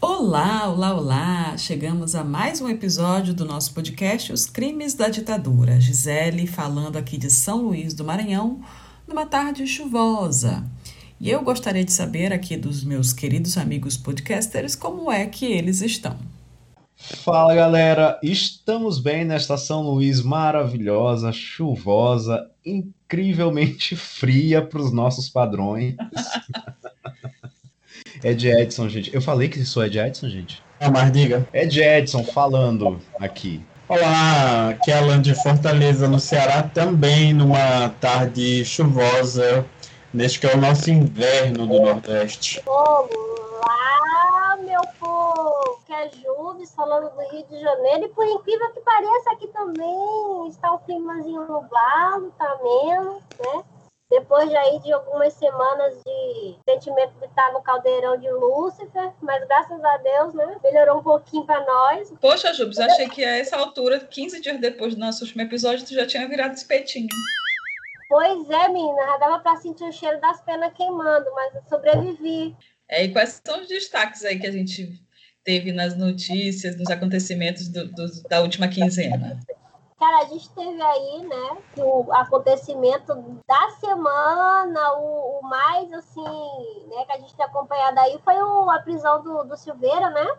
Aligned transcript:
Olá, 0.00 0.68
olá, 0.68 0.94
olá! 0.94 1.58
Chegamos 1.58 2.14
a 2.14 2.24
mais 2.24 2.60
um 2.60 2.68
episódio 2.68 3.32
do 3.32 3.44
nosso 3.44 3.72
podcast 3.72 4.32
Os 4.32 4.46
Crimes 4.46 4.94
da 4.94 5.08
Ditadura. 5.08 5.80
Gisele 5.80 6.46
falando 6.46 6.96
aqui 6.96 7.16
de 7.16 7.30
São 7.30 7.62
Luís 7.62 7.94
do 7.94 8.04
Maranhão, 8.04 8.60
numa 9.06 9.26
tarde 9.26 9.66
chuvosa. 9.66 10.64
E 11.20 11.30
eu 11.30 11.42
gostaria 11.42 11.84
de 11.84 11.92
saber 11.92 12.32
aqui 12.32 12.56
dos 12.56 12.84
meus 12.84 13.12
queridos 13.12 13.56
amigos 13.56 13.96
podcasters 13.96 14.74
como 14.74 15.10
é 15.10 15.26
que 15.26 15.46
eles 15.46 15.80
estão. 15.80 16.16
Fala 16.96 17.54
galera, 17.54 18.18
estamos 18.22 18.98
bem 18.98 19.24
nesta 19.24 19.56
São 19.56 19.82
Luís 19.82 20.22
maravilhosa, 20.22 21.30
chuvosa, 21.30 22.50
incrivelmente 22.64 23.94
fria 23.94 24.60
para 24.62 24.80
os 24.80 24.92
nossos 24.92 25.28
padrões. 25.28 25.94
Ed 28.22 28.48
Edson, 28.48 28.88
gente. 28.88 29.14
Eu 29.14 29.20
falei 29.20 29.48
que 29.48 29.64
sou 29.64 29.84
Ed 29.84 29.98
Edson, 29.98 30.28
gente? 30.28 30.62
Ah, 30.80 30.90
mas 30.90 31.10
diga. 31.12 31.46
Ed 31.52 31.80
Edson 31.80 32.24
falando 32.24 33.00
aqui. 33.20 33.64
Olá, 33.88 34.70
aqui 34.70 34.90
é 34.90 34.98
Alan 34.98 35.22
de 35.22 35.34
Fortaleza, 35.34 36.08
no 36.08 36.18
Ceará, 36.18 36.64
também 36.64 37.32
numa 37.32 37.88
tarde 38.00 38.64
chuvosa, 38.64 39.64
neste 40.12 40.40
que 40.40 40.46
é 40.46 40.54
o 40.54 40.60
nosso 40.60 40.90
inverno 40.90 41.66
do 41.68 41.80
Nordeste. 41.80 42.60
Olá, 42.66 44.58
meu 44.60 44.80
povo, 44.98 45.80
que 45.86 45.92
é 45.92 46.10
Juves, 46.10 46.74
falando 46.74 47.10
do 47.14 47.20
Rio 47.30 47.46
de 47.48 47.60
Janeiro, 47.60 48.06
e 48.06 48.08
por 48.08 48.26
incrível 48.26 48.72
que 48.72 48.80
pareça, 48.80 49.30
aqui 49.32 49.46
também 49.48 50.48
está 50.48 50.74
um 50.74 50.78
climazinho 50.78 51.42
nublado, 51.42 52.32
tá 52.36 52.58
menos, 52.62 53.22
né? 53.38 53.62
Depois 54.08 54.48
de 54.48 54.56
aí 54.56 54.78
de 54.80 54.92
algumas 54.92 55.32
semanas 55.32 55.94
de 56.04 56.56
sentimento 56.68 57.12
de 57.18 57.26
estar 57.26 57.52
no 57.52 57.60
caldeirão 57.60 58.16
de 58.16 58.30
Lúcifer, 58.30 59.12
mas 59.20 59.44
graças 59.48 59.84
a 59.84 59.96
Deus, 59.96 60.34
né, 60.34 60.56
melhorou 60.62 61.00
um 61.00 61.02
pouquinho 61.02 61.44
para 61.44 61.64
nós. 61.64 62.12
Poxa, 62.20 62.54
Jubes, 62.54 62.78
achei 62.78 63.08
que 63.08 63.24
a 63.24 63.36
essa 63.36 63.56
altura, 63.56 63.98
15 63.98 64.40
dias 64.40 64.60
depois 64.60 64.94
do 64.94 65.00
nosso 65.00 65.24
último 65.24 65.42
episódio, 65.42 65.84
tu 65.84 65.92
já 65.92 66.06
tinha 66.06 66.28
virado 66.28 66.54
espetinho. 66.54 67.08
Pois 68.08 68.48
é, 68.48 68.68
menina, 68.68 69.02
já 69.04 69.16
dava 69.16 69.40
para 69.40 69.56
sentir 69.56 69.84
o 69.84 69.92
cheiro 69.92 70.20
das 70.20 70.40
penas 70.42 70.72
queimando, 70.74 71.26
mas 71.34 71.56
eu 71.56 71.62
sobrevivi. 71.68 72.56
É, 72.88 73.04
e 73.04 73.12
quais 73.12 73.42
são 73.44 73.60
os 73.60 73.66
destaques 73.66 74.24
aí 74.24 74.38
que 74.38 74.46
a 74.46 74.52
gente 74.52 75.00
teve 75.42 75.72
nas 75.72 75.96
notícias, 75.96 76.76
nos 76.76 76.88
acontecimentos 76.88 77.68
do, 77.68 77.88
do, 77.88 78.06
da 78.28 78.40
última 78.40 78.68
quinzena? 78.68 79.40
Cara, 79.98 80.18
a 80.18 80.24
gente 80.26 80.50
teve 80.50 80.82
aí, 80.82 81.26
né, 81.26 81.56
o 81.78 82.12
acontecimento 82.12 83.14
da 83.48 83.70
semana, 83.80 84.92
o, 84.98 85.40
o, 85.40 85.42
mais, 85.42 85.90
assim, 85.94 86.86
né, 86.88 87.04
que 87.06 87.12
a 87.12 87.18
gente 87.18 87.34
tem 87.34 87.46
acompanhado 87.46 87.98
aí 88.00 88.18
foi 88.22 88.34
o, 88.34 88.68
a 88.68 88.78
prisão 88.80 89.22
do, 89.22 89.44
do 89.44 89.56
Silveira, 89.56 90.10
né? 90.10 90.36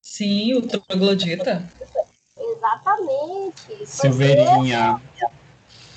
Sim, 0.00 0.54
o 0.54 0.68
troglodita. 0.68 1.68
Exatamente. 2.38 3.86
Silveirinha. 3.86 5.00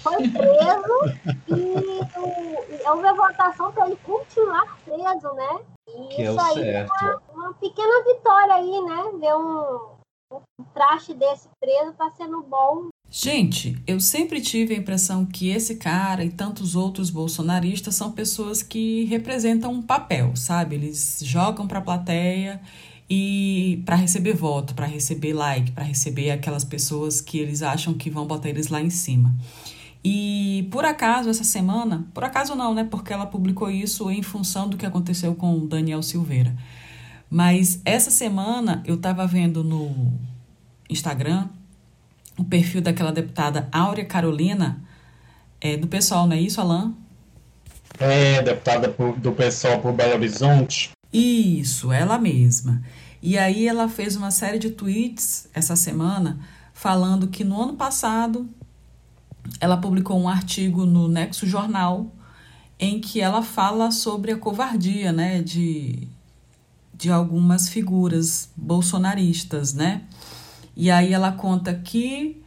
Foi 0.01 0.27
preso 0.27 1.19
e, 1.49 2.89
houve 2.89 3.07
a 3.07 3.13
votação 3.13 3.71
para 3.71 3.85
ele 3.85 3.97
continuar 3.97 4.79
preso, 4.83 5.33
né? 5.33 5.59
E 5.87 6.07
que 6.07 6.21
é 6.23 6.31
isso 6.31 6.39
é 6.39 6.43
aí 6.43 6.53
certo. 6.55 6.91
é 6.91 7.05
uma, 7.05 7.21
uma 7.33 7.53
pequena 7.55 8.03
vitória 8.03 8.55
aí, 8.55 8.81
né? 8.81 9.11
Ver 9.19 9.35
um, 9.35 9.98
um 10.31 10.63
traste 10.73 11.13
desse 11.13 11.47
preso 11.59 11.93
tá 11.93 12.09
sendo 12.11 12.43
bom. 12.43 12.89
Gente, 13.09 13.81
eu 13.87 13.99
sempre 13.99 14.39
tive 14.39 14.75
a 14.75 14.77
impressão 14.77 15.25
que 15.25 15.49
esse 15.49 15.75
cara 15.75 16.23
e 16.23 16.29
tantos 16.29 16.75
outros 16.75 17.09
bolsonaristas 17.09 17.95
são 17.95 18.11
pessoas 18.11 18.61
que 18.61 19.05
representam 19.05 19.71
um 19.73 19.81
papel, 19.81 20.35
sabe? 20.35 20.75
Eles 20.75 21.19
jogam 21.23 21.67
para 21.67 21.79
a 21.79 21.81
plateia 21.81 22.61
e 23.09 23.81
para 23.83 23.95
receber 23.95 24.33
voto, 24.35 24.75
para 24.75 24.85
receber 24.85 25.33
like, 25.33 25.71
para 25.71 25.83
receber 25.83 26.29
aquelas 26.29 26.63
pessoas 26.63 27.19
que 27.19 27.39
eles 27.39 27.63
acham 27.63 27.95
que 27.95 28.11
vão 28.11 28.27
botar 28.27 28.49
eles 28.49 28.67
lá 28.67 28.79
em 28.79 28.91
cima. 28.91 29.35
E 30.03 30.67
por 30.71 30.85
acaso 30.85 31.29
essa 31.29 31.43
semana, 31.43 32.07
por 32.13 32.23
acaso 32.23 32.53
não, 32.53 32.75
né? 32.75 32.83
Porque 32.83 33.11
ela 33.11 33.25
publicou 33.25 33.71
isso 33.71 34.11
em 34.11 34.21
função 34.21 34.69
do 34.69 34.77
que 34.77 34.85
aconteceu 34.85 35.33
com 35.33 35.57
o 35.57 35.67
Daniel 35.67 36.03
Silveira. 36.03 36.55
Mas 37.29 37.79
essa 37.85 38.09
semana 38.09 38.81
eu 38.85 38.95
estava 38.95 39.27
vendo 39.27 39.63
no 39.63 40.13
Instagram 40.89 41.47
o 42.37 42.43
perfil 42.43 42.81
daquela 42.81 43.11
deputada 43.11 43.67
Áurea 43.71 44.05
Carolina, 44.05 44.81
é, 45.59 45.75
do 45.75 45.87
pessoal, 45.87 46.25
não 46.25 46.35
é 46.35 46.39
isso, 46.39 46.61
Alain? 46.61 46.95
É, 47.99 48.41
deputada 48.41 48.87
do 49.17 49.31
pessoal 49.33 49.79
por 49.79 49.91
Belo 49.91 50.13
Horizonte. 50.13 50.91
Isso, 51.11 51.91
ela 51.91 52.17
mesma. 52.17 52.81
E 53.21 53.37
aí 53.37 53.67
ela 53.67 53.89
fez 53.89 54.15
uma 54.15 54.31
série 54.31 54.57
de 54.57 54.69
tweets 54.69 55.49
essa 55.53 55.75
semana 55.75 56.39
falando 56.73 57.27
que 57.27 57.43
no 57.43 57.61
ano 57.61 57.73
passado 57.73 58.49
ela 59.59 59.75
publicou 59.75 60.17
um 60.17 60.29
artigo 60.29 60.85
no 60.85 61.09
Nexo 61.09 61.45
Jornal 61.45 62.07
em 62.79 63.01
que 63.01 63.19
ela 63.19 63.43
fala 63.43 63.91
sobre 63.91 64.31
a 64.31 64.37
covardia, 64.37 65.11
né, 65.11 65.41
de 65.41 66.07
de 66.99 67.09
algumas 67.09 67.69
figuras 67.69 68.49
bolsonaristas, 68.57 69.73
né? 69.73 70.01
E 70.75 70.91
aí 70.91 71.13
ela 71.13 71.31
conta 71.31 71.73
que 71.73 72.43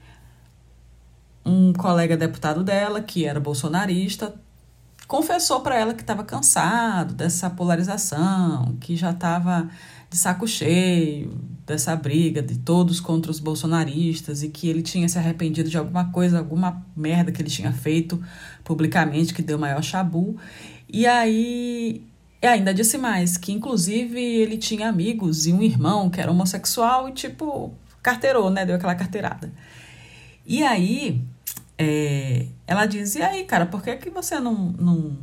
um 1.45 1.73
colega 1.73 2.19
deputado 2.19 2.63
dela, 2.63 3.01
que 3.01 3.25
era 3.25 3.41
bolsonarista, 3.41 4.35
confessou 5.09 5.61
para 5.61 5.77
ela 5.77 5.95
que 5.95 6.03
estava 6.03 6.23
cansado 6.23 7.15
dessa 7.15 7.49
polarização, 7.49 8.77
que 8.79 8.95
já 8.95 9.11
estava 9.11 9.71
de 10.11 10.19
saco 10.19 10.47
cheio 10.47 11.35
dessa 11.67 11.97
briga 11.97 12.43
de 12.43 12.59
todos 12.59 13.01
contra 13.01 13.31
os 13.31 13.41
bolsonaristas 13.41 14.43
e 14.43 14.51
que 14.51 14.69
ele 14.69 14.83
tinha 14.83 15.09
se 15.09 15.19
arrependido 15.19 15.71
de 15.71 15.79
alguma 15.79 16.13
coisa, 16.13 16.39
alguma 16.39 16.85
merda 16.95 17.33
que 17.33 17.41
ele 17.41 17.49
tinha 17.49 17.73
feito 17.73 18.23
publicamente 18.63 19.33
que 19.33 19.41
deu 19.41 19.59
maior 19.59 19.83
chabu. 19.83 20.37
E 20.87 21.07
aí 21.07 22.12
e 22.43 22.47
ainda 22.47 22.75
disse 22.75 22.99
mais, 22.99 23.37
que 23.37 23.53
inclusive 23.53 24.21
ele 24.21 24.59
tinha 24.59 24.89
amigos 24.89 25.47
e 25.47 25.53
um 25.53 25.63
irmão 25.63 26.11
que 26.11 26.21
era 26.21 26.33
homossexual 26.33 27.09
e, 27.09 27.13
tipo, 27.13 27.73
carteirou, 28.03 28.51
né? 28.51 28.67
Deu 28.67 28.75
aquela 28.75 28.97
carteirada. 28.97 29.53
E 30.45 30.65
aí, 30.65 31.23
é, 31.79 32.47
ela 32.67 32.85
diz: 32.85 33.15
e 33.15 33.23
aí, 33.23 33.45
cara, 33.45 33.65
por 33.65 33.81
que, 33.81 33.95
que 33.95 34.11
você 34.11 34.41
não, 34.41 34.73
não 34.73 35.17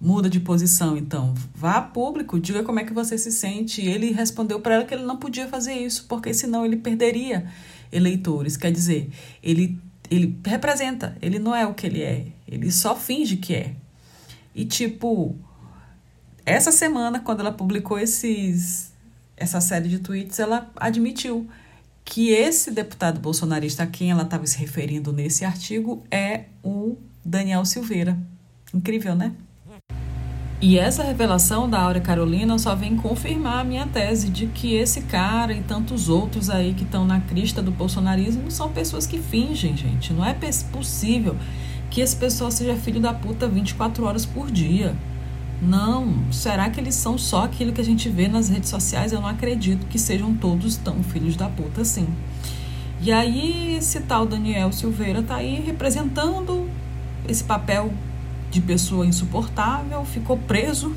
muda 0.00 0.30
de 0.30 0.38
posição, 0.38 0.96
então? 0.96 1.34
Vá 1.52 1.78
a 1.78 1.82
público, 1.82 2.38
diga 2.38 2.62
como 2.62 2.78
é 2.78 2.84
que 2.84 2.92
você 2.92 3.18
se 3.18 3.32
sente. 3.32 3.82
E 3.82 3.88
ele 3.88 4.12
respondeu 4.12 4.60
para 4.60 4.76
ela 4.76 4.84
que 4.84 4.94
ele 4.94 5.02
não 5.02 5.16
podia 5.16 5.48
fazer 5.48 5.74
isso, 5.74 6.06
porque 6.08 6.32
senão 6.32 6.64
ele 6.64 6.76
perderia 6.76 7.44
eleitores. 7.90 8.56
Quer 8.56 8.70
dizer, 8.70 9.10
ele, 9.42 9.76
ele 10.08 10.38
representa, 10.46 11.16
ele 11.20 11.40
não 11.40 11.56
é 11.56 11.66
o 11.66 11.74
que 11.74 11.88
ele 11.88 12.02
é, 12.02 12.26
ele 12.46 12.70
só 12.70 12.94
finge 12.94 13.36
que 13.36 13.52
é. 13.52 13.74
E, 14.54 14.64
tipo 14.64 15.36
essa 16.44 16.72
semana, 16.72 17.20
quando 17.20 17.40
ela 17.40 17.52
publicou 17.52 17.98
esses, 17.98 18.92
essa 19.36 19.60
série 19.60 19.88
de 19.88 19.98
tweets, 19.98 20.38
ela 20.38 20.70
admitiu 20.76 21.48
que 22.04 22.30
esse 22.30 22.70
deputado 22.70 23.20
bolsonarista 23.20 23.84
a 23.84 23.86
quem 23.86 24.10
ela 24.10 24.22
estava 24.22 24.46
se 24.46 24.58
referindo 24.58 25.12
nesse 25.12 25.44
artigo 25.44 26.02
é 26.10 26.44
o 26.62 26.96
Daniel 27.24 27.64
Silveira. 27.64 28.18
Incrível, 28.74 29.14
né? 29.14 29.32
E 30.60 30.78
essa 30.78 31.02
revelação 31.02 31.68
da 31.68 31.80
Áurea 31.80 32.00
Carolina 32.00 32.56
só 32.56 32.74
vem 32.74 32.96
confirmar 32.96 33.58
a 33.58 33.64
minha 33.64 33.84
tese 33.86 34.28
de 34.28 34.46
que 34.46 34.74
esse 34.74 35.02
cara 35.02 35.52
e 35.52 35.60
tantos 35.60 36.08
outros 36.08 36.48
aí 36.48 36.72
que 36.72 36.84
estão 36.84 37.04
na 37.04 37.20
crista 37.20 37.60
do 37.60 37.72
bolsonarismo 37.72 38.48
são 38.48 38.72
pessoas 38.72 39.04
que 39.04 39.18
fingem, 39.18 39.76
gente. 39.76 40.12
Não 40.12 40.24
é 40.24 40.36
possível 40.70 41.36
que 41.90 42.00
esse 42.00 42.14
pessoal 42.14 42.50
seja 42.50 42.76
filho 42.76 43.00
da 43.00 43.12
puta 43.12 43.48
24 43.48 44.04
horas 44.04 44.24
por 44.24 44.52
dia. 44.52 44.94
Não, 45.62 46.12
será 46.32 46.68
que 46.68 46.80
eles 46.80 46.96
são 46.96 47.16
só 47.16 47.44
aquilo 47.44 47.72
que 47.72 47.80
a 47.80 47.84
gente 47.84 48.08
vê 48.08 48.26
nas 48.26 48.48
redes 48.48 48.68
sociais? 48.68 49.12
Eu 49.12 49.20
não 49.20 49.28
acredito 49.28 49.86
que 49.86 49.96
sejam 49.96 50.34
todos 50.34 50.76
tão 50.76 51.04
filhos 51.04 51.36
da 51.36 51.48
puta 51.48 51.82
assim. 51.82 52.08
E 53.00 53.12
aí 53.12 53.76
esse 53.76 54.00
tal 54.00 54.26
Daniel 54.26 54.72
Silveira 54.72 55.22
tá 55.22 55.36
aí 55.36 55.60
representando 55.60 56.68
esse 57.28 57.44
papel 57.44 57.92
de 58.50 58.60
pessoa 58.60 59.06
insuportável, 59.06 60.04
ficou 60.04 60.36
preso 60.36 60.96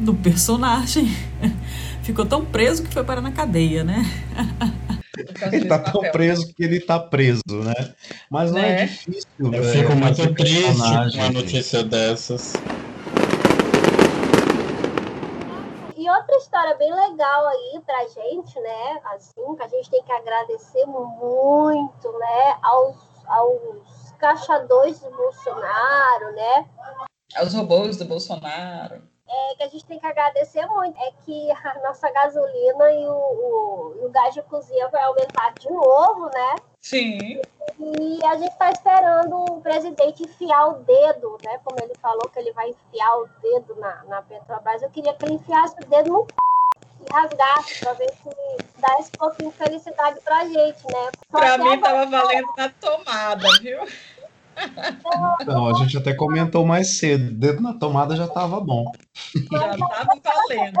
no 0.00 0.14
personagem. 0.14 1.14
ficou 2.02 2.24
tão 2.24 2.46
preso 2.46 2.82
que 2.82 2.92
foi 2.92 3.04
parar 3.04 3.20
na 3.20 3.32
cadeia, 3.32 3.84
né? 3.84 4.02
Ele 5.52 5.66
tá 5.66 5.78
tão 5.78 6.00
preso 6.12 6.54
que 6.54 6.62
ele 6.62 6.78
tá 6.78 6.98
preso, 6.98 7.42
né? 7.50 7.74
Mas 8.30 8.52
não 8.52 8.60
é, 8.60 8.82
é 8.82 8.86
difícil. 8.86 9.28
Eu 9.40 9.64
fico 9.64 9.92
muito 9.96 10.34
triste 10.34 10.62
com 10.62 11.18
uma 11.18 11.30
notícia 11.30 11.82
dessas. 11.82 12.54
Outra 16.10 16.36
história 16.36 16.76
bem 16.76 16.92
legal 16.92 17.46
aí 17.46 17.82
pra 17.84 18.06
gente, 18.08 18.58
né? 18.60 19.00
Assim, 19.04 19.56
que 19.56 19.62
a 19.62 19.68
gente 19.68 19.90
tem 19.90 20.02
que 20.02 20.12
agradecer 20.12 20.86
muito, 20.86 22.12
né, 22.18 22.58
aos, 22.62 22.96
aos 23.26 24.12
caçadores 24.18 25.00
do 25.00 25.10
Bolsonaro, 25.10 26.32
né? 26.32 26.68
Aos 27.36 27.54
robôs 27.54 27.96
do 27.96 28.04
Bolsonaro. 28.04 29.02
É, 29.28 29.54
que 29.56 29.62
a 29.62 29.68
gente 29.68 29.84
tem 29.84 29.98
que 29.98 30.06
agradecer 30.06 30.64
muito 30.66 30.98
é 30.98 31.10
que 31.24 31.50
a 31.50 31.80
nossa 31.86 32.10
gasolina 32.10 32.90
e 32.92 33.06
o, 33.06 33.12
o, 33.12 34.06
o 34.06 34.10
gás 34.10 34.32
de 34.32 34.42
cozinha 34.42 34.88
vai 34.88 35.02
aumentar 35.02 35.52
de 35.60 35.70
novo, 35.70 36.30
né? 36.32 36.54
Sim. 36.80 37.40
E 37.78 38.24
a 38.24 38.36
gente 38.36 38.50
está 38.50 38.70
esperando 38.70 39.36
o 39.36 39.60
presidente 39.60 40.22
enfiar 40.22 40.68
o 40.68 40.74
dedo, 40.84 41.38
né? 41.44 41.58
Como 41.64 41.78
ele 41.82 41.94
falou 42.00 42.28
que 42.32 42.38
ele 42.38 42.52
vai 42.52 42.70
enfiar 42.70 43.16
o 43.18 43.28
dedo 43.42 43.76
na, 43.78 44.04
na 44.04 44.22
Petrobras. 44.22 44.82
Eu 44.82 44.90
queria 44.90 45.12
que 45.14 45.24
ele 45.24 45.34
enfiasse 45.34 45.76
o 45.82 45.86
dedo 45.86 46.10
no 46.10 46.26
e 47.00 47.12
rasgasse 47.12 47.80
para 47.80 47.92
ver 47.92 48.10
se 48.10 48.80
dá 48.80 48.98
esse 48.98 49.10
pouquinho 49.12 49.50
de 49.50 49.56
felicidade 49.56 50.20
pra 50.24 50.44
gente, 50.44 50.82
né? 50.90 51.10
Para 51.30 51.58
mim 51.58 51.80
tava 51.80 52.06
valendo 52.06 52.48
na 52.56 52.68
tomada, 52.68 53.48
viu? 53.60 53.80
Não, 55.46 55.68
a 55.68 55.74
gente 55.74 55.96
até 55.96 56.12
comentou 56.12 56.66
mais 56.66 56.98
cedo. 56.98 57.32
Dedo 57.32 57.62
na 57.62 57.74
tomada 57.74 58.16
já 58.16 58.26
tava 58.26 58.60
bom. 58.60 58.90
Já 59.52 59.76
tava 59.76 60.20
valendo. 60.24 60.80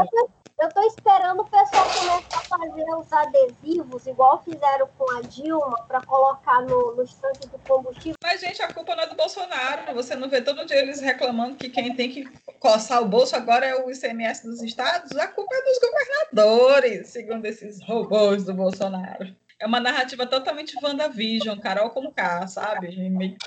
Eu 0.60 0.68
tô 0.70 0.82
esperando 0.82 1.40
o 1.40 1.44
pessoal 1.44 1.84
começar 1.84 2.36
a 2.36 2.58
fazer 2.58 2.84
os 2.96 3.12
adesivos, 3.12 4.06
igual 4.08 4.42
fizeram 4.42 4.88
com 4.98 5.08
a 5.16 5.22
Dilma, 5.22 5.84
para 5.86 6.00
colocar 6.04 6.62
no, 6.62 6.96
nos 6.96 7.14
tanques 7.14 7.48
do 7.48 7.58
combustível. 7.60 8.16
Mas, 8.20 8.40
gente, 8.40 8.60
a 8.60 8.72
culpa 8.72 8.96
não 8.96 9.04
é 9.04 9.06
do 9.06 9.14
Bolsonaro. 9.14 9.94
Você 9.94 10.16
não 10.16 10.28
vê 10.28 10.42
todo 10.42 10.66
dia 10.66 10.78
eles 10.78 11.00
reclamando 11.00 11.54
que 11.54 11.68
quem 11.68 11.94
tem 11.94 12.10
que 12.10 12.24
coçar 12.58 13.00
o 13.00 13.06
bolso 13.06 13.36
agora 13.36 13.66
é 13.66 13.76
o 13.76 13.88
ICMS 13.88 14.42
dos 14.42 14.60
estados? 14.60 15.16
A 15.16 15.28
culpa 15.28 15.54
é 15.54 15.62
dos 15.62 15.78
governadores, 15.78 17.08
segundo 17.08 17.46
esses 17.46 17.80
robôs 17.84 18.44
do 18.44 18.52
Bolsonaro 18.52 19.32
é 19.60 19.66
uma 19.66 19.80
narrativa 19.80 20.24
totalmente 20.24 20.76
WandaVision, 20.80 21.58
Carol 21.58 21.90
com 21.90 22.12
K, 22.12 22.46
sabe? 22.46 22.96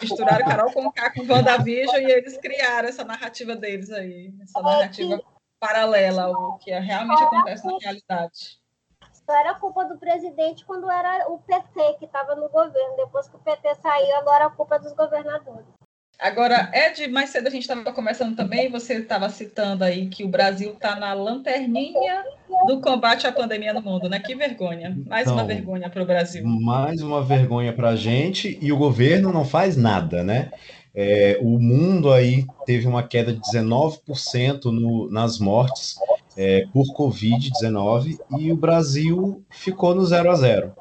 Misturaram 0.02 0.46
Carol 0.46 0.72
com 0.72 0.92
K 0.92 1.10
com 1.12 1.26
WandaVision 1.26 2.02
e 2.02 2.12
eles 2.12 2.38
criaram 2.38 2.90
essa 2.90 3.06
narrativa 3.06 3.56
deles 3.56 3.90
aí, 3.92 4.34
essa 4.44 4.62
narrativa 4.62 5.22
paralela 5.62 6.24
ao 6.24 6.58
que 6.58 6.72
realmente 6.72 7.24
acontece 7.24 7.66
na 7.68 7.78
realidade. 7.80 8.60
Só 9.14 9.40
era 9.40 9.54
culpa 9.54 9.86
do 9.86 9.98
presidente 10.00 10.66
quando 10.66 10.90
era 10.90 11.32
o 11.32 11.38
PT 11.38 11.94
que 12.00 12.06
estava 12.06 12.36
no 12.36 12.50
governo. 12.50 12.98
Depois 12.98 13.30
que 13.30 13.36
o 13.36 13.40
PT 13.40 13.76
saiu, 13.76 14.16
agora 14.18 14.48
a 14.48 14.50
culpa 14.50 14.76
é 14.76 14.80
dos 14.80 14.94
governadores. 14.94 15.68
Agora, 16.20 16.70
Ed, 16.72 17.08
mais 17.08 17.32
cedo 17.32 17.48
a 17.48 17.50
gente 17.50 17.64
estava 17.64 17.92
conversando 17.92 18.36
também, 18.36 18.70
você 18.70 18.96
estava 18.96 19.28
citando 19.28 19.84
aí 19.84 20.08
que 20.08 20.24
o 20.24 20.28
Brasil 20.28 20.74
está 20.74 20.96
na 20.96 21.14
lanterninha 21.14 22.24
do 22.68 22.80
combate 22.80 23.26
à 23.26 23.32
pandemia 23.32 23.74
no 23.74 23.82
mundo, 23.82 24.08
né? 24.08 24.20
Que 24.20 24.36
vergonha. 24.36 24.96
Mais 25.08 25.24
então, 25.24 25.34
uma 25.34 25.46
vergonha 25.46 25.90
para 25.90 26.04
o 26.04 26.06
Brasil. 26.06 26.46
Mais 26.46 27.02
uma 27.02 27.24
vergonha 27.24 27.74
para 27.74 27.90
a 27.90 27.96
gente 27.96 28.60
e 28.62 28.72
o 28.72 28.78
governo 28.78 29.34
não 29.34 29.44
faz 29.44 29.76
nada, 29.76 30.24
né? 30.24 30.52
É, 30.94 31.40
o 31.42 31.58
mundo 31.58 32.12
aí 32.12 32.46
teve 32.66 32.88
uma 32.88 33.04
queda 33.04 33.34
de 33.34 33.40
19% 33.40 34.66
no, 34.66 35.10
nas 35.10 35.40
mortes 35.40 35.96
é, 36.36 36.66
por 36.74 36.86
Covid-19 36.96 38.20
e 38.38 38.52
o 38.52 38.58
Brasil 38.58 39.44
ficou 39.50 39.96
no 39.96 40.06
zero 40.06 40.30
a 40.30 40.36
zero. 40.36 40.74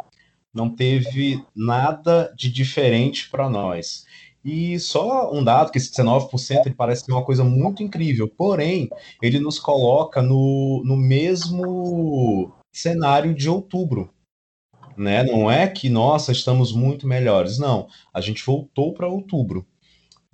Não 0.52 0.68
teve 0.68 1.44
nada 1.54 2.32
de 2.36 2.50
diferente 2.50 3.30
para 3.30 3.48
nós. 3.48 4.04
E 4.44 4.78
só 4.80 5.32
um 5.32 5.44
dado, 5.44 5.70
que 5.70 5.78
esse 5.78 5.92
19% 5.92 6.66
ele 6.66 6.74
parece 6.74 7.04
ser 7.04 7.12
uma 7.12 7.24
coisa 7.24 7.44
muito 7.44 7.82
incrível, 7.82 8.26
porém, 8.26 8.88
ele 9.20 9.38
nos 9.38 9.58
coloca 9.58 10.22
no, 10.22 10.82
no 10.84 10.96
mesmo 10.96 12.52
cenário 12.72 13.34
de 13.34 13.48
outubro. 13.48 14.10
Né? 14.96 15.22
Não 15.22 15.50
é 15.50 15.68
que, 15.68 15.88
nossa, 15.88 16.32
estamos 16.32 16.72
muito 16.72 17.06
melhores. 17.06 17.58
Não, 17.58 17.86
a 18.12 18.20
gente 18.20 18.44
voltou 18.44 18.92
para 18.92 19.08
outubro. 19.08 19.66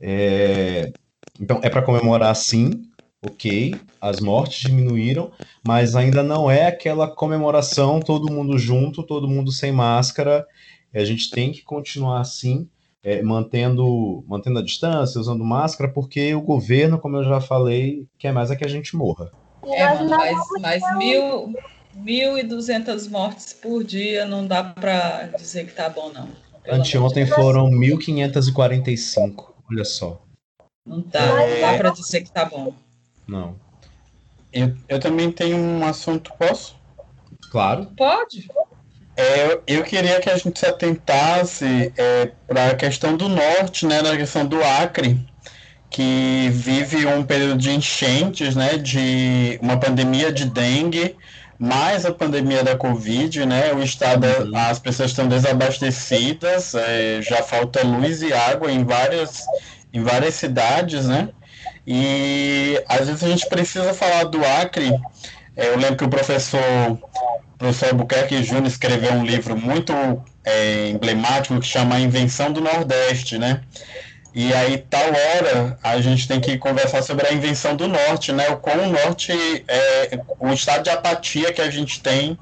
É... 0.01 0.93
Então, 1.41 1.61
é 1.63 1.69
para 1.69 1.83
comemorar 1.83 2.35
sim, 2.35 2.83
ok, 3.23 3.79
as 4.01 4.21
mortes 4.21 4.61
diminuíram, 4.61 5.31
mas 5.63 5.95
ainda 5.95 6.23
não 6.23 6.51
é 6.51 6.67
aquela 6.67 7.09
comemoração 7.09 8.01
todo 8.01 8.33
mundo 8.33 8.59
junto, 8.59 9.03
todo 9.03 9.29
mundo 9.29 9.53
sem 9.53 9.73
máscara. 9.73 10.47
A 10.95 11.05
gente 11.05 11.31
tem 11.31 11.53
que 11.53 11.63
continuar 11.63 12.21
assim 12.21 12.69
é, 13.07 13.23
mantendo, 13.23 14.25
mantendo 14.27 14.59
a 14.59 14.65
distância, 14.65 15.21
usando 15.21 15.45
máscara, 15.45 15.89
porque 15.93 16.35
o 16.35 16.41
governo, 16.41 16.99
como 16.99 17.17
eu 17.17 17.25
já 17.25 17.41
falei, 17.41 18.05
quer 18.19 18.33
mais 18.33 18.51
é 18.51 18.57
que 18.57 18.65
a 18.65 18.69
gente 18.69 18.97
morra. 18.97 19.31
É, 19.65 19.95
mano, 19.95 20.11
mas, 20.11 20.37
mas 20.61 20.99
mil, 20.99 21.55
mil 21.95 22.37
e 22.37 22.43
duzentas 22.43 23.07
mortes 23.07 23.53
por 23.53 23.85
dia 23.85 24.27
não 24.27 24.45
dá 24.45 24.65
para 24.65 25.27
dizer 25.37 25.67
que 25.67 25.73
tá 25.73 25.89
bom, 25.89 26.11
não. 26.13 26.29
Anteontem 26.69 27.25
de 27.25 27.31
foram 27.31 27.71
1.545, 27.71 29.53
olha 29.71 29.85
só. 29.85 30.23
Não 30.85 31.01
dá, 31.01 31.27
não 31.27 31.61
dá 31.61 31.77
para 31.77 31.91
dizer 31.91 32.23
que 32.23 32.31
tá 32.31 32.45
bom. 32.45 32.75
Não. 33.27 33.57
Eu, 34.53 34.75
eu 34.89 35.01
também 35.01 35.31
tenho 35.33 35.57
um 35.57 35.85
assunto, 35.85 36.33
posso? 36.39 36.77
Claro. 37.51 37.87
Pode. 37.97 38.49
É, 39.17 39.61
eu 39.67 39.83
queria 39.83 40.21
que 40.21 40.29
a 40.29 40.37
gente 40.37 40.59
se 40.59 40.67
atentasse 40.67 41.93
é, 41.97 42.33
para 42.47 42.71
a 42.71 42.75
questão 42.75 43.17
do 43.17 43.29
norte, 43.29 43.87
né, 43.87 44.03
na 44.03 44.17
questão 44.17 44.47
do 44.47 44.63
Acre, 44.63 45.19
que 45.89 46.51
vive 46.53 47.07
um 47.07 47.25
período 47.25 47.59
de 47.59 47.71
enchentes, 47.71 48.55
né, 48.55 48.77
de 48.77 49.59
uma 49.63 49.79
pandemia 49.79 50.31
de 50.31 50.45
dengue, 50.45 51.17
mais 51.59 52.05
a 52.05 52.13
pandemia 52.13 52.63
da 52.63 52.77
Covid, 52.77 53.47
né, 53.47 53.73
o 53.73 53.83
estado, 53.83 54.27
uhum. 54.27 54.57
as 54.57 54.79
pessoas 54.79 55.11
estão 55.11 55.29
desabastecidas, 55.29 56.75
é, 56.75 57.21
já 57.23 57.43
falta 57.43 57.87
luz 57.87 58.23
e 58.23 58.33
água 58.33 58.71
em 58.71 58.85
várias, 58.85 59.45
em 59.93 60.03
várias 60.03 60.35
cidades, 60.35 61.07
né, 61.07 61.29
e 61.87 62.83
às 62.89 63.07
vezes 63.07 63.23
a 63.23 63.29
gente 63.29 63.49
precisa 63.49 63.95
falar 63.95 64.25
do 64.25 64.45
Acre, 64.45 64.91
é, 65.57 65.69
eu 65.69 65.79
lembro 65.79 65.97
que 65.97 66.05
o 66.05 66.11
professor 66.11 66.99
o 67.57 67.59
professor 67.59 67.89
Albuquerque 67.89 68.43
Júnior 68.45 68.67
escreveu 68.67 69.13
um 69.15 69.25
livro 69.25 69.57
muito 69.57 69.95
é, 70.45 70.91
emblemático 70.91 71.59
que 71.59 71.67
chama 71.67 71.95
A 71.95 72.01
Invenção 72.01 72.53
do 72.53 72.61
Nordeste, 72.61 73.39
né? 73.39 73.63
E 74.39 74.53
aí, 74.53 74.77
tal 74.77 75.01
hora, 75.01 75.79
a 75.83 75.99
gente 75.99 76.29
tem 76.29 76.39
que 76.39 76.59
conversar 76.59 77.03
sobre 77.03 77.27
a 77.27 77.33
invenção 77.33 77.75
do 77.75 77.89
Norte, 77.89 78.33
né? 78.33 78.51
O 78.51 78.59
quão 78.59 78.87
o 78.87 78.93
Norte, 78.93 79.33
é, 79.67 80.21
o 80.39 80.53
estado 80.53 80.85
de 80.85 80.91
apatia 80.91 81.55
que 81.55 81.63
a 81.63 81.71
gente 81.71 82.03
tem 82.03 82.37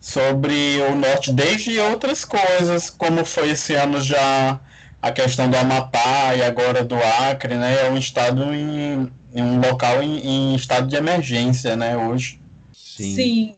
sobre 0.00 0.80
o 0.88 0.94
Norte, 0.94 1.32
desde 1.32 1.76
outras 1.80 2.24
coisas, 2.24 2.88
como 2.88 3.24
foi 3.24 3.50
esse 3.50 3.74
ano 3.74 4.00
já 4.00 4.60
a 5.02 5.10
questão 5.10 5.50
do 5.50 5.56
Amapá 5.56 6.36
e 6.36 6.42
agora 6.44 6.84
do 6.84 6.94
Acre, 6.94 7.56
né? 7.56 7.84
É 7.84 7.90
um 7.90 7.98
estado 7.98 8.54
em, 8.54 9.10
em 9.34 9.42
um 9.42 9.58
local 9.58 10.04
em, 10.04 10.18
em, 10.20 10.54
estado 10.54 10.86
de 10.86 10.94
emergência, 10.94 11.74
né? 11.74 11.96
Hoje. 11.96 12.38
Sim. 12.72 13.16
Sim. 13.16 13.56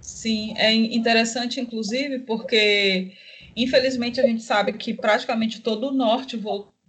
Sim, 0.00 0.54
é 0.56 0.72
interessante, 0.72 1.60
inclusive, 1.60 2.20
porque 2.20 3.10
infelizmente 3.56 4.20
a 4.20 4.22
gente 4.24 4.44
sabe 4.44 4.74
que 4.74 4.94
praticamente 4.94 5.60
todo 5.60 5.88
o 5.88 5.92
norte 5.92 6.36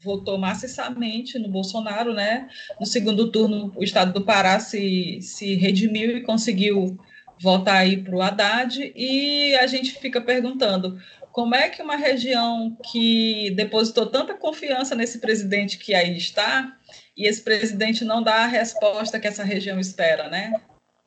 votou 0.08 0.38
maciçamente 0.38 1.38
no 1.38 1.50
Bolsonaro, 1.50 2.14
né? 2.14 2.48
No 2.80 2.86
segundo 2.86 3.30
turno, 3.30 3.74
o 3.76 3.84
estado 3.84 4.14
do 4.14 4.26
Pará 4.26 4.60
se, 4.60 5.20
se 5.22 5.56
redimiu 5.56 6.18
e 6.18 6.24
conseguiu 6.24 6.98
votar 7.40 7.78
aí 7.78 7.98
para 7.98 8.16
o 8.16 8.22
Haddad, 8.22 8.92
e 8.96 9.54
a 9.56 9.68
gente 9.68 9.92
fica 10.00 10.20
perguntando 10.20 10.98
como 11.32 11.54
é 11.54 11.70
que 11.70 11.84
uma 11.84 11.96
região 11.96 12.76
que 12.92 13.52
depositou 13.52 14.08
tanta 14.08 14.34
confiança 14.34 14.96
nesse 14.96 15.20
presidente 15.20 15.78
que 15.78 15.94
aí 15.94 16.18
está, 16.18 16.76
e 17.16 17.28
esse 17.28 17.42
presidente 17.44 18.04
não 18.04 18.24
dá 18.24 18.46
a 18.46 18.48
resposta 18.48 19.20
que 19.20 19.28
essa 19.28 19.44
região 19.44 19.80
espera, 19.80 20.30
né? 20.30 20.54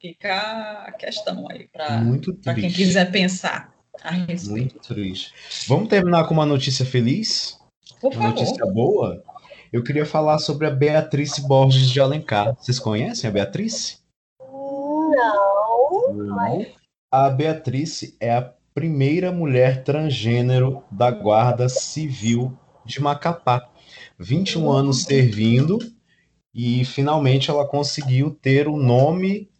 Fica 0.00 0.84
a 0.86 0.92
questão 0.92 1.46
aí 1.50 1.68
para 1.72 2.54
quem 2.54 2.70
quiser 2.70 3.10
pensar 3.10 3.74
a 4.02 4.12
respeito. 4.12 4.50
Muito 4.50 4.78
triste. 4.78 5.34
Vamos 5.66 5.88
terminar 5.88 6.24
com 6.26 6.34
uma 6.34 6.46
notícia 6.46 6.86
feliz? 6.86 7.59
Por 8.00 8.12
uma 8.12 8.22
favor. 8.22 8.40
notícia 8.40 8.66
boa. 8.66 9.22
Eu 9.72 9.84
queria 9.84 10.06
falar 10.06 10.38
sobre 10.38 10.66
a 10.66 10.70
Beatriz 10.70 11.38
Borges 11.38 11.90
de 11.90 12.00
Alencar. 12.00 12.56
Vocês 12.56 12.78
conhecem 12.78 13.28
a 13.28 13.32
Beatriz? 13.32 14.02
Não. 14.40 16.14
Não. 16.14 16.66
A 17.12 17.28
Beatriz 17.28 18.16
é 18.18 18.34
a 18.34 18.52
primeira 18.74 19.30
mulher 19.30 19.84
transgênero 19.84 20.82
da 20.90 21.10
Guarda 21.10 21.68
Civil 21.68 22.56
de 22.84 23.00
Macapá. 23.00 23.68
21 24.18 24.70
anos 24.70 25.02
servindo 25.02 25.78
e 26.54 26.84
finalmente 26.84 27.50
ela 27.50 27.66
conseguiu 27.66 28.30
ter 28.30 28.66
o 28.66 28.76
nome 28.76 29.50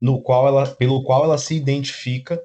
no 0.00 0.22
qual 0.22 0.46
ela, 0.46 0.66
pelo 0.66 1.02
qual 1.04 1.24
ela 1.24 1.38
se 1.38 1.54
identifica 1.54 2.42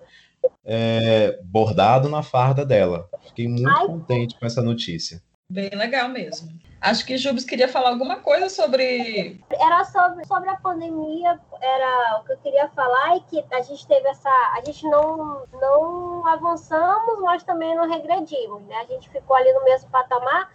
é, 0.63 1.39
bordado 1.43 2.09
na 2.09 2.21
farda 2.21 2.65
dela. 2.65 3.09
Fiquei 3.27 3.47
muito 3.47 3.69
Ai. 3.69 3.87
contente 3.87 4.37
com 4.37 4.45
essa 4.45 4.61
notícia. 4.61 5.21
Bem 5.49 5.69
legal 5.69 6.09
mesmo. 6.09 6.49
Acho 6.81 7.05
que 7.05 7.17
Jubes 7.17 7.45
queria 7.45 7.67
falar 7.67 7.89
alguma 7.89 8.17
coisa 8.17 8.49
sobre. 8.49 9.43
Era 9.49 9.83
sobre, 9.85 10.25
sobre 10.25 10.49
a 10.49 10.57
pandemia, 10.57 11.39
era 11.61 12.19
o 12.19 12.25
que 12.25 12.33
eu 12.33 12.37
queria 12.37 12.67
falar, 12.69 13.17
e 13.17 13.21
que 13.21 13.43
a 13.51 13.61
gente 13.61 13.87
teve 13.87 14.07
essa. 14.07 14.29
A 14.29 14.61
gente 14.65 14.87
não, 14.87 15.45
não 15.53 16.27
avançamos, 16.27 17.21
mas 17.21 17.43
também 17.43 17.75
não 17.75 17.89
regredimos, 17.89 18.61
né? 18.63 18.75
A 18.77 18.85
gente 18.85 19.09
ficou 19.09 19.35
ali 19.35 19.51
no 19.53 19.63
mesmo 19.63 19.89
patamar 19.89 20.51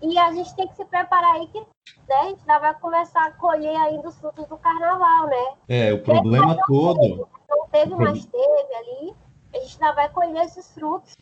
e 0.00 0.16
a 0.18 0.32
gente 0.32 0.54
tem 0.54 0.68
que 0.68 0.76
se 0.76 0.84
preparar 0.84 1.34
aí 1.34 1.46
que 1.48 1.60
né, 1.60 1.66
a 2.20 2.24
gente 2.24 2.40
ainda 2.40 2.58
vai 2.58 2.74
começar 2.74 3.24
a 3.24 3.32
colher 3.32 3.76
ainda 3.76 4.08
os 4.08 4.18
frutos 4.18 4.46
do 4.46 4.56
carnaval, 4.56 5.26
né? 5.26 5.46
É, 5.68 5.92
o 5.92 6.02
problema 6.02 6.54
não 6.54 6.62
todo. 6.66 7.00
Teve, 7.00 7.24
não 7.48 7.68
teve, 7.68 7.94
mas 7.96 8.26
teve 8.26 8.74
ali. 8.76 9.14
A 9.54 9.58
gente 9.58 9.78
ainda 9.80 9.94
vai 9.94 10.08
colher 10.10 10.44
esses 10.44 10.72
frutos 10.72 11.16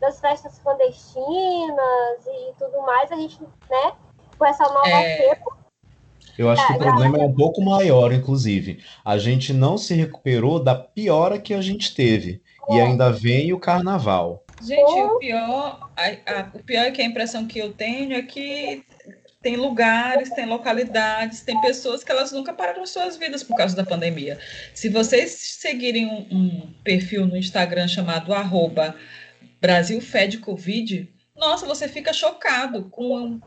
das 0.00 0.20
festas 0.20 0.58
clandestinas 0.58 2.26
e 2.26 2.52
tudo 2.58 2.82
mais. 2.82 3.10
A 3.10 3.16
gente, 3.16 3.40
né, 3.40 3.92
com 4.38 4.46
essa 4.46 4.64
nova 4.64 4.88
é... 4.88 5.16
cepa. 5.16 5.56
Eu 6.38 6.50
acho 6.50 6.66
que 6.66 6.72
o 6.74 6.78
problema 6.78 7.16
é 7.16 7.22
um 7.22 7.34
pouco 7.34 7.62
maior, 7.62 8.12
inclusive. 8.12 8.84
A 9.02 9.16
gente 9.16 9.54
não 9.54 9.78
se 9.78 9.94
recuperou 9.94 10.62
da 10.62 10.74
piora 10.74 11.38
que 11.38 11.54
a 11.54 11.62
gente 11.62 11.94
teve. 11.94 12.42
E 12.68 12.80
ainda 12.80 13.10
vem 13.10 13.52
o 13.52 13.60
carnaval. 13.60 14.44
Gente, 14.62 15.02
o 15.02 15.18
pior, 15.18 15.90
a, 15.96 16.40
a, 16.40 16.50
o 16.54 16.62
pior 16.62 16.84
é 16.86 16.90
que 16.90 17.00
a 17.00 17.04
impressão 17.04 17.46
que 17.46 17.58
eu 17.58 17.72
tenho 17.72 18.14
é 18.14 18.22
que 18.22 18.84
tem 19.42 19.56
lugares, 19.56 20.30
tem 20.30 20.46
localidades, 20.46 21.42
tem 21.42 21.60
pessoas 21.60 22.02
que 22.02 22.10
elas 22.10 22.32
nunca 22.32 22.52
pararam 22.52 22.84
suas 22.84 23.16
vidas 23.16 23.44
por 23.44 23.56
causa 23.56 23.76
da 23.76 23.84
pandemia. 23.84 24.38
Se 24.74 24.88
vocês 24.88 25.30
seguirem 25.30 26.06
um, 26.06 26.26
um 26.32 26.74
perfil 26.82 27.26
no 27.26 27.36
Instagram 27.36 27.86
chamado 27.86 28.34
arroba 28.34 28.96
Brasil 29.66 30.00
Fed 30.00 30.38
Covid, 30.38 31.12
nossa, 31.34 31.66
você 31.66 31.88
fica 31.88 32.12
chocado 32.12 32.84
com 32.88 33.40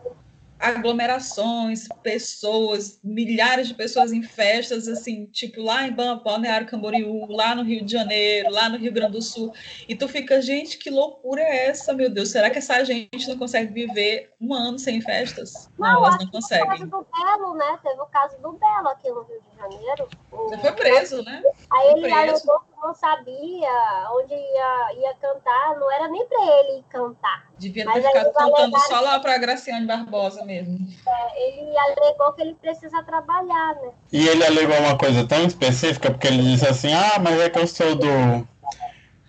aglomerações, 0.59 1.87
pessoas, 2.03 2.99
milhares 3.01 3.69
de 3.69 3.73
pessoas 3.73 4.11
em 4.11 4.21
festas, 4.21 4.89
assim, 4.89 5.27
tipo 5.27 5.61
lá 5.61 5.87
em 5.87 5.93
Balneário 5.93 6.67
Camboriú, 6.67 7.25
lá 7.31 7.55
no 7.55 7.63
Rio 7.63 7.85
de 7.85 7.93
Janeiro, 7.93 8.51
lá 8.51 8.67
no 8.67 8.77
Rio 8.77 8.91
Grande 8.91 9.13
do 9.13 9.21
Sul, 9.21 9.53
e 9.87 9.95
tu 9.95 10.09
fica, 10.09 10.41
gente, 10.41 10.77
que 10.77 10.89
loucura 10.89 11.41
é 11.41 11.67
essa, 11.67 11.93
meu 11.93 12.09
Deus? 12.09 12.31
Será 12.31 12.49
que 12.49 12.57
essa 12.57 12.83
gente 12.83 13.25
não 13.29 13.37
consegue 13.37 13.71
viver 13.73 14.33
um 14.41 14.53
ano 14.53 14.77
sem 14.77 14.99
festas? 14.99 15.69
Não, 15.79 15.87
não 15.87 16.05
elas 16.05 16.19
não 16.19 16.27
conseguem. 16.27 16.69
Teve 16.69 16.83
o 16.83 16.89
caso 16.89 17.07
do 17.07 17.07
Belo, 17.23 17.53
né? 17.55 17.79
Teve 17.81 18.01
o 18.01 18.05
caso 18.07 18.37
do 18.41 18.51
Belo 18.51 18.89
aqui 18.89 19.09
no 19.09 19.23
Rio 19.23 19.41
de 19.41 19.48
Janeiro. 19.59 20.07
Já 20.51 20.57
foi 20.59 20.71
preso, 20.71 21.21
né? 21.23 21.41
Aí 21.69 21.87
ele 21.91 22.11
alegou 22.11 22.59
que 22.59 22.81
não 22.81 22.93
sabia 22.93 23.69
onde 24.13 24.33
ia, 24.33 24.93
ia 25.01 25.13
cantar, 25.21 25.77
não 25.77 25.91
era 25.91 26.07
nem 26.07 26.25
para 26.25 26.41
ele 26.41 26.83
cantar. 26.89 27.45
Devia 27.57 27.85
ter 27.91 28.01
ficado 28.01 28.31
cantando 28.33 28.79
só 28.79 29.01
lá 29.01 29.19
para 29.19 29.35
a 29.35 29.37
Graciane 29.37 29.85
Barbosa 29.85 30.45
mesmo. 30.45 30.79
É, 31.05 31.47
ele 31.47 31.77
alegou 31.77 32.33
que 32.33 32.41
ele 32.41 32.55
precisa 32.55 33.03
trabalhar, 33.03 33.75
né? 33.75 33.91
E 34.13 34.27
ele 34.27 34.45
alegou 34.45 34.77
uma 34.77 34.97
coisa 34.97 35.27
tão 35.27 35.45
específica, 35.45 36.09
porque 36.09 36.27
ele 36.27 36.41
disse 36.43 36.67
assim, 36.67 36.93
ah, 36.93 37.19
mas 37.19 37.39
é 37.39 37.49
que 37.49 37.59
eu 37.59 37.67
sou 37.67 37.95
do, 37.95 38.47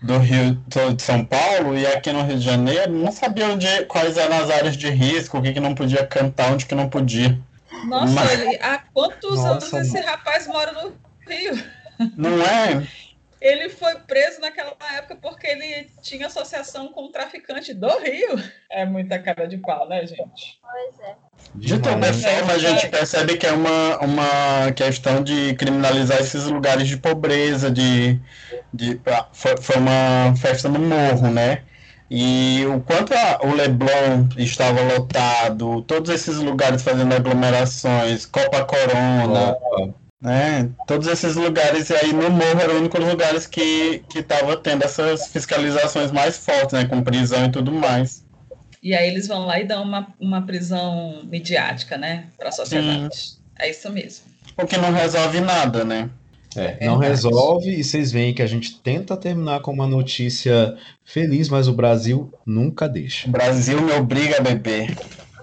do 0.03 0.19
Rio, 0.19 0.63
sou 0.73 0.93
de 0.93 1.03
São 1.03 1.25
Paulo, 1.25 1.77
e 1.77 1.87
aqui 1.87 2.13
no 2.13 2.23
Rio 2.23 2.39
de 2.39 2.45
Janeiro, 2.45 2.93
não 2.93 3.11
sabia 3.11 3.49
onde, 3.49 3.67
quais 3.87 4.17
eram 4.17 4.37
as 4.37 4.51
áreas 4.51 4.77
de 4.77 4.89
risco, 4.89 5.39
o 5.39 5.43
que, 5.43 5.53
que 5.53 5.61
não 5.61 5.75
podia 5.75 6.07
cantar, 6.07 6.53
onde 6.53 6.67
que 6.67 6.75
não 6.75 6.89
podia. 6.89 7.37
Nossa, 7.85 8.13
mas... 8.13 8.61
há 8.61 8.79
quantos 8.93 9.37
Nossa, 9.37 9.77
anos 9.77 9.89
esse 9.89 10.01
rapaz 10.01 10.47
mora 10.47 10.73
no 10.73 10.95
Rio? 11.27 11.63
Não 12.17 12.43
é? 12.43 12.87
Ele 13.41 13.71
foi 13.71 13.95
preso 14.01 14.39
naquela 14.41 14.77
época 14.95 15.17
porque 15.17 15.47
ele 15.47 15.91
tinha 16.03 16.27
associação 16.27 16.89
com 16.89 17.07
o 17.07 17.09
traficante 17.11 17.73
do 17.73 17.89
Rio. 17.99 18.39
É 18.71 18.85
muita 18.85 19.19
cara 19.19 19.49
de 19.49 19.57
pau, 19.57 19.89
né, 19.89 20.07
gente? 20.07 20.61
Pois 20.61 21.09
é. 21.09 21.17
De 21.55 21.79
toda 21.81 22.13
forma, 22.13 22.53
a 22.53 22.59
gente 22.59 22.89
percebe 22.89 23.39
que 23.39 23.47
é 23.47 23.53
uma, 23.53 23.99
uma 24.01 24.73
questão 24.73 25.23
de 25.23 25.55
criminalizar 25.55 26.19
esses 26.21 26.45
lugares 26.45 26.87
de 26.87 26.99
pobreza, 26.99 27.71
de, 27.71 28.21
de 28.75 29.01
foi, 29.33 29.57
foi 29.57 29.77
uma 29.77 30.37
festa 30.37 30.69
no 30.69 30.79
morro, 30.79 31.31
né? 31.31 31.63
E 32.11 32.67
o 32.67 32.81
quanto 32.81 33.15
a, 33.15 33.39
o 33.45 33.55
Leblon 33.55 34.27
estava 34.37 34.83
lotado, 34.83 35.83
todos 35.83 36.11
esses 36.11 36.39
lugares 36.39 36.83
fazendo 36.83 37.15
aglomerações, 37.15 38.27
Copa 38.27 38.65
Corona, 38.65 39.57
né? 40.21 40.69
Todos 40.89 41.07
esses 41.07 41.37
lugares, 41.37 41.89
e 41.89 41.95
aí 41.95 42.13
no 42.13 42.29
Morro 42.29 42.61
eram 42.61 42.75
os 42.75 42.81
únicos 42.81 43.05
lugares 43.05 43.47
que 43.47 44.03
estava 44.13 44.57
tendo 44.57 44.85
essas 44.85 45.29
fiscalizações 45.29 46.11
mais 46.11 46.37
fortes, 46.37 46.73
né? 46.73 46.85
Com 46.85 47.01
prisão 47.01 47.47
e 47.47 47.53
tudo 47.53 47.71
mais. 47.71 48.25
E 48.83 48.93
aí 48.93 49.09
eles 49.09 49.29
vão 49.29 49.47
lá 49.47 49.61
e 49.61 49.65
dão 49.65 49.83
uma, 49.83 50.09
uma 50.19 50.43
prisão 50.43 51.23
midiática, 51.25 51.97
né? 51.97 52.25
Para 52.37 52.49
a 52.49 52.53
sociedade. 52.53 53.17
Sim. 53.17 53.37
É 53.57 53.71
isso 53.71 53.89
mesmo. 53.93 54.25
O 54.57 54.67
que 54.67 54.77
não 54.77 54.93
resolve 54.93 55.41
nada, 55.41 55.85
né? 55.85 56.11
É, 56.57 56.85
não 56.85 56.97
resolve 56.97 57.71
e 57.71 57.85
vocês 57.85 58.11
veem 58.11 58.35
que 58.35 58.43
a 58.43 58.47
gente 58.47 58.81
tenta 58.81 59.17
terminar 59.17 59.61
com 59.61 59.73
uma 59.73 59.87
notícia 59.87 60.77
feliz, 61.05 61.49
mas 61.49 61.69
o 61.69 61.73
Brasil 61.73 62.33
nunca 62.45 62.89
deixa. 62.89 63.29
O 63.29 63.31
Brasil 63.31 63.81
me 63.81 63.93
obriga 63.93 64.39
a 64.39 64.41
beber. 64.41 64.97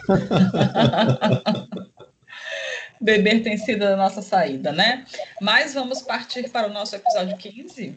beber 3.00 3.42
tem 3.42 3.58
sido 3.58 3.84
a 3.84 3.96
nossa 3.96 4.22
saída, 4.22 4.74
né? 4.74 5.06
Mas 5.42 5.74
vamos 5.74 6.02
partir 6.02 6.50
para 6.50 6.68
o 6.68 6.74
nosso 6.74 6.94
episódio 6.96 7.38
15? 7.38 7.96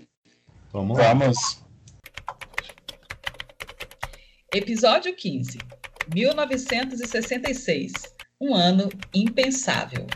Vamos 0.73 0.97
lá. 0.97 1.09
Vamos. 1.09 1.59
Episódio 4.55 5.17
15. 5.17 5.59
1966. 6.15 7.93
Um 8.41 8.55
ano 8.55 8.89
impensável. 9.13 10.07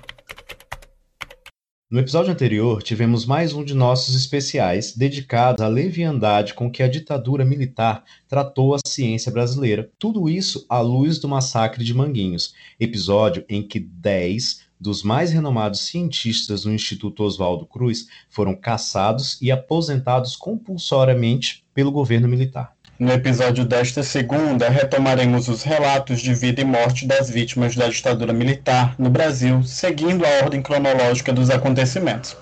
No 1.94 2.00
episódio 2.00 2.32
anterior, 2.32 2.82
tivemos 2.82 3.24
mais 3.24 3.52
um 3.52 3.62
de 3.62 3.72
nossos 3.72 4.16
especiais 4.16 4.96
dedicados 4.96 5.64
à 5.64 5.68
leviandade 5.68 6.52
com 6.52 6.68
que 6.68 6.82
a 6.82 6.88
ditadura 6.88 7.44
militar 7.44 8.02
tratou 8.26 8.74
a 8.74 8.78
ciência 8.84 9.30
brasileira. 9.30 9.88
Tudo 9.96 10.28
isso 10.28 10.66
à 10.68 10.80
luz 10.80 11.20
do 11.20 11.28
massacre 11.28 11.84
de 11.84 11.94
Manguinhos, 11.94 12.52
episódio 12.80 13.44
em 13.48 13.62
que 13.62 13.78
10 13.78 14.64
dos 14.80 15.04
mais 15.04 15.30
renomados 15.30 15.82
cientistas 15.82 16.64
do 16.64 16.72
Instituto 16.72 17.22
Oswaldo 17.22 17.64
Cruz 17.64 18.08
foram 18.28 18.56
caçados 18.56 19.40
e 19.40 19.52
aposentados 19.52 20.34
compulsoriamente 20.34 21.64
pelo 21.72 21.92
governo 21.92 22.26
militar. 22.26 22.74
No 23.04 23.12
episódio 23.12 23.64
desta 23.66 24.02
segunda, 24.02 24.70
retomaremos 24.70 25.46
os 25.48 25.62
relatos 25.62 26.22
de 26.22 26.32
vida 26.32 26.62
e 26.62 26.64
morte 26.64 27.06
das 27.06 27.28
vítimas 27.28 27.76
da 27.76 27.86
ditadura 27.86 28.32
militar 28.32 28.94
no 28.98 29.10
Brasil, 29.10 29.62
seguindo 29.62 30.24
a 30.24 30.42
ordem 30.42 30.62
cronológica 30.62 31.30
dos 31.30 31.50
acontecimentos. 31.50 32.34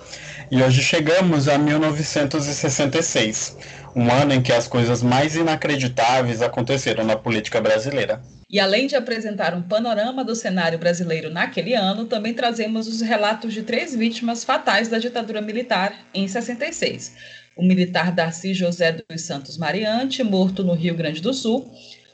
E 0.52 0.62
hoje 0.62 0.80
chegamos 0.80 1.48
a 1.48 1.58
1966, 1.58 3.58
um 3.96 4.08
ano 4.08 4.34
em 4.34 4.40
que 4.40 4.52
as 4.52 4.68
coisas 4.68 5.02
mais 5.02 5.34
inacreditáveis 5.34 6.40
aconteceram 6.40 7.02
na 7.02 7.16
política 7.16 7.60
brasileira. 7.60 8.22
E 8.48 8.60
além 8.60 8.86
de 8.86 8.94
apresentar 8.94 9.54
um 9.54 9.62
panorama 9.62 10.24
do 10.24 10.36
cenário 10.36 10.78
brasileiro 10.78 11.28
naquele 11.28 11.74
ano, 11.74 12.04
também 12.04 12.34
trazemos 12.34 12.86
os 12.86 13.00
relatos 13.00 13.52
de 13.52 13.64
três 13.64 13.96
vítimas 13.96 14.44
fatais 14.44 14.88
da 14.88 14.98
ditadura 14.98 15.40
militar 15.40 15.92
em 16.14 16.28
66. 16.28 17.41
O 17.54 17.62
militar 17.62 18.12
Darcy 18.12 18.54
José 18.54 18.92
dos 18.92 19.22
Santos 19.22 19.58
Mariante, 19.58 20.22
morto 20.22 20.64
no 20.64 20.72
Rio 20.72 20.94
Grande 20.94 21.20
do 21.20 21.34
Sul, 21.34 21.70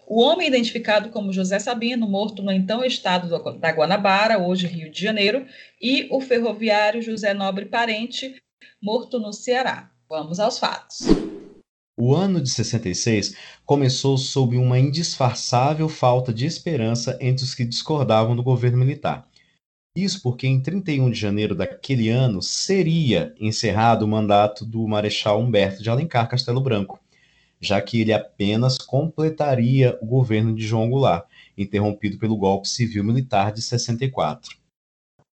o 0.06 0.20
homem 0.20 0.48
identificado 0.48 1.10
como 1.10 1.32
José 1.32 1.58
Sabino, 1.58 2.08
morto 2.08 2.42
no 2.42 2.50
então 2.50 2.84
estado 2.84 3.28
da 3.60 3.70
Guanabara, 3.70 4.38
hoje 4.38 4.66
Rio 4.66 4.90
de 4.90 5.00
Janeiro, 5.00 5.46
e 5.80 6.08
o 6.10 6.20
ferroviário 6.20 7.02
José 7.02 7.34
Nobre 7.34 7.66
Parente, 7.66 8.34
morto 8.82 9.20
no 9.20 9.32
Ceará. 9.32 9.90
Vamos 10.08 10.40
aos 10.40 10.58
fatos. 10.58 11.06
O 11.96 12.14
ano 12.14 12.40
de 12.40 12.48
66 12.48 13.34
começou 13.66 14.16
sob 14.16 14.56
uma 14.56 14.78
indisfarçável 14.78 15.88
falta 15.88 16.32
de 16.32 16.46
esperança 16.46 17.18
entre 17.20 17.44
os 17.44 17.54
que 17.54 17.64
discordavam 17.64 18.34
do 18.34 18.42
governo 18.42 18.78
militar. 18.78 19.28
Isso 20.00 20.22
porque 20.22 20.46
em 20.46 20.62
31 20.62 21.10
de 21.10 21.18
janeiro 21.18 21.56
daquele 21.56 22.08
ano 22.08 22.40
seria 22.40 23.34
encerrado 23.40 24.04
o 24.04 24.08
mandato 24.08 24.64
do 24.64 24.86
Marechal 24.86 25.40
Humberto 25.40 25.82
de 25.82 25.90
Alencar 25.90 26.28
Castelo 26.28 26.60
Branco. 26.60 27.00
já 27.60 27.82
que 27.82 28.00
ele 28.00 28.12
apenas 28.12 28.78
completaria 28.78 29.98
o 30.00 30.06
governo 30.06 30.54
de 30.54 30.64
João 30.64 30.88
Goulart, 30.88 31.26
interrompido 31.56 32.16
pelo 32.16 32.36
golpe 32.36 32.68
civil-militar 32.68 33.50
de 33.50 33.60
64. 33.60 34.56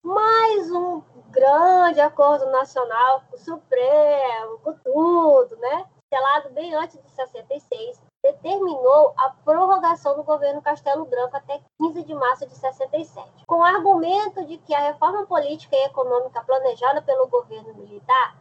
Mais 0.05 0.71
um 0.71 1.01
grande 1.31 1.99
acordo 2.01 2.45
nacional 2.51 3.25
com 3.31 3.37
o 3.37 3.39
Supremo, 3.39 4.59
com 4.63 4.75
tudo, 4.85 5.57
né? 5.57 5.87
Selado 6.13 6.53
bem 6.53 6.75
antes 6.75 7.03
de 7.03 7.11
66, 7.11 7.99
determinou 8.23 9.15
a 9.17 9.31
prorrogação 9.45 10.15
do 10.17 10.23
governo 10.23 10.63
Castelo 10.63 11.05
Branco 11.05 11.37
até 11.37 11.61
15 11.81 12.05
de 12.05 12.15
março 12.15 12.47
de 12.47 12.55
67, 12.55 13.45
com 13.47 13.57
o 13.57 13.65
argumento 13.65 14.45
de 14.47 14.59
que 14.59 14.75
a 14.75 14.81
reforma 14.89 15.27
política 15.27 15.77
e 15.77 15.87
econômica 15.87 16.43
planejada 16.43 17.03
pelo 17.03 17.29
governo 17.29 17.75
militar 17.75 18.37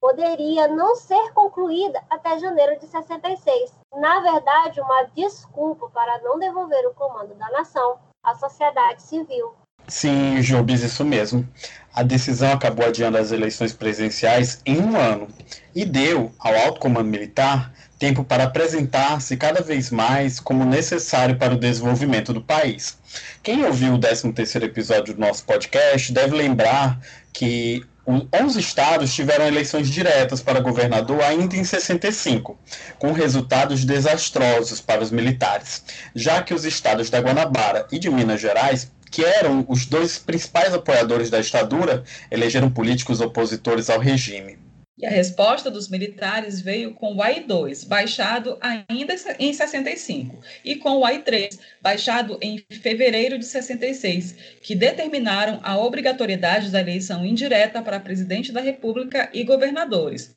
poderia 0.00 0.68
não 0.68 0.94
ser 0.94 1.32
concluída 1.32 2.02
até 2.08 2.38
janeiro 2.38 2.78
de 2.78 2.86
66. 2.86 3.74
Na 3.94 4.20
verdade, 4.20 4.80
uma 4.80 5.02
desculpa 5.14 5.88
para 5.90 6.20
não 6.22 6.38
devolver 6.38 6.86
o 6.86 6.94
comando 6.94 7.34
da 7.34 7.50
nação 7.50 7.98
à 8.22 8.34
sociedade 8.34 9.02
civil. 9.02 9.54
Sim, 9.88 10.42
Jobis, 10.42 10.82
isso 10.82 11.04
mesmo. 11.04 11.46
A 11.96 12.02
decisão 12.02 12.52
acabou 12.52 12.84
adiando 12.84 13.16
as 13.16 13.32
eleições 13.32 13.72
presidenciais 13.72 14.60
em 14.66 14.78
um 14.78 14.98
ano 14.98 15.28
e 15.74 15.82
deu 15.82 16.30
ao 16.38 16.54
alto 16.54 16.78
comando 16.78 17.08
militar 17.08 17.72
tempo 17.98 18.22
para 18.22 18.44
apresentar-se 18.44 19.34
cada 19.34 19.62
vez 19.62 19.90
mais 19.90 20.38
como 20.38 20.66
necessário 20.66 21.38
para 21.38 21.54
o 21.54 21.58
desenvolvimento 21.58 22.34
do 22.34 22.42
país. 22.42 22.98
Quem 23.42 23.64
ouviu 23.64 23.94
o 23.94 23.98
13º 23.98 24.62
episódio 24.64 25.14
do 25.14 25.20
nosso 25.20 25.42
podcast 25.44 26.12
deve 26.12 26.36
lembrar 26.36 27.00
que 27.32 27.82
11 28.06 28.60
estados 28.60 29.14
tiveram 29.14 29.46
eleições 29.46 29.88
diretas 29.88 30.42
para 30.42 30.60
governador 30.60 31.22
ainda 31.22 31.56
em 31.56 31.64
65, 31.64 32.58
com 32.98 33.12
resultados 33.12 33.86
desastrosos 33.86 34.82
para 34.82 35.02
os 35.02 35.10
militares, 35.10 35.82
já 36.14 36.42
que 36.42 36.52
os 36.52 36.66
estados 36.66 37.08
da 37.08 37.20
Guanabara 37.20 37.86
e 37.90 37.98
de 37.98 38.10
Minas 38.10 38.40
Gerais 38.40 38.92
que 39.10 39.24
eram 39.24 39.64
os 39.68 39.86
dois 39.86 40.18
principais 40.18 40.74
apoiadores 40.74 41.30
da 41.30 41.40
ditadura, 41.40 42.04
elegeram 42.30 42.70
políticos 42.70 43.20
opositores 43.20 43.88
ao 43.88 43.98
regime. 43.98 44.58
E 44.98 45.04
a 45.04 45.10
resposta 45.10 45.70
dos 45.70 45.90
militares 45.90 46.58
veio 46.62 46.94
com 46.94 47.14
o 47.14 47.22
AI-2, 47.22 47.86
baixado 47.86 48.56
ainda 48.62 49.14
em 49.38 49.52
65, 49.52 50.40
e 50.64 50.76
com 50.76 50.96
o 50.96 51.04
AI-3, 51.04 51.58
baixado 51.82 52.38
em 52.40 52.64
fevereiro 52.80 53.38
de 53.38 53.44
66, 53.44 54.34
que 54.62 54.74
determinaram 54.74 55.60
a 55.62 55.76
obrigatoriedade 55.76 56.70
da 56.70 56.80
eleição 56.80 57.26
indireta 57.26 57.82
para 57.82 58.00
presidente 58.00 58.50
da 58.50 58.62
República 58.62 59.28
e 59.34 59.44
governadores. 59.44 60.34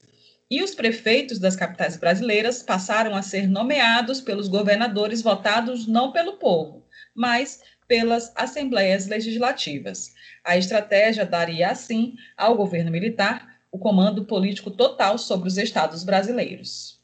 E 0.51 0.61
os 0.61 0.75
prefeitos 0.75 1.39
das 1.39 1.55
capitais 1.55 1.95
brasileiras 1.95 2.61
passaram 2.61 3.15
a 3.15 3.21
ser 3.21 3.47
nomeados 3.47 4.19
pelos 4.19 4.49
governadores 4.49 5.21
votados 5.21 5.88
não 5.88 6.11
pelo 6.11 6.33
povo, 6.33 6.83
mas 7.15 7.61
pelas 7.89 8.31
assembleias 8.36 9.08
legislativas. 9.08 10.13
A 10.46 10.55
estratégia 10.55 11.25
daria, 11.25 11.72
assim, 11.72 12.13
ao 12.38 12.55
governo 12.55 12.91
militar 12.91 13.48
o 13.72 13.79
comando 13.79 14.25
político 14.25 14.69
total 14.69 15.17
sobre 15.17 15.48
os 15.48 15.58
estados 15.58 16.03
brasileiros. 16.03 17.00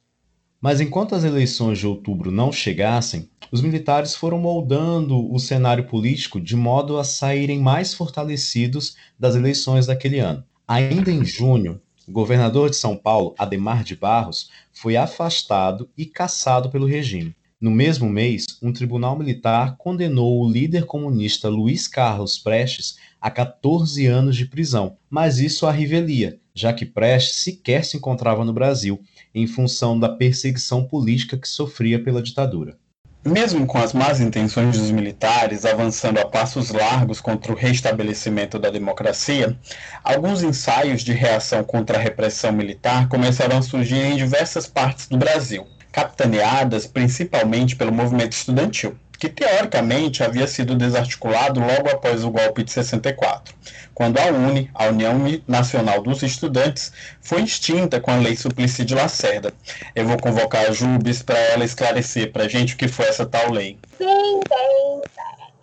Mas 0.61 0.79
enquanto 0.79 1.15
as 1.15 1.23
eleições 1.23 1.79
de 1.79 1.87
outubro 1.87 2.31
não 2.31 2.51
chegassem, 2.51 3.29
os 3.51 3.61
militares 3.61 4.15
foram 4.15 4.37
moldando 4.37 5.31
o 5.31 5.39
cenário 5.39 5.85
político 5.85 6.39
de 6.39 6.55
modo 6.55 6.97
a 6.97 7.03
saírem 7.03 7.59
mais 7.59 7.93
fortalecidos 7.93 8.95
das 9.19 9.35
eleições 9.35 9.87
daquele 9.87 10.19
ano. 10.19 10.43
Ainda 10.67 11.11
em 11.11 11.25
junho, 11.25 11.81
o 12.07 12.11
governador 12.11 12.69
de 12.69 12.75
São 12.75 12.95
Paulo, 12.95 13.33
Ademar 13.37 13.83
de 13.83 13.95
Barros, 13.95 14.49
foi 14.71 14.95
afastado 14.95 15.89
e 15.97 16.05
cassado 16.05 16.69
pelo 16.69 16.85
regime. 16.85 17.34
No 17.61 17.71
mesmo 17.71 18.09
mês, 18.09 18.45
um 18.61 18.73
tribunal 18.73 19.17
militar 19.17 19.77
condenou 19.77 20.41
o 20.41 20.51
líder 20.51 20.85
comunista 20.85 21.47
Luiz 21.47 21.87
Carlos 21.87 22.37
Prestes 22.37 22.97
a 23.19 23.31
14 23.31 24.05
anos 24.05 24.35
de 24.35 24.45
prisão, 24.45 24.97
mas 25.09 25.39
isso 25.39 25.65
a 25.65 25.71
revelia, 25.71 26.37
já 26.53 26.73
que 26.73 26.85
Prestes 26.85 27.43
sequer 27.43 27.85
se 27.85 27.95
encontrava 27.95 28.43
no 28.43 28.51
Brasil, 28.51 29.01
em 29.33 29.47
função 29.47 29.97
da 29.97 30.09
perseguição 30.09 30.83
política 30.83 31.37
que 31.37 31.47
sofria 31.47 31.97
pela 31.97 32.21
ditadura. 32.21 32.77
Mesmo 33.23 33.65
com 33.65 33.77
as 33.77 33.93
más 33.93 34.19
intenções 34.19 34.77
dos 34.77 34.91
militares 34.91 35.65
avançando 35.65 36.19
a 36.19 36.27
passos 36.27 36.69
largos 36.71 37.21
contra 37.21 37.53
o 37.53 37.55
restabelecimento 37.55 38.59
da 38.59 38.69
democracia, 38.69 39.57
alguns 40.03 40.43
ensaios 40.43 41.03
de 41.03 41.13
reação 41.13 41.63
contra 41.63 41.97
a 41.97 42.01
repressão 42.01 42.51
militar 42.51 43.07
começaram 43.07 43.57
a 43.57 43.61
surgir 43.61 43.95
em 43.95 44.17
diversas 44.17 44.67
partes 44.67 45.07
do 45.07 45.17
Brasil, 45.17 45.65
capitaneadas 45.95 46.85
principalmente 46.85 47.73
pelo 47.73 47.93
movimento 47.93 48.33
estudantil 48.33 48.97
que 49.17 49.29
teoricamente 49.29 50.21
havia 50.21 50.45
sido 50.45 50.75
desarticulado 50.75 51.61
logo 51.61 51.89
após 51.89 52.25
o 52.25 52.29
golpe 52.29 52.65
de 52.65 52.71
64, 52.71 53.55
quando 53.93 54.17
a 54.17 54.25
UNE, 54.25 54.69
a 54.75 54.87
União 54.87 55.15
Nacional 55.47 56.01
dos 56.03 56.21
Estudantes, 56.21 56.91
foi 57.21 57.43
extinta 57.43 58.01
com 58.01 58.11
a 58.11 58.17
Lei 58.17 58.35
Suplicy 58.35 58.83
de 58.83 58.93
Lacerda. 58.93 59.53
Eu 59.95 60.05
vou 60.05 60.19
convocar 60.19 60.65
a 60.65 60.73
Jubes 60.73 61.23
para 61.23 61.39
ela 61.39 61.63
esclarecer 61.63 62.33
para 62.33 62.43
a 62.43 62.49
gente 62.49 62.73
o 62.73 62.77
que 62.77 62.89
foi 62.89 63.05
essa 63.05 63.25
tal 63.25 63.49
lei. 63.49 63.79
Bem, 63.97 64.41
bem, 64.49 65.01
bem. 65.15 65.53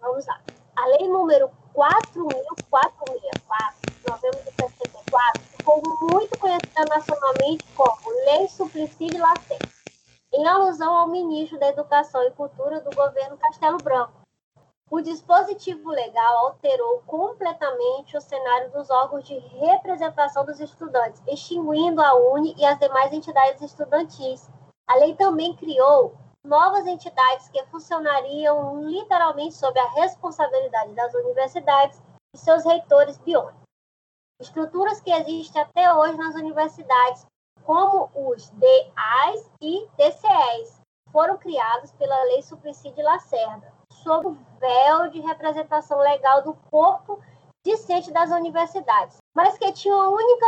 Vamos 0.00 0.24
lá. 0.24 0.40
A 0.74 0.86
lei 0.86 1.06
número 1.06 1.50
4.464, 1.74 2.32
de 3.84 4.10
novembro 4.10 4.40
de 4.40 4.52
64, 4.56 5.42
ficou 5.54 5.82
muito 6.10 6.38
conhecida 6.38 6.82
nacionalmente 6.88 7.62
como 7.74 7.98
Lei 8.24 8.48
Suplicy 8.48 9.06
de 9.10 9.18
Lacerda 9.18 9.81
em 10.32 10.46
alusão 10.46 10.96
ao 10.96 11.08
ministro 11.08 11.58
da 11.58 11.68
Educação 11.68 12.22
e 12.24 12.30
Cultura 12.30 12.80
do 12.80 12.94
governo 12.96 13.36
Castelo 13.36 13.76
Branco. 13.78 14.22
O 14.90 15.00
dispositivo 15.00 15.90
legal 15.90 16.46
alterou 16.46 17.02
completamente 17.06 18.16
o 18.16 18.20
cenário 18.20 18.70
dos 18.72 18.90
órgãos 18.90 19.24
de 19.24 19.38
representação 19.38 20.44
dos 20.44 20.60
estudantes, 20.60 21.22
extinguindo 21.26 22.02
a 22.02 22.14
UNE 22.14 22.54
e 22.58 22.64
as 22.64 22.78
demais 22.78 23.12
entidades 23.12 23.62
estudantis. 23.62 24.50
A 24.86 24.96
lei 24.96 25.14
também 25.14 25.56
criou 25.56 26.14
novas 26.44 26.86
entidades 26.86 27.48
que 27.48 27.64
funcionariam 27.66 28.82
literalmente 28.82 29.54
sob 29.54 29.78
a 29.78 29.90
responsabilidade 29.92 30.92
das 30.94 31.14
universidades 31.14 32.02
e 32.34 32.38
seus 32.38 32.64
reitores 32.64 33.16
biônicos. 33.18 33.62
Estruturas 34.40 35.00
que 35.00 35.12
existem 35.12 35.62
até 35.62 35.94
hoje 35.94 36.16
nas 36.16 36.34
universidades 36.34 37.24
como 37.64 38.10
os 38.14 38.50
DAs 38.50 39.50
e 39.60 39.86
DCEs, 39.96 40.80
foram 41.12 41.36
criados 41.36 41.92
pela 41.92 42.24
Lei 42.24 42.42
Suplicy 42.42 42.92
Lacerda, 42.96 43.72
sob 44.02 44.28
o 44.28 44.38
véu 44.58 45.10
de 45.10 45.20
representação 45.20 45.98
legal 45.98 46.42
do 46.42 46.54
corpo 46.70 47.20
discente 47.64 48.10
das 48.10 48.30
universidades, 48.30 49.18
mas 49.34 49.56
que 49.56 49.70
tinham 49.72 50.00
a 50.00 50.08
única 50.08 50.46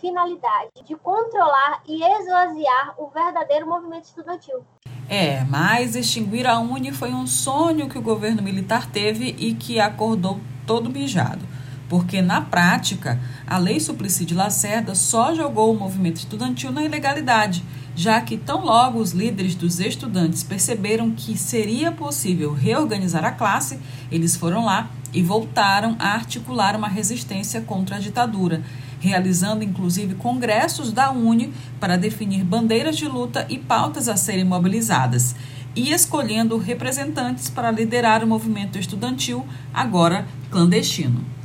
finalidade 0.00 0.70
de 0.84 0.96
controlar 0.96 1.82
e 1.86 2.02
esvaziar 2.02 2.94
o 2.98 3.08
verdadeiro 3.08 3.66
movimento 3.66 4.04
estudantil. 4.04 4.64
É, 5.08 5.44
mas 5.44 5.94
extinguir 5.94 6.46
a 6.46 6.58
Uni 6.58 6.90
foi 6.90 7.12
um 7.12 7.26
sonho 7.26 7.88
que 7.88 7.98
o 7.98 8.02
governo 8.02 8.42
militar 8.42 8.90
teve 8.90 9.36
e 9.38 9.54
que 9.54 9.78
acordou 9.78 10.40
todo 10.66 10.90
mijado 10.90 11.51
porque 11.92 12.22
na 12.22 12.40
prática 12.40 13.20
a 13.46 13.58
Lei 13.58 13.78
Suplicy 13.78 14.24
de 14.24 14.32
Lacerda 14.32 14.94
só 14.94 15.34
jogou 15.34 15.74
o 15.74 15.78
movimento 15.78 16.16
estudantil 16.16 16.72
na 16.72 16.82
ilegalidade, 16.82 17.62
já 17.94 18.18
que 18.18 18.38
tão 18.38 18.64
logo 18.64 18.98
os 18.98 19.12
líderes 19.12 19.54
dos 19.54 19.78
estudantes 19.78 20.42
perceberam 20.42 21.10
que 21.10 21.36
seria 21.36 21.92
possível 21.92 22.54
reorganizar 22.54 23.26
a 23.26 23.30
classe, 23.30 23.78
eles 24.10 24.34
foram 24.34 24.64
lá 24.64 24.90
e 25.12 25.22
voltaram 25.22 25.94
a 25.98 26.14
articular 26.14 26.74
uma 26.74 26.88
resistência 26.88 27.60
contra 27.60 27.96
a 27.96 27.98
ditadura, 27.98 28.62
realizando 28.98 29.62
inclusive 29.62 30.14
congressos 30.14 30.92
da 30.92 31.10
UNE 31.10 31.52
para 31.78 31.98
definir 31.98 32.42
bandeiras 32.42 32.96
de 32.96 33.06
luta 33.06 33.44
e 33.50 33.58
pautas 33.58 34.08
a 34.08 34.16
serem 34.16 34.46
mobilizadas 34.46 35.36
e 35.76 35.92
escolhendo 35.92 36.56
representantes 36.56 37.50
para 37.50 37.70
liderar 37.70 38.24
o 38.24 38.26
movimento 38.26 38.78
estudantil, 38.78 39.44
agora 39.74 40.26
clandestino. 40.50 41.41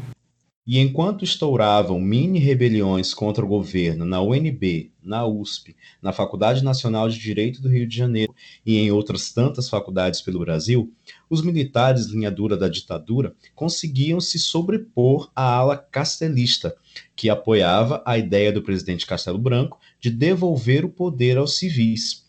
E 0.69 0.79
enquanto 0.79 1.23
estouravam 1.23 1.97
mini-rebeliões 1.97 3.13
contra 3.13 3.45
o 3.45 3.47
governo 3.47 4.03
na 4.03 4.21
UNB, 4.21 4.91
na 5.01 5.25
USP, 5.25 5.77
na 6.01 6.11
Faculdade 6.11 6.61
Nacional 6.61 7.07
de 7.07 7.17
Direito 7.17 7.61
do 7.61 7.69
Rio 7.69 7.87
de 7.87 7.95
Janeiro 7.95 8.35
e 8.65 8.75
em 8.75 8.91
outras 8.91 9.31
tantas 9.31 9.69
faculdades 9.69 10.21
pelo 10.21 10.41
Brasil, 10.41 10.91
os 11.29 11.41
militares 11.41 12.07
linha 12.07 12.29
dura 12.29 12.57
da 12.57 12.67
ditadura 12.67 13.33
conseguiam 13.55 14.19
se 14.19 14.37
sobrepor 14.37 15.31
à 15.33 15.55
ala 15.55 15.77
castelista, 15.77 16.75
que 17.15 17.29
apoiava 17.29 18.03
a 18.05 18.17
ideia 18.17 18.51
do 18.51 18.61
presidente 18.61 19.05
Castelo 19.05 19.37
Branco 19.37 19.79
de 20.01 20.11
devolver 20.11 20.83
o 20.83 20.89
poder 20.89 21.37
aos 21.37 21.57
civis. 21.57 22.25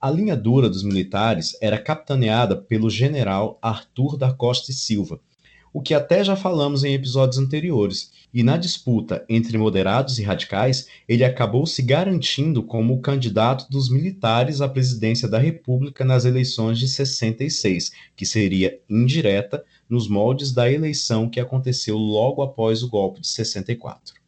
A 0.00 0.10
linha 0.10 0.34
dura 0.34 0.70
dos 0.70 0.82
militares 0.82 1.58
era 1.60 1.76
capitaneada 1.76 2.56
pelo 2.56 2.88
general 2.88 3.58
Arthur 3.60 4.16
da 4.16 4.32
Costa 4.32 4.70
e 4.70 4.74
Silva, 4.74 5.20
o 5.72 5.80
que 5.80 5.94
até 5.94 6.22
já 6.22 6.36
falamos 6.36 6.84
em 6.84 6.94
episódios 6.94 7.38
anteriores, 7.38 8.12
e 8.32 8.42
na 8.42 8.56
disputa 8.56 9.24
entre 9.28 9.56
moderados 9.58 10.18
e 10.18 10.22
radicais, 10.22 10.86
ele 11.08 11.24
acabou 11.24 11.66
se 11.66 11.82
garantindo 11.82 12.62
como 12.62 12.94
o 12.94 13.00
candidato 13.00 13.70
dos 13.70 13.90
militares 13.90 14.60
à 14.60 14.68
presidência 14.68 15.28
da 15.28 15.38
República 15.38 16.04
nas 16.04 16.24
eleições 16.24 16.78
de 16.78 16.88
66, 16.88 17.92
que 18.16 18.26
seria 18.26 18.78
indireta 18.88 19.64
nos 19.88 20.08
moldes 20.08 20.52
da 20.52 20.70
eleição 20.70 21.28
que 21.28 21.40
aconteceu 21.40 21.96
logo 21.96 22.42
após 22.42 22.82
o 22.82 22.88
golpe 22.88 23.20
de 23.20 23.28
64. 23.28 24.21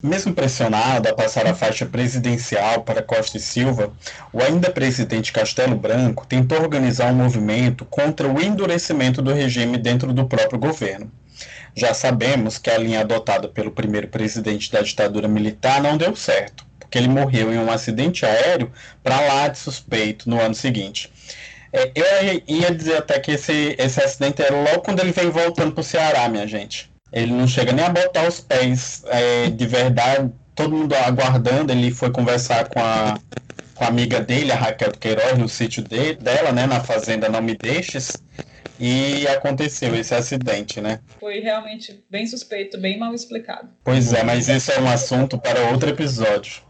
Mesmo 0.00 0.32
pressionado 0.32 1.08
a 1.08 1.12
passar 1.12 1.44
a 1.48 1.56
faixa 1.56 1.84
presidencial 1.84 2.84
para 2.84 3.02
Costa 3.02 3.36
e 3.36 3.40
Silva, 3.40 3.92
o 4.32 4.40
ainda 4.40 4.70
presidente 4.70 5.32
Castelo 5.32 5.74
Branco 5.74 6.24
tentou 6.24 6.60
organizar 6.60 7.12
um 7.12 7.16
movimento 7.16 7.84
contra 7.84 8.28
o 8.28 8.40
endurecimento 8.40 9.20
do 9.20 9.32
regime 9.32 9.76
dentro 9.76 10.12
do 10.12 10.24
próprio 10.24 10.56
governo. 10.56 11.10
Já 11.74 11.92
sabemos 11.94 12.58
que 12.58 12.70
a 12.70 12.78
linha 12.78 13.00
adotada 13.00 13.48
pelo 13.48 13.72
primeiro 13.72 14.06
presidente 14.06 14.70
da 14.70 14.82
ditadura 14.82 15.26
militar 15.26 15.82
não 15.82 15.96
deu 15.96 16.14
certo, 16.14 16.64
porque 16.78 16.96
ele 16.96 17.08
morreu 17.08 17.52
em 17.52 17.58
um 17.58 17.68
acidente 17.68 18.24
aéreo 18.24 18.70
para 19.02 19.20
lá 19.20 19.48
de 19.48 19.58
suspeito 19.58 20.30
no 20.30 20.40
ano 20.40 20.54
seguinte. 20.54 21.12
É, 21.72 21.90
eu 21.92 22.42
ia 22.46 22.72
dizer 22.72 22.98
até 22.98 23.18
que 23.18 23.32
esse, 23.32 23.74
esse 23.76 24.00
acidente 24.00 24.42
era 24.42 24.54
logo 24.54 24.82
quando 24.82 25.00
ele 25.00 25.10
veio 25.10 25.32
voltando 25.32 25.72
para 25.72 25.80
o 25.80 25.84
Ceará, 25.84 26.28
minha 26.28 26.46
gente. 26.46 26.88
Ele 27.12 27.32
não 27.32 27.46
chega 27.46 27.72
nem 27.72 27.84
a 27.84 27.90
botar 27.90 28.26
os 28.28 28.40
pés 28.40 29.02
é, 29.06 29.48
de 29.48 29.66
verdade, 29.66 30.30
todo 30.54 30.76
mundo 30.76 30.94
aguardando. 30.94 31.72
Ele 31.72 31.90
foi 31.90 32.10
conversar 32.10 32.68
com 32.68 32.80
a, 32.80 33.18
com 33.74 33.84
a 33.84 33.88
amiga 33.88 34.20
dele, 34.20 34.52
a 34.52 34.56
Raquel 34.56 34.92
Queiroz, 34.92 35.38
no 35.38 35.48
sítio 35.48 35.82
dele, 35.82 36.14
dela, 36.14 36.52
né, 36.52 36.66
na 36.66 36.80
fazenda 36.80 37.28
Não 37.28 37.40
Me 37.40 37.56
Deixes. 37.56 38.22
E 38.80 39.26
aconteceu 39.26 39.94
esse 39.96 40.14
acidente, 40.14 40.80
né? 40.80 41.00
Foi 41.18 41.40
realmente 41.40 42.04
bem 42.08 42.26
suspeito, 42.26 42.78
bem 42.78 42.96
mal 42.96 43.12
explicado. 43.12 43.70
Pois 43.82 44.12
é, 44.12 44.22
mas 44.22 44.48
isso 44.48 44.70
é 44.70 44.80
um 44.80 44.88
assunto 44.88 45.36
para 45.36 45.70
outro 45.72 45.88
episódio. 45.88 46.62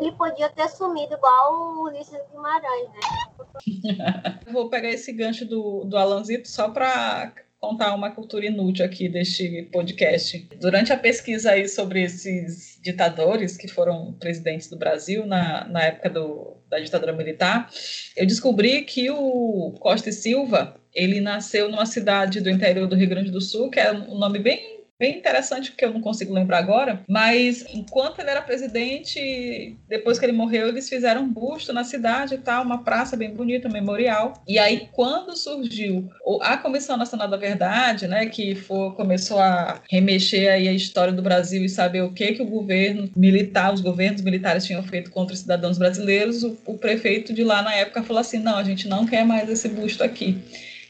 Ele 0.00 0.10
podia 0.12 0.48
ter 0.48 0.68
sumido 0.68 1.14
igual 1.14 1.54
o 1.54 1.84
Ulisses 1.84 2.18
Guimarães, 2.32 2.88
né? 2.88 4.40
Vou 4.52 4.68
pegar 4.68 4.88
esse 4.88 5.12
gancho 5.12 5.44
do, 5.44 5.84
do 5.84 5.96
Alanzito 5.96 6.48
só 6.48 6.68
para 6.70 7.32
contar 7.62 7.94
uma 7.94 8.10
cultura 8.10 8.44
inútil 8.44 8.84
aqui 8.84 9.08
deste 9.08 9.68
podcast. 9.70 10.48
Durante 10.60 10.92
a 10.92 10.96
pesquisa 10.96 11.52
aí 11.52 11.68
sobre 11.68 12.02
esses 12.02 12.76
ditadores 12.82 13.56
que 13.56 13.68
foram 13.68 14.14
presidentes 14.14 14.68
do 14.68 14.76
Brasil 14.76 15.24
na, 15.24 15.64
na 15.68 15.84
época 15.84 16.10
do, 16.10 16.56
da 16.68 16.80
ditadura 16.80 17.12
militar, 17.12 17.70
eu 18.16 18.26
descobri 18.26 18.82
que 18.82 19.08
o 19.10 19.74
Costa 19.78 20.08
e 20.08 20.12
Silva 20.12 20.74
ele 20.92 21.20
nasceu 21.20 21.70
numa 21.70 21.86
cidade 21.86 22.40
do 22.40 22.50
interior 22.50 22.88
do 22.88 22.96
Rio 22.96 23.08
Grande 23.08 23.30
do 23.30 23.40
Sul, 23.40 23.70
que 23.70 23.78
é 23.78 23.92
um 23.92 24.18
nome 24.18 24.40
bem 24.40 24.81
bem 24.98 25.18
interessante, 25.18 25.70
porque 25.70 25.84
eu 25.84 25.92
não 25.92 26.00
consigo 26.00 26.32
lembrar 26.32 26.58
agora, 26.58 27.02
mas 27.08 27.64
enquanto 27.74 28.20
ele 28.20 28.30
era 28.30 28.40
presidente, 28.40 29.76
depois 29.88 30.18
que 30.18 30.24
ele 30.24 30.32
morreu, 30.32 30.68
eles 30.68 30.88
fizeram 30.88 31.22
um 31.22 31.28
busto 31.28 31.72
na 31.72 31.82
cidade 31.82 32.34
e 32.34 32.38
tal, 32.38 32.62
uma 32.62 32.84
praça 32.84 33.16
bem 33.16 33.34
bonita, 33.34 33.68
um 33.68 33.72
memorial. 33.72 34.34
E 34.46 34.58
aí, 34.58 34.88
quando 34.92 35.36
surgiu 35.36 36.08
a 36.40 36.56
Comissão 36.56 36.96
Nacional 36.96 37.28
da 37.28 37.36
Verdade, 37.36 38.06
né, 38.06 38.26
que 38.26 38.54
for, 38.54 38.94
começou 38.94 39.40
a 39.40 39.80
remexer 39.90 40.52
aí 40.52 40.68
a 40.68 40.72
história 40.72 41.12
do 41.12 41.20
Brasil 41.22 41.64
e 41.64 41.68
saber 41.68 42.02
o 42.02 42.12
que 42.12 42.34
que 42.34 42.42
o 42.42 42.46
governo 42.46 43.10
militar, 43.16 43.74
os 43.74 43.80
governos 43.80 44.22
militares 44.22 44.64
tinham 44.64 44.82
feito 44.84 45.10
contra 45.10 45.34
os 45.34 45.40
cidadãos 45.40 45.78
brasileiros, 45.78 46.44
o, 46.44 46.56
o 46.64 46.78
prefeito 46.78 47.32
de 47.32 47.42
lá 47.42 47.60
na 47.60 47.74
época 47.74 48.04
falou 48.04 48.20
assim, 48.20 48.38
não, 48.38 48.56
a 48.56 48.64
gente 48.64 48.86
não 48.86 49.04
quer 49.04 49.24
mais 49.24 49.48
esse 49.48 49.68
busto 49.68 50.04
aqui. 50.04 50.38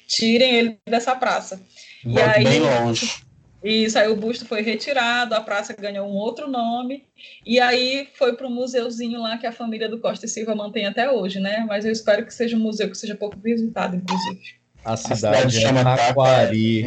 Tirem 0.07 0.55
ele 0.55 0.79
dessa 0.87 1.17
praça. 1.17 1.62
e 2.05 2.21
aí, 2.21 2.45
bem 2.45 2.61
longe. 2.61 3.32
Isso, 3.62 3.96
aí 3.98 4.09
o 4.09 4.16
busto 4.16 4.44
foi 4.44 4.61
retirado, 4.61 5.35
a 5.35 5.40
praça 5.40 5.72
ganhou 5.72 6.09
um 6.09 6.14
outro 6.14 6.51
nome, 6.51 7.05
e 7.46 7.61
aí 7.61 8.09
foi 8.14 8.35
para 8.35 8.46
o 8.46 8.51
museuzinho 8.51 9.20
lá 9.20 9.38
que 9.38 9.46
a 9.46 9.53
família 9.53 9.88
do 9.88 10.01
Costa 10.01 10.27
e 10.27 10.29
Silva 10.29 10.55
mantém 10.55 10.85
até 10.85 11.11
hoje, 11.11 11.38
né? 11.38 11.64
Mas 11.68 11.85
eu 11.85 11.92
espero 11.92 12.27
que 12.27 12.35
seja 12.35 12.57
um 12.57 12.61
museu 12.61 12.90
que 12.90 12.98
seja 12.98 13.14
pouco 13.14 13.38
visitado, 13.38 13.94
inclusive. 13.94 14.40
A 14.85 14.96
cidade, 14.96 15.12
a 15.12 15.48
cidade 15.48 15.61
chama 15.61 15.85
Taquari. 15.96 16.83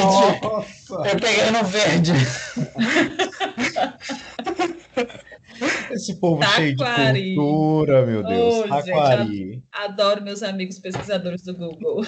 Nossa. 0.00 1.08
Eu 1.10 1.20
peguei 1.20 1.50
no 1.50 1.64
verde. 1.64 2.12
Esse 5.90 6.18
povo 6.18 6.40
Taquari. 6.40 6.56
cheio 6.56 6.76
de 6.76 7.34
cultura, 7.34 8.06
meu 8.06 8.22
Deus. 8.22 8.54
Oh, 8.64 8.68
Taquari. 8.68 9.26
Gente, 9.26 9.62
adoro 9.70 10.22
meus 10.22 10.42
amigos 10.42 10.78
pesquisadores 10.78 11.42
do 11.42 11.54
Google. 11.54 12.02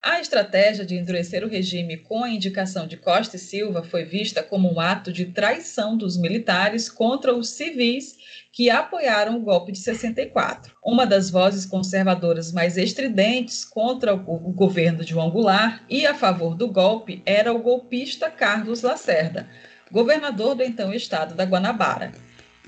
A 0.00 0.20
estratégia 0.20 0.86
de 0.86 0.94
endurecer 0.94 1.44
o 1.44 1.48
regime 1.48 1.96
com 1.96 2.22
a 2.22 2.30
indicação 2.30 2.86
de 2.86 2.96
Costa 2.96 3.34
e 3.34 3.38
Silva 3.38 3.82
foi 3.82 4.04
vista 4.04 4.44
como 4.44 4.72
um 4.72 4.78
ato 4.78 5.12
de 5.12 5.26
traição 5.26 5.96
dos 5.96 6.16
militares 6.16 6.88
contra 6.88 7.34
os 7.34 7.50
civis 7.50 8.16
que 8.52 8.70
apoiaram 8.70 9.36
o 9.36 9.40
golpe 9.40 9.72
de 9.72 9.80
64. 9.80 10.72
Uma 10.84 11.04
das 11.04 11.30
vozes 11.30 11.66
conservadoras 11.66 12.52
mais 12.52 12.76
estridentes 12.76 13.64
contra 13.64 14.14
o 14.14 14.52
governo 14.52 15.04
de 15.04 15.10
João 15.10 15.30
Goulart 15.30 15.82
e 15.90 16.06
a 16.06 16.14
favor 16.14 16.54
do 16.54 16.68
golpe 16.68 17.20
era 17.26 17.52
o 17.52 17.58
golpista 17.58 18.30
Carlos 18.30 18.82
Lacerda, 18.82 19.48
governador 19.90 20.54
do 20.54 20.62
então 20.62 20.94
estado 20.94 21.34
da 21.34 21.44
Guanabara. 21.44 22.12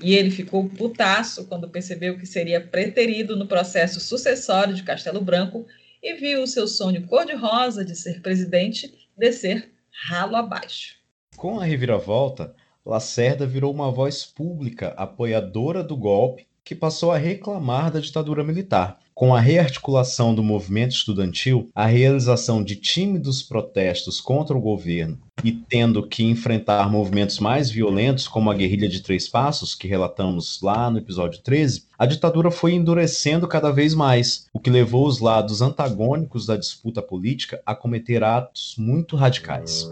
E 0.01 0.15
ele 0.15 0.31
ficou 0.31 0.67
putaço 0.67 1.45
quando 1.47 1.69
percebeu 1.69 2.17
que 2.17 2.25
seria 2.25 2.59
preterido 2.59 3.37
no 3.37 3.47
processo 3.47 4.01
sucessório 4.01 4.73
de 4.73 4.83
Castelo 4.83 5.21
Branco 5.21 5.65
e 6.01 6.13
viu 6.13 6.43
o 6.43 6.47
seu 6.47 6.67
sonho 6.67 7.05
cor-de-rosa 7.07 7.83
de 7.83 7.95
ser 7.95 8.21
presidente 8.21 9.07
descer 9.17 9.71
ralo 9.89 10.35
abaixo. 10.35 10.95
Com 11.35 11.59
a 11.59 11.65
reviravolta, 11.65 12.55
Lacerda 12.85 13.45
virou 13.45 13.73
uma 13.73 13.91
voz 13.91 14.25
pública 14.25 14.89
apoiadora 14.97 15.83
do 15.83 15.95
golpe 15.95 16.47
que 16.63 16.75
passou 16.75 17.11
a 17.11 17.17
reclamar 17.17 17.91
da 17.91 17.99
ditadura 17.99 18.43
militar. 18.43 18.99
Com 19.21 19.35
a 19.35 19.39
rearticulação 19.39 20.33
do 20.33 20.41
movimento 20.41 20.95
estudantil, 20.95 21.69
a 21.75 21.85
realização 21.85 22.63
de 22.63 22.75
tímidos 22.75 23.43
protestos 23.43 24.19
contra 24.19 24.57
o 24.57 24.59
governo 24.59 25.19
e 25.43 25.51
tendo 25.51 26.07
que 26.07 26.23
enfrentar 26.23 26.89
movimentos 26.89 27.37
mais 27.37 27.69
violentos, 27.69 28.27
como 28.27 28.49
a 28.49 28.55
guerrilha 28.55 28.89
de 28.89 28.99
Três 28.99 29.29
Passos, 29.29 29.75
que 29.75 29.87
relatamos 29.87 30.59
lá 30.63 30.89
no 30.89 30.97
episódio 30.97 31.39
13, 31.43 31.83
a 31.99 32.07
ditadura 32.07 32.49
foi 32.49 32.73
endurecendo 32.73 33.47
cada 33.47 33.69
vez 33.69 33.93
mais, 33.93 34.47
o 34.51 34.59
que 34.59 34.71
levou 34.71 35.05
os 35.05 35.19
lados 35.19 35.61
antagônicos 35.61 36.47
da 36.47 36.57
disputa 36.57 36.99
política 36.99 37.61
a 37.63 37.75
cometer 37.75 38.23
atos 38.23 38.73
muito 38.75 39.15
radicais. 39.15 39.87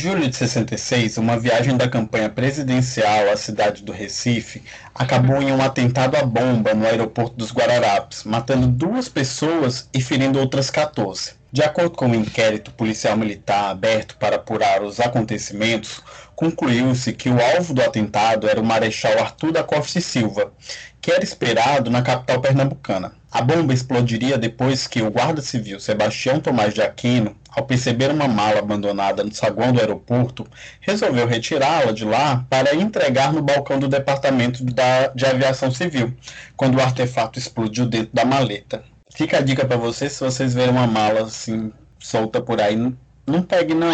Julho 0.00 0.26
de 0.26 0.34
66, 0.34 1.18
uma 1.18 1.38
viagem 1.38 1.76
da 1.76 1.86
campanha 1.86 2.30
presidencial 2.30 3.30
à 3.30 3.36
cidade 3.36 3.84
do 3.84 3.92
Recife 3.92 4.62
acabou 4.94 5.42
em 5.42 5.52
um 5.52 5.60
atentado 5.60 6.16
à 6.16 6.22
bomba 6.22 6.72
no 6.72 6.86
aeroporto 6.86 7.36
dos 7.36 7.52
Guararapes, 7.52 8.24
matando 8.24 8.66
duas 8.66 9.10
pessoas 9.10 9.90
e 9.92 10.00
ferindo 10.00 10.40
outras 10.40 10.70
14. 10.70 11.34
De 11.52 11.62
acordo 11.62 11.90
com 11.90 12.06
o 12.06 12.08
um 12.08 12.14
inquérito 12.14 12.70
policial 12.70 13.14
militar 13.14 13.70
aberto 13.70 14.16
para 14.16 14.36
apurar 14.36 14.82
os 14.82 15.00
acontecimentos, 15.00 16.00
concluiu-se 16.34 17.12
que 17.12 17.28
o 17.28 17.38
alvo 17.38 17.74
do 17.74 17.82
atentado 17.82 18.48
era 18.48 18.58
o 18.58 18.64
Marechal 18.64 19.18
Arthur 19.18 19.52
da 19.52 19.62
Costa 19.62 20.00
Silva, 20.00 20.50
que 20.98 21.10
era 21.10 21.22
esperado 21.22 21.90
na 21.90 22.00
capital 22.00 22.40
pernambucana. 22.40 23.12
A 23.30 23.42
bomba 23.42 23.74
explodiria 23.74 24.38
depois 24.38 24.86
que 24.86 25.02
o 25.02 25.10
guarda 25.10 25.42
civil 25.42 25.78
Sebastião 25.78 26.40
Tomás 26.40 26.72
de 26.72 26.80
Aquino 26.80 27.36
ao 27.50 27.64
perceber 27.64 28.10
uma 28.10 28.28
mala 28.28 28.58
abandonada 28.58 29.24
no 29.24 29.34
saguão 29.34 29.72
do 29.72 29.80
aeroporto, 29.80 30.46
resolveu 30.80 31.26
retirá-la 31.26 31.92
de 31.92 32.04
lá 32.04 32.44
para 32.48 32.74
entregar 32.74 33.32
no 33.32 33.42
balcão 33.42 33.78
do 33.78 33.88
Departamento 33.88 34.64
da, 34.64 35.08
de 35.08 35.26
Aviação 35.26 35.70
Civil, 35.70 36.14
quando 36.56 36.76
o 36.76 36.80
artefato 36.80 37.38
explodiu 37.38 37.86
dentro 37.86 38.10
da 38.12 38.24
maleta. 38.24 38.84
Fica 39.14 39.38
a 39.38 39.40
dica 39.40 39.66
para 39.66 39.76
vocês, 39.76 40.12
se 40.12 40.24
vocês 40.24 40.54
verem 40.54 40.70
uma 40.70 40.86
mala 40.86 41.22
assim 41.22 41.72
solta 41.98 42.40
por 42.40 42.60
aí, 42.60 42.76
não, 42.76 42.96
não 43.26 43.42
pegue 43.42 43.74
não. 43.74 43.92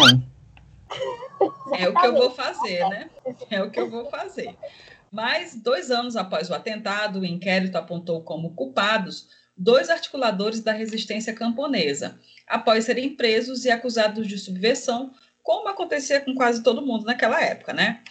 É 1.77 1.89
o 1.89 1.93
que 1.93 2.07
eu 2.07 2.13
vou 2.13 2.31
fazer, 2.31 2.87
né? 2.89 3.09
É 3.49 3.61
o 3.61 3.69
que 3.69 3.79
eu 3.79 3.89
vou 3.89 4.09
fazer. 4.09 4.55
Mas, 5.11 5.55
dois 5.55 5.89
anos 5.89 6.15
após 6.15 6.49
o 6.49 6.53
atentado, 6.53 7.19
o 7.19 7.25
inquérito 7.25 7.77
apontou 7.77 8.21
como 8.21 8.53
culpados 8.53 9.27
dois 9.57 9.89
articuladores 9.89 10.61
da 10.61 10.71
resistência 10.71 11.33
camponesa, 11.33 12.19
após 12.47 12.85
serem 12.85 13.09
presos 13.09 13.65
e 13.65 13.71
acusados 13.71 14.27
de 14.27 14.37
subversão, 14.37 15.11
como 15.41 15.67
acontecia 15.67 16.21
com 16.21 16.35
quase 16.35 16.61
todo 16.61 16.85
mundo 16.85 17.05
naquela 17.05 17.41
época, 17.41 17.73
né? 17.73 18.01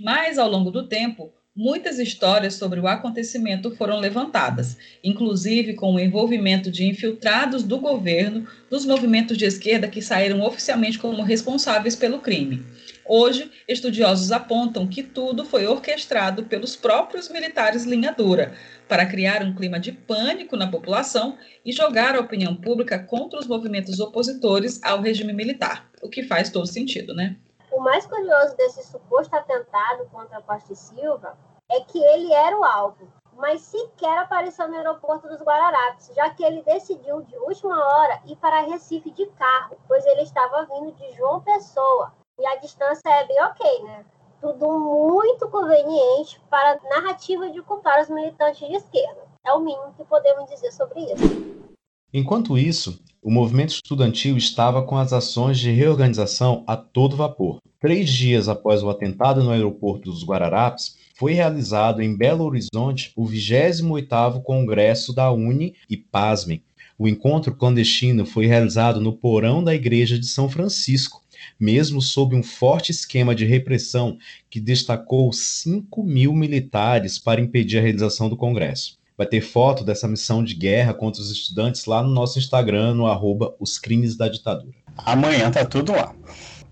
Mas, 0.00 0.38
ao 0.38 0.48
longo 0.48 0.70
do 0.70 0.86
tempo, 0.86 1.32
muitas 1.54 1.98
histórias 1.98 2.54
sobre 2.54 2.80
o 2.80 2.86
acontecimento 2.86 3.74
foram 3.76 3.98
levantadas, 3.98 4.76
inclusive 5.04 5.74
com 5.74 5.94
o 5.94 6.00
envolvimento 6.00 6.70
de 6.70 6.84
infiltrados 6.84 7.62
do 7.62 7.78
governo 7.78 8.46
dos 8.70 8.86
movimentos 8.86 9.36
de 9.36 9.44
esquerda 9.44 9.88
que 9.88 10.00
saíram 10.00 10.42
oficialmente 10.42 10.98
como 10.98 11.22
responsáveis 11.22 11.94
pelo 11.94 12.20
crime. 12.20 12.64
Hoje, 13.04 13.50
estudiosos 13.66 14.30
apontam 14.30 14.86
que 14.86 15.02
tudo 15.02 15.44
foi 15.44 15.66
orquestrado 15.66 16.44
pelos 16.44 16.76
próprios 16.76 17.28
militares 17.28 17.84
linha 17.84 18.12
dura 18.12 18.54
para 18.88 19.06
criar 19.06 19.42
um 19.42 19.54
clima 19.54 19.80
de 19.80 19.90
pânico 19.90 20.56
na 20.56 20.70
população 20.70 21.36
e 21.64 21.72
jogar 21.72 22.14
a 22.14 22.20
opinião 22.20 22.54
pública 22.54 22.98
contra 22.98 23.40
os 23.40 23.46
movimentos 23.48 23.98
opositores 23.98 24.80
ao 24.84 25.00
regime 25.00 25.32
militar, 25.32 25.90
o 26.00 26.08
que 26.08 26.22
faz 26.22 26.48
todo 26.48 26.66
sentido, 26.66 27.12
né? 27.12 27.36
O 27.72 27.80
mais 27.80 28.06
curioso 28.06 28.56
desse 28.56 28.86
suposto 28.86 29.34
atentado 29.34 30.04
contra 30.12 30.40
Costa 30.42 30.72
e 30.72 30.76
Silva 30.76 31.36
é 31.70 31.80
que 31.80 31.98
ele 31.98 32.32
era 32.32 32.56
o 32.56 32.62
alvo, 32.62 33.12
mas 33.36 33.62
sequer 33.62 34.18
apareceu 34.18 34.68
no 34.68 34.76
aeroporto 34.76 35.26
dos 35.26 35.40
Guararapes, 35.40 36.12
já 36.14 36.30
que 36.30 36.44
ele 36.44 36.62
decidiu 36.62 37.22
de 37.22 37.36
última 37.38 37.74
hora 37.74 38.20
ir 38.26 38.36
para 38.36 38.60
Recife 38.60 39.10
de 39.10 39.26
carro, 39.26 39.76
pois 39.88 40.04
ele 40.06 40.22
estava 40.22 40.66
vindo 40.66 40.92
de 40.92 41.12
João 41.16 41.40
Pessoa, 41.40 42.12
e 42.38 42.46
a 42.46 42.56
distância 42.56 43.08
é 43.08 43.26
bem 43.26 43.42
ok, 43.42 43.82
né? 43.84 44.04
Tudo 44.40 44.66
muito 44.78 45.48
conveniente 45.48 46.40
para 46.50 46.72
a 46.72 46.88
narrativa 46.88 47.50
de 47.50 47.62
culpar 47.62 48.02
os 48.02 48.08
militantes 48.08 48.66
de 48.66 48.74
esquerda. 48.74 49.20
É 49.46 49.52
o 49.52 49.60
mínimo 49.60 49.94
que 49.96 50.04
podemos 50.04 50.48
dizer 50.50 50.72
sobre 50.72 51.00
isso. 51.00 51.72
Enquanto 52.12 52.58
isso, 52.58 53.00
o 53.22 53.30
movimento 53.30 53.70
estudantil 53.70 54.36
estava 54.36 54.82
com 54.82 54.96
as 54.96 55.12
ações 55.12 55.58
de 55.58 55.70
reorganização 55.70 56.64
a 56.66 56.76
todo 56.76 57.16
vapor. 57.16 57.58
Três 57.80 58.10
dias 58.10 58.48
após 58.48 58.82
o 58.82 58.90
atentado 58.90 59.42
no 59.42 59.50
aeroporto 59.50 60.10
dos 60.10 60.24
Guararapes, 60.24 60.96
foi 61.16 61.32
realizado 61.32 62.02
em 62.02 62.16
Belo 62.16 62.44
Horizonte 62.44 63.12
o 63.14 63.24
28º 63.24 64.42
Congresso 64.42 65.14
da 65.14 65.30
Uni 65.30 65.74
e, 65.88 65.96
pasmem, 65.96 66.62
o 66.98 67.08
encontro 67.08 67.54
clandestino 67.54 68.26
foi 68.26 68.46
realizado 68.46 69.00
no 69.00 69.12
porão 69.12 69.62
da 69.62 69.74
Igreja 69.74 70.18
de 70.18 70.26
São 70.26 70.48
Francisco, 70.48 71.22
mesmo 71.58 72.00
sob 72.00 72.34
um 72.34 72.42
forte 72.42 72.90
esquema 72.90 73.34
de 73.34 73.44
repressão 73.44 74.18
que 74.50 74.60
destacou 74.60 75.32
5 75.32 76.02
mil 76.02 76.32
militares 76.32 77.18
para 77.18 77.40
impedir 77.40 77.78
a 77.78 77.82
realização 77.82 78.28
do 78.28 78.36
Congresso. 78.36 78.98
Vai 79.16 79.26
ter 79.26 79.40
foto 79.40 79.84
dessa 79.84 80.08
missão 80.08 80.42
de 80.42 80.54
guerra 80.54 80.94
contra 80.94 81.20
os 81.20 81.30
estudantes 81.30 81.84
lá 81.84 82.02
no 82.02 82.10
nosso 82.10 82.38
Instagram, 82.38 82.94
no 82.94 83.06
arroba 83.06 83.54
Os 83.60 83.78
Crimes 83.78 84.16
da 84.16 84.28
Ditadura. 84.28 84.74
Amanhã 84.96 85.50
tá 85.50 85.64
tudo 85.64 85.92
lá. 85.92 86.14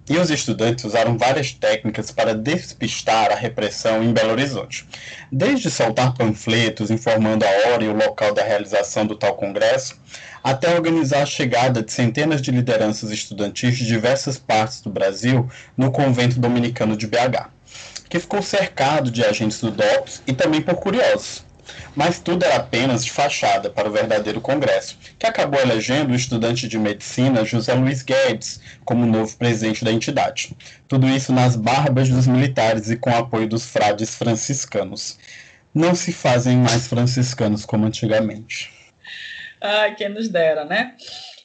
E 0.08 0.16
os 0.16 0.28
estudantes 0.28 0.84
usaram 0.84 1.16
várias 1.16 1.52
técnicas 1.52 2.10
para 2.10 2.34
despistar 2.34 3.30
a 3.30 3.36
repressão 3.36 4.02
em 4.02 4.12
Belo 4.12 4.32
Horizonte. 4.32 4.84
Desde 5.30 5.70
soltar 5.70 6.14
panfletos 6.14 6.90
informando 6.90 7.44
a 7.44 7.68
hora 7.68 7.84
e 7.84 7.88
o 7.88 7.94
local 7.94 8.34
da 8.34 8.42
realização 8.42 9.06
do 9.06 9.14
tal 9.14 9.36
congresso, 9.36 9.96
até 10.42 10.74
organizar 10.74 11.22
a 11.22 11.26
chegada 11.26 11.82
de 11.82 11.92
centenas 11.92 12.40
de 12.40 12.50
lideranças 12.50 13.10
estudantis 13.10 13.76
de 13.76 13.86
diversas 13.86 14.38
partes 14.38 14.80
do 14.80 14.90
Brasil 14.90 15.48
no 15.76 15.90
convento 15.90 16.40
dominicano 16.40 16.96
de 16.96 17.06
BH, 17.06 17.48
que 18.08 18.18
ficou 18.18 18.42
cercado 18.42 19.10
de 19.10 19.24
agentes 19.24 19.60
do 19.60 19.70
DOPS 19.70 20.22
e 20.26 20.32
também 20.32 20.60
por 20.60 20.74
curiosos. 20.76 21.44
Mas 21.94 22.18
tudo 22.18 22.44
era 22.44 22.56
apenas 22.56 23.04
de 23.04 23.10
fachada 23.10 23.70
para 23.70 23.88
o 23.88 23.92
verdadeiro 23.92 24.40
Congresso, 24.40 24.96
que 25.18 25.26
acabou 25.26 25.60
elegendo 25.60 26.12
o 26.12 26.16
estudante 26.16 26.66
de 26.66 26.78
medicina 26.78 27.44
José 27.44 27.74
Luiz 27.74 28.02
Guedes 28.02 28.60
como 28.84 29.06
novo 29.06 29.36
presidente 29.36 29.84
da 29.84 29.92
entidade. 29.92 30.56
Tudo 30.88 31.08
isso 31.08 31.32
nas 31.32 31.56
barbas 31.56 32.08
dos 32.08 32.26
militares 32.26 32.90
e 32.90 32.96
com 32.96 33.10
apoio 33.10 33.48
dos 33.48 33.66
frades 33.66 34.14
franciscanos. 34.14 35.18
Não 35.72 35.94
se 35.94 36.12
fazem 36.12 36.56
mais 36.56 36.88
franciscanos 36.88 37.64
como 37.64 37.86
antigamente. 37.86 38.79
Ah, 39.60 39.90
quem 39.90 40.08
nos 40.08 40.28
dera, 40.28 40.64
né? 40.64 40.96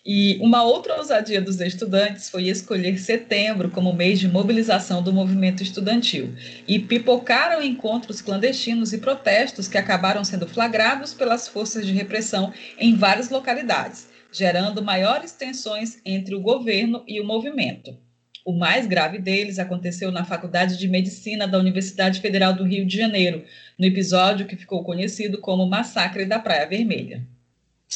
E 0.06 0.38
uma 0.40 0.64
outra 0.64 0.98
ousadia 0.98 1.42
dos 1.42 1.60
estudantes 1.60 2.30
foi 2.30 2.44
escolher 2.44 3.00
setembro 3.00 3.72
como 3.72 3.92
mês 3.92 4.20
de 4.20 4.28
mobilização 4.28 5.02
do 5.02 5.12
movimento 5.12 5.64
estudantil 5.64 6.32
e 6.68 6.78
pipocaram 6.78 7.62
encontros 7.62 8.22
clandestinos 8.22 8.94
e 8.94 9.00
protestos 9.00 9.68
que 9.68 9.80
acabaram 9.80 10.24
sendo 10.24 10.48
flagrados 10.48 11.14
pelas 11.14 11.48
forças 11.48 11.86
de 11.88 11.92
repressão 11.92 12.54
em 12.78 12.96
várias 12.96 13.32
localidades, 13.32 14.08
gerando 14.32 14.84
maiores 14.84 15.32
tensões 15.32 16.00
entre 16.06 16.36
o 16.36 16.42
governo 16.42 17.04
e 17.08 17.20
o 17.20 17.26
movimento. 17.26 17.98
O 18.46 18.54
mais 18.54 18.86
grave 18.86 19.18
deles 19.18 19.58
aconteceu 19.58 20.12
na 20.12 20.24
Faculdade 20.24 20.78
de 20.78 20.88
Medicina 20.88 21.48
da 21.48 21.58
Universidade 21.58 22.22
Federal 22.22 22.54
do 22.54 22.64
Rio 22.64 22.86
de 22.86 22.96
Janeiro, 22.96 23.44
no 23.78 23.88
episódio 23.88 24.46
que 24.46 24.56
ficou 24.56 24.84
conhecido 24.84 25.42
como 25.42 25.66
Massacre 25.66 26.26
da 26.26 26.38
Praia 26.38 26.68
Vermelha. 26.68 27.26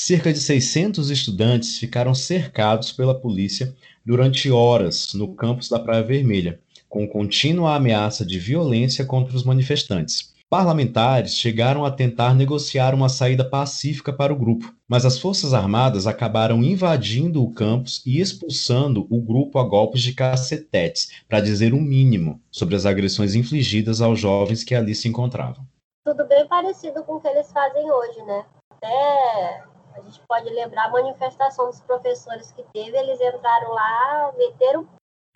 Cerca 0.02 0.32
de 0.32 0.40
600 0.40 1.10
estudantes 1.10 1.78
ficaram 1.78 2.16
cercados 2.16 2.90
pela 2.90 3.14
polícia 3.14 3.76
durante 4.06 4.50
horas 4.50 5.14
no 5.14 5.36
campus 5.36 5.68
da 5.68 5.78
Praia 5.78 6.02
Vermelha, 6.02 6.58
com 6.88 7.06
contínua 7.06 7.76
ameaça 7.76 8.26
de 8.26 8.40
violência 8.40 9.04
contra 9.04 9.36
os 9.36 9.44
manifestantes. 9.44 10.34
Parlamentares 10.50 11.36
chegaram 11.36 11.84
a 11.84 11.92
tentar 11.92 12.34
negociar 12.34 12.96
uma 12.96 13.10
saída 13.10 13.44
pacífica 13.44 14.14
para 14.14 14.32
o 14.32 14.38
grupo, 14.38 14.74
mas 14.88 15.06
as 15.06 15.20
Forças 15.20 15.54
Armadas 15.54 16.08
acabaram 16.08 16.64
invadindo 16.64 17.44
o 17.44 17.52
campus 17.52 18.02
e 18.06 18.22
expulsando 18.22 19.06
o 19.10 19.22
grupo 19.22 19.60
a 19.60 19.64
golpes 19.66 20.02
de 20.02 20.14
cacetetes, 20.14 21.12
para 21.28 21.42
dizer 21.42 21.74
o 21.74 21.82
mínimo 21.82 22.40
sobre 22.50 22.74
as 22.78 22.86
agressões 22.86 23.36
infligidas 23.36 24.00
aos 24.00 24.18
jovens 24.18 24.64
que 24.64 24.74
ali 24.74 24.96
se 24.96 25.10
encontravam. 25.10 25.68
Tudo 26.06 26.26
bem 26.26 26.48
parecido 26.48 27.04
com 27.04 27.16
o 27.16 27.20
que 27.20 27.28
eles 27.28 27.52
fazem 27.52 27.92
hoje, 27.92 28.24
né? 28.24 28.46
Até 28.72 29.68
a 30.00 30.04
gente 30.04 30.22
pode 30.28 30.50
lembrar 30.50 30.86
a 30.86 30.90
manifestação 30.90 31.68
dos 31.68 31.80
professores 31.82 32.52
que 32.52 32.64
teve, 32.74 32.98
eles 32.98 33.20
entraram 33.20 33.74
lá, 33.74 34.32
meteram 34.38 34.88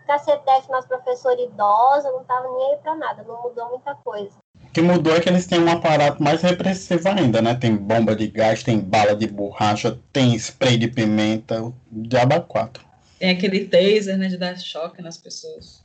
cacetete 0.06 0.70
nas 0.70 0.86
professoras 0.86 1.40
idosas, 1.40 2.12
não 2.12 2.22
estavam 2.22 2.58
nem 2.58 2.74
aí 2.74 2.78
para 2.78 2.96
nada, 2.96 3.24
não 3.24 3.42
mudou 3.42 3.70
muita 3.70 3.96
coisa. 3.96 4.32
O 4.62 4.72
que 4.74 4.82
mudou 4.82 5.16
é 5.16 5.20
que 5.20 5.30
eles 5.30 5.46
têm 5.46 5.62
um 5.62 5.72
aparato 5.72 6.22
mais 6.22 6.42
repressivo 6.42 7.08
ainda, 7.08 7.42
né? 7.42 7.56
Tem 7.56 7.76
bomba 7.76 8.16
de 8.16 8.28
gás, 8.28 8.64
tem 8.64 8.80
bala 8.80 9.16
de 9.16 9.28
borracha, 9.28 9.98
tem 10.12 10.36
spray 10.36 10.78
de 10.78 10.88
pimenta, 10.88 11.72
de 11.92 12.18
abaquato. 12.18 12.82
Tem 13.20 13.30
aquele 13.30 13.66
taser, 13.66 14.18
né, 14.18 14.28
de 14.28 14.38
dar 14.38 14.58
choque 14.58 15.02
nas 15.02 15.18
pessoas. 15.18 15.84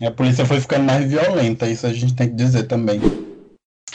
E 0.00 0.06
a 0.06 0.10
polícia 0.10 0.46
foi 0.46 0.60
ficando 0.60 0.84
mais 0.84 1.04
violenta, 1.08 1.68
isso 1.68 1.86
a 1.86 1.92
gente 1.92 2.16
tem 2.16 2.28
que 2.28 2.34
dizer 2.34 2.64
também. 2.64 3.00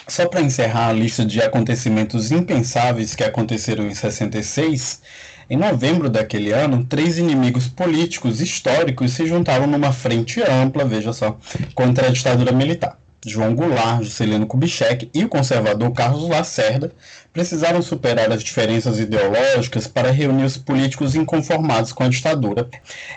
Só 0.08 0.28
para 0.28 0.42
encerrar 0.42 0.90
a 0.90 0.94
lista 0.94 1.26
de 1.26 1.42
acontecimentos 1.42 2.32
impensáveis 2.32 3.16
que 3.16 3.24
aconteceram 3.24 3.88
em 3.88 3.94
66, 3.96 5.02
em 5.50 5.58
novembro 5.58 6.12
daquele 6.12 6.52
ano, 6.52 6.86
três 6.86 7.18
inimigos 7.18 7.68
políticos 7.68 8.40
históricos 8.40 9.14
se 9.14 9.26
juntaram 9.26 9.66
numa 9.66 9.92
frente 9.92 10.44
ampla, 10.44 10.86
veja 10.86 11.12
só, 11.12 11.38
contra 11.74 12.08
a 12.08 12.12
ditadura 12.12 12.52
militar. 12.52 13.00
João 13.26 13.56
Goulart, 13.56 14.04
Juscelino 14.04 14.46
Kubitschek 14.46 15.10
e 15.12 15.26
o 15.26 15.30
conservador 15.30 15.92
Carlos 15.92 16.30
Lacerda 16.30 16.92
precisaram 17.34 17.82
superar 17.82 18.32
as 18.32 18.44
diferenças 18.44 19.00
ideológicas 19.00 19.88
para 19.88 20.12
reunir 20.12 20.44
os 20.44 20.58
políticos 20.58 21.16
inconformados 21.16 21.92
com 21.92 22.04
a 22.04 22.10
ditadura 22.10 22.70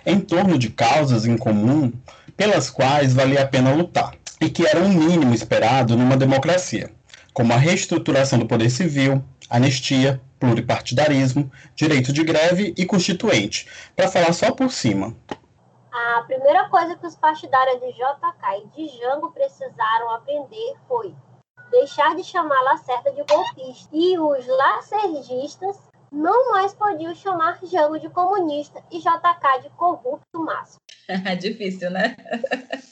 em 0.07 0.19
torno 0.19 0.59
de 0.59 0.71
causas 0.71 1.27
em 1.27 1.37
comum 1.37 1.93
pelas 2.35 2.71
quais 2.71 3.13
valia 3.13 3.43
a 3.43 3.47
pena 3.47 3.75
lutar 3.75 4.13
e 4.41 4.49
que 4.49 4.67
era 4.67 4.81
o 4.81 4.85
um 4.85 4.89
mínimo 4.89 5.35
esperado 5.35 5.97
numa 5.97 6.17
democracia, 6.17 6.91
como 7.33 7.53
a 7.53 7.57
reestruturação 7.57 8.39
do 8.39 8.47
poder 8.47 8.71
civil, 8.71 9.25
anistia, 9.51 10.21
pluripartidarismo, 10.39 11.51
direito 11.75 12.13
de 12.13 12.23
greve 12.23 12.75
e 12.77 12.87
constituinte, 12.87 13.69
para 13.97 14.09
falar 14.09 14.33
só 14.33 14.53
por 14.53 14.71
cima. 14.71 15.17
A 15.93 16.23
primeira 16.23 16.69
coisa 16.69 16.97
que 16.97 17.07
os 17.07 17.17
partidários 17.17 17.81
de 17.81 17.93
JK 17.93 18.63
e 18.63 18.69
de 18.77 18.99
Jango 18.99 19.33
precisaram 19.33 20.15
aprender 20.15 20.75
foi 20.87 21.15
deixar 21.71 22.15
de 22.15 22.25
chamar 22.25 22.61
Lacerda 22.63 23.11
de 23.13 23.23
golpista. 23.25 23.89
E 23.93 24.19
os 24.19 24.47
lacerdistas 24.47 25.77
não 26.11 26.53
mais 26.53 26.73
podiam 26.75 27.15
chamar 27.15 27.59
Jango 27.63 27.99
de 27.99 28.09
comunista 28.11 28.83
e 28.91 28.99
JK 28.99 29.63
de 29.63 29.71
corrupto 29.71 30.41
máximo. 30.41 30.81
Difícil, 31.41 31.91
né? 31.91 32.17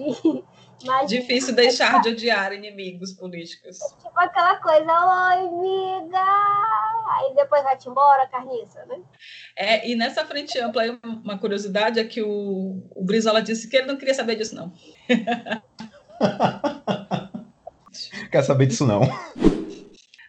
Mas, 0.84 1.08
Difícil 1.10 1.54
deixar 1.54 2.00
de 2.00 2.08
odiar 2.08 2.54
inimigos 2.54 3.12
políticos. 3.12 3.78
Tipo 4.02 4.18
aquela 4.18 4.56
coisa, 4.56 4.80
oi, 4.80 5.46
amiga! 5.46 6.24
Aí 7.10 7.34
depois 7.34 7.62
vai-te 7.62 7.86
embora, 7.88 8.26
carniça, 8.28 8.86
né? 8.86 8.98
É, 9.54 9.86
e 9.86 9.94
nessa 9.94 10.24
frente 10.24 10.58
ampla, 10.58 10.98
uma 11.04 11.38
curiosidade 11.38 12.00
é 12.00 12.04
que 12.04 12.22
o, 12.22 12.82
o 12.94 13.04
Brizola 13.04 13.42
disse 13.42 13.68
que 13.68 13.76
ele 13.76 13.88
não 13.88 13.98
queria 13.98 14.14
saber 14.14 14.36
disso, 14.36 14.54
não. 14.54 14.72
Quer 18.30 18.42
saber 18.42 18.66
disso, 18.66 18.86
não. 18.86 19.00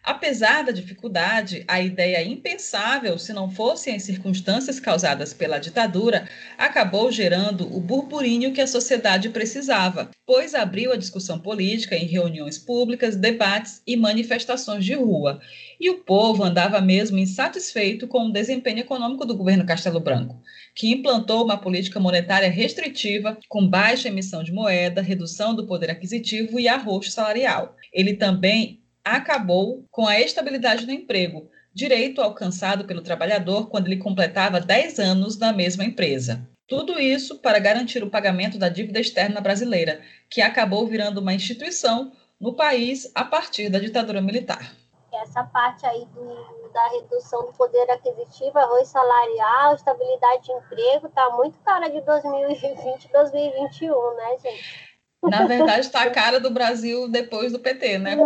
Apesar 0.04 0.64
da 0.64 0.72
dificuldade, 0.72 1.64
a 1.68 1.80
ideia 1.80 2.24
impensável, 2.24 3.16
se 3.16 3.32
não 3.32 3.48
fossem 3.48 3.94
as 3.94 4.02
circunstâncias 4.02 4.80
causadas 4.80 5.32
pela 5.32 5.60
ditadura, 5.60 6.28
acabou 6.58 7.12
gerando 7.12 7.72
o 7.72 7.80
burburinho 7.80 8.52
que 8.52 8.60
a 8.60 8.66
sociedade 8.66 9.28
precisava, 9.28 10.10
pois 10.26 10.56
abriu 10.56 10.90
a 10.92 10.96
discussão 10.96 11.38
política 11.38 11.94
em 11.94 12.06
reuniões 12.06 12.58
públicas, 12.58 13.14
debates 13.14 13.80
e 13.86 13.96
manifestações 13.96 14.84
de 14.84 14.94
rua. 14.94 15.40
E 15.78 15.88
o 15.88 15.98
povo 15.98 16.42
andava 16.42 16.80
mesmo 16.80 17.18
insatisfeito 17.18 18.08
com 18.08 18.26
o 18.26 18.32
desempenho 18.32 18.80
econômico 18.80 19.24
do 19.24 19.36
governo 19.36 19.64
Castelo 19.64 20.00
Branco, 20.00 20.42
que 20.74 20.90
implantou 20.90 21.44
uma 21.44 21.58
política 21.58 22.00
monetária 22.00 22.50
restritiva, 22.50 23.38
com 23.48 23.68
baixa 23.68 24.08
emissão 24.08 24.42
de 24.42 24.50
moeda, 24.50 25.00
redução 25.00 25.54
do 25.54 25.64
poder 25.64 25.90
aquisitivo 25.90 26.58
e 26.58 26.66
arroxo 26.66 27.12
salarial. 27.12 27.76
Ele 27.92 28.14
também 28.14 28.81
acabou 29.04 29.84
com 29.90 30.06
a 30.06 30.20
estabilidade 30.20 30.86
do 30.86 30.92
emprego, 30.92 31.50
direito 31.74 32.20
alcançado 32.20 32.84
pelo 32.84 33.02
trabalhador 33.02 33.68
quando 33.68 33.86
ele 33.86 33.96
completava 33.96 34.60
10 34.60 34.98
anos 34.98 35.38
na 35.38 35.52
mesma 35.52 35.84
empresa. 35.84 36.46
Tudo 36.66 36.98
isso 36.98 37.38
para 37.38 37.58
garantir 37.58 38.02
o 38.02 38.10
pagamento 38.10 38.58
da 38.58 38.68
dívida 38.68 39.00
externa 39.00 39.40
brasileira, 39.40 40.00
que 40.30 40.40
acabou 40.40 40.86
virando 40.86 41.20
uma 41.20 41.34
instituição 41.34 42.12
no 42.40 42.54
país 42.54 43.10
a 43.14 43.24
partir 43.24 43.68
da 43.68 43.78
ditadura 43.78 44.20
militar. 44.20 44.74
Essa 45.12 45.44
parte 45.44 45.84
aí 45.86 46.06
do, 46.06 46.70
da 46.72 46.88
redução 46.88 47.46
do 47.46 47.52
poder 47.52 47.90
aquisitivo, 47.90 48.58
arroz 48.58 48.88
salarial, 48.88 49.74
estabilidade 49.74 50.44
de 50.44 50.52
emprego, 50.52 51.06
está 51.06 51.30
muito 51.30 51.58
cara 51.60 51.88
de 51.88 52.00
2020 52.00 53.04
e 53.04 53.12
2021, 53.12 54.16
né, 54.16 54.38
gente? 54.42 54.91
Na 55.22 55.46
verdade, 55.46 55.80
está 55.80 56.02
a 56.02 56.10
cara 56.10 56.40
do 56.40 56.50
Brasil 56.50 57.08
depois 57.08 57.52
do 57.52 57.58
PT, 57.60 57.98
né? 57.98 58.16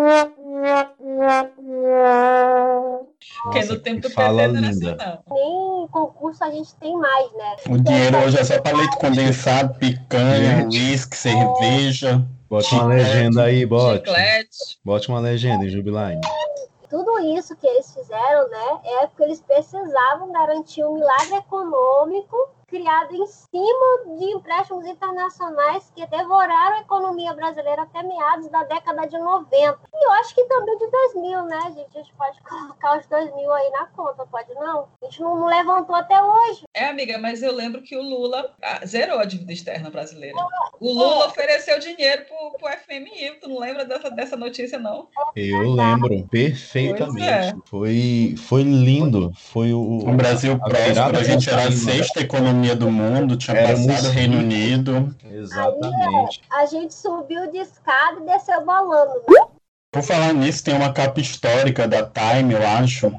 Porque 3.43 3.65
no 3.65 3.79
tempo 3.79 4.01
do 4.01 4.09
PT 4.09 4.23
não 4.29 4.41
era 4.41 4.69
assim, 4.69 4.97
não. 4.97 5.23
Nem 5.31 5.89
concurso 5.89 6.43
a 6.43 6.51
gente 6.51 6.75
tem 6.77 6.97
mais, 6.97 7.33
né? 7.35 7.57
O 7.69 7.79
dinheiro 7.79 8.17
hoje 8.19 8.39
é 8.39 8.45
só 8.45 8.61
para 8.61 8.77
leite 8.77 8.97
condensado, 8.97 9.79
picanha, 9.79 10.67
uísque, 10.67 11.17
cerveja. 11.17 12.27
Bote 12.49 12.75
uma 12.75 12.87
legenda 12.87 13.43
aí, 13.43 13.67
bote. 13.67 14.11
Bote 14.85 15.09
uma 15.09 15.21
legenda 15.21 15.65
em 15.65 15.69
Jubiline 15.69 16.21
tudo 16.89 17.19
isso 17.37 17.57
que 17.57 17.67
eles 17.67 17.93
fizeram, 17.93 18.49
né, 18.49 18.81
é 18.85 19.07
porque 19.09 19.25
eles 19.25 19.41
precisavam 19.41 20.31
garantir 20.33 20.85
um 20.85 20.95
milagre 20.95 21.37
econômico 21.37 22.56
criado 22.67 23.15
em 23.15 23.27
cima 23.27 24.19
de 24.19 24.25
empréstimos 24.33 24.87
internacionais 24.87 25.91
que 25.95 26.07
devoraram 26.07 26.77
a 26.77 26.81
economia 26.81 27.33
brasileira 27.33 27.83
até 27.83 28.03
meados 28.03 28.49
da 28.51 28.65
década 28.65 29.07
de 29.07 29.19
90. 29.19 29.79
E 29.95 30.05
eu 30.05 30.13
acho 30.13 30.35
que 30.35 30.45
também 30.45 30.77
de 30.77 30.91
2000, 30.91 31.45
né, 31.45 31.61
gente? 31.77 31.97
A 31.97 32.01
gente 32.01 32.13
pode 32.15 32.41
colocar 32.43 32.99
os 32.99 33.07
2000 33.07 33.53
aí 33.53 33.71
na 33.71 33.87
conta, 33.87 34.27
pode 34.27 34.53
não? 34.55 34.89
A 35.01 35.05
gente 35.05 35.21
não, 35.21 35.47
levantou 35.47 35.95
até 35.95 36.21
hoje. 36.21 36.65
É, 36.75 36.87
amiga, 36.87 37.19
mas 37.19 37.43
eu 37.43 37.55
lembro 37.55 37.83
que 37.83 37.97
o 37.97 38.03
Lula 38.03 38.53
ah, 38.61 38.85
zerou 38.85 39.21
a 39.21 39.25
dívida 39.25 39.53
externa 39.53 39.89
brasileira. 39.89 40.37
O 40.81 40.93
Lula 40.93 41.25
é. 41.25 41.27
ofereceu 41.29 41.79
dinheiro 41.79 42.25
pro, 42.25 42.59
pro 42.59 42.79
FMI. 42.79 43.39
Tu 43.41 43.49
não 43.49 43.61
lembra 43.61 43.85
dessa, 43.85 44.11
dessa 44.11 44.37
notícia, 44.37 44.79
não? 44.79 45.09
Eu 45.37 45.71
lembro 45.71 46.27
perfeitamente. 46.29 47.23
É. 47.23 47.55
Foi, 47.67 48.35
foi 48.37 48.63
lindo. 48.63 49.33
Foi 49.37 49.73
o, 49.73 49.99
o 49.99 50.13
Brasil 50.15 50.59
próximo. 50.59 51.17
A 51.17 51.23
gente 51.23 51.49
era 51.49 51.69
a 51.69 51.73
sexta 51.73 52.21
economia 52.21 52.66
economia 52.67 52.77
do 52.77 52.91
mundo, 52.91 53.37
tinha 53.37 53.57
Era 53.57 53.77
passado 53.77 54.09
o 54.09 54.11
Reino 54.11 54.39
Unido. 54.39 55.15
Exatamente. 55.31 56.43
Aí, 56.51 56.63
a 56.63 56.67
gente 56.67 56.95
subiu 56.95 57.51
de 57.51 57.59
escada 57.59 58.21
e 58.21 58.27
desceu 58.27 58.65
bolando, 58.65 59.15
né? 59.29 59.47
Por 59.93 60.03
falar 60.03 60.33
nisso, 60.35 60.65
tem 60.65 60.75
uma 60.75 60.93
capa 60.93 61.21
histórica 61.21 61.87
da 61.87 62.03
Time, 62.03 62.55
eu 62.55 62.67
acho, 62.67 63.13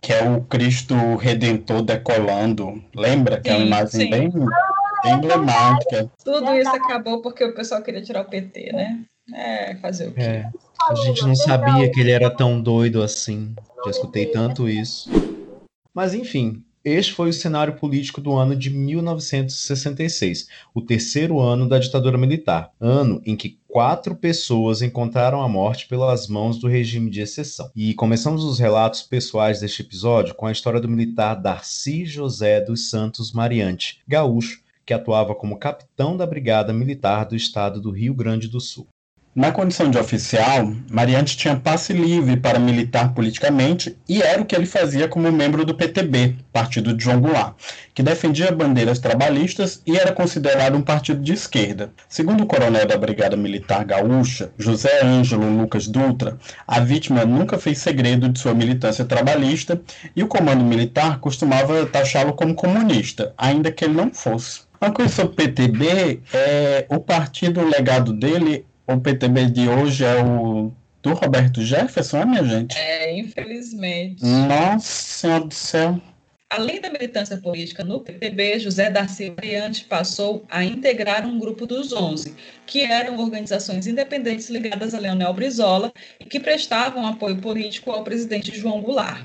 que 0.00 0.12
é 0.12 0.28
o 0.28 0.42
Cristo 0.42 0.94
Redentor 1.16 1.82
decolando. 1.82 2.82
Lembra? 2.94 3.40
Que 3.40 3.48
sim, 3.48 3.54
é 3.54 3.58
uma 3.58 3.66
imagem 3.66 3.88
sim. 3.88 4.10
bem, 4.10 4.32
ah, 4.36 5.02
bem 5.02 5.14
emblemática. 5.14 6.10
Tudo 6.24 6.54
isso 6.54 6.70
acabou 6.70 7.22
porque 7.22 7.44
o 7.44 7.54
pessoal 7.54 7.82
queria 7.82 8.02
tirar 8.02 8.22
o 8.22 8.26
PT, 8.26 8.72
né? 8.72 9.00
É, 9.34 9.76
fazer 9.76 10.08
o 10.08 10.12
quê? 10.12 10.20
É. 10.20 10.48
A 10.88 10.94
gente 10.94 11.22
não 11.26 11.34
sabia 11.34 11.90
que 11.90 12.00
ele 12.00 12.10
era 12.10 12.30
tão 12.30 12.60
doido 12.60 13.02
assim. 13.02 13.54
Já 13.84 13.90
escutei 13.90 14.26
tanto 14.26 14.68
isso. 14.68 15.10
Mas 15.92 16.14
enfim, 16.14 16.64
este 16.84 17.12
foi 17.12 17.28
o 17.28 17.32
cenário 17.32 17.74
político 17.74 18.20
do 18.20 18.32
ano 18.32 18.56
de 18.56 18.70
1966, 18.70 20.48
o 20.74 20.80
terceiro 20.80 21.38
ano 21.38 21.68
da 21.68 21.78
ditadura 21.78 22.16
militar, 22.16 22.72
ano 22.80 23.20
em 23.24 23.36
que 23.36 23.58
quatro 23.68 24.16
pessoas 24.16 24.80
encontraram 24.80 25.42
a 25.42 25.48
morte 25.48 25.86
pelas 25.86 26.26
mãos 26.26 26.58
do 26.58 26.66
regime 26.66 27.10
de 27.10 27.20
exceção. 27.20 27.70
E 27.76 27.92
começamos 27.94 28.44
os 28.44 28.58
relatos 28.58 29.02
pessoais 29.02 29.60
deste 29.60 29.82
episódio 29.82 30.34
com 30.34 30.46
a 30.46 30.52
história 30.52 30.80
do 30.80 30.88
militar 30.88 31.34
Darcy 31.34 32.06
José 32.06 32.60
dos 32.60 32.88
Santos 32.88 33.32
Mariante, 33.32 34.00
gaúcho, 34.08 34.62
que 34.84 34.94
atuava 34.94 35.34
como 35.34 35.58
capitão 35.58 36.16
da 36.16 36.26
Brigada 36.26 36.72
Militar 36.72 37.26
do 37.26 37.36
Estado 37.36 37.80
do 37.80 37.90
Rio 37.90 38.14
Grande 38.14 38.48
do 38.48 38.60
Sul. 38.60 38.88
Na 39.32 39.52
condição 39.52 39.88
de 39.88 39.96
oficial, 39.96 40.74
Mariante 40.90 41.36
tinha 41.36 41.54
passe 41.54 41.92
livre 41.92 42.36
para 42.36 42.58
militar 42.58 43.14
politicamente 43.14 43.96
e 44.08 44.20
era 44.20 44.42
o 44.42 44.44
que 44.44 44.56
ele 44.56 44.66
fazia 44.66 45.06
como 45.06 45.30
membro 45.30 45.64
do 45.64 45.72
PTB, 45.72 46.34
partido 46.52 46.92
de 46.92 47.04
João 47.04 47.20
Goulart, 47.20 47.54
que 47.94 48.02
defendia 48.02 48.50
bandeiras 48.50 48.98
trabalhistas 48.98 49.80
e 49.86 49.96
era 49.96 50.10
considerado 50.10 50.76
um 50.76 50.82
partido 50.82 51.22
de 51.22 51.32
esquerda. 51.32 51.92
Segundo 52.08 52.42
o 52.42 52.46
coronel 52.46 52.84
da 52.88 52.98
Brigada 52.98 53.36
Militar 53.36 53.84
Gaúcha, 53.84 54.50
José 54.58 55.00
Ângelo 55.04 55.48
Lucas 55.58 55.86
Dutra, 55.86 56.36
a 56.66 56.80
vítima 56.80 57.24
nunca 57.24 57.56
fez 57.56 57.78
segredo 57.78 58.28
de 58.28 58.40
sua 58.40 58.52
militância 58.52 59.04
trabalhista 59.04 59.80
e 60.16 60.24
o 60.24 60.28
comando 60.28 60.64
militar 60.64 61.20
costumava 61.20 61.86
taxá-lo 61.86 62.32
como 62.32 62.52
comunista, 62.52 63.32
ainda 63.38 63.70
que 63.70 63.84
ele 63.84 63.94
não 63.94 64.12
fosse. 64.12 64.62
Uma 64.80 64.90
coisa 64.90 65.14
sobre 65.14 65.32
o 65.32 65.36
PTB 65.36 66.20
é 66.32 66.86
o 66.88 66.98
partido, 66.98 67.60
o 67.60 67.68
legado 67.68 68.14
dele 68.14 68.64
o 68.94 69.00
PTB 69.00 69.46
de 69.46 69.68
hoje 69.68 70.04
é 70.04 70.22
o 70.22 70.72
do 71.02 71.14
Roberto 71.14 71.62
Jefferson, 71.62 72.18
é, 72.18 72.26
minha 72.26 72.44
gente? 72.44 72.76
É, 72.76 73.18
infelizmente. 73.18 74.24
Nossa 74.24 74.86
Senhora 74.86 75.44
do 75.44 75.54
céu. 75.54 76.00
Além 76.50 76.80
da 76.80 76.90
militância 76.90 77.36
política 77.36 77.84
no 77.84 78.00
PTB, 78.00 78.58
José 78.58 78.90
Darcy 78.90 79.30
Variante 79.30 79.84
passou 79.84 80.44
a 80.50 80.64
integrar 80.64 81.24
um 81.24 81.38
grupo 81.38 81.64
dos 81.64 81.92
11, 81.92 82.34
que 82.66 82.80
eram 82.80 83.18
organizações 83.20 83.86
independentes 83.86 84.50
ligadas 84.50 84.92
a 84.92 84.98
Leonel 84.98 85.32
Brizola 85.32 85.92
e 86.18 86.24
que 86.24 86.40
prestavam 86.40 87.06
apoio 87.06 87.36
político 87.40 87.92
ao 87.92 88.02
presidente 88.02 88.58
João 88.58 88.82
Goulart. 88.82 89.24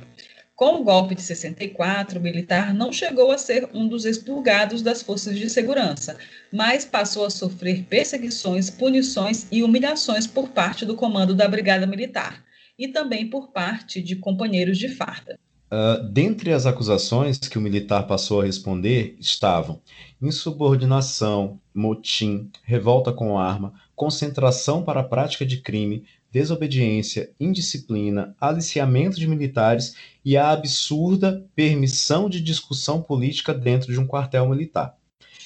Com 0.56 0.80
o 0.80 0.84
golpe 0.86 1.14
de 1.16 1.22
64, 1.22 2.18
o 2.18 2.22
militar 2.22 2.74
não 2.74 2.90
chegou 2.90 3.30
a 3.30 3.38
ser 3.38 3.68
um 3.74 3.90
dos 3.90 4.06
expurgados 4.06 4.82
das 4.82 5.02
forças 5.04 5.38
de 5.38 5.50
segurança, 5.50 6.18
mas 6.50 6.86
passou 6.86 7.26
a 7.26 7.30
sofrer 7.30 7.84
perseguições, 7.84 8.70
punições 8.70 9.48
e 9.52 9.62
humilhações 9.62 10.26
por 10.26 10.48
parte 10.48 10.86
do 10.86 10.96
comando 10.96 11.36
da 11.36 11.46
Brigada 11.46 11.86
Militar 11.86 12.42
e 12.80 12.88
também 12.88 13.30
por 13.30 13.50
parte 13.50 14.02
de 14.02 14.16
companheiros 14.16 14.78
de 14.78 14.88
farda. 14.88 15.38
Uh, 15.66 16.02
dentre 16.10 16.54
as 16.54 16.66
acusações 16.66 17.38
que 17.38 17.58
o 17.58 17.62
militar 17.62 18.08
passou 18.08 18.40
a 18.40 18.46
responder 18.46 19.18
estavam 19.20 19.82
insubordinação, 20.22 21.60
motim, 21.74 22.50
revolta 22.64 23.12
com 23.12 23.38
arma, 23.38 23.74
concentração 23.94 24.84
para 24.84 25.02
a 25.02 25.04
prática 25.04 25.46
de 25.46 25.58
crime, 25.58 26.06
desobediência, 26.36 27.30
indisciplina, 27.40 28.36
aliciamento 28.42 29.18
de 29.18 29.26
militares 29.26 29.96
e 30.24 30.36
a 30.36 30.52
absurda 30.52 31.46
permissão 31.56 32.30
de 32.30 32.42
discussão 32.42 33.02
política 33.02 33.54
dentro 33.54 33.94
de 33.94 33.98
um 33.98 34.06
quartel 34.06 34.50
militar. 34.50 34.98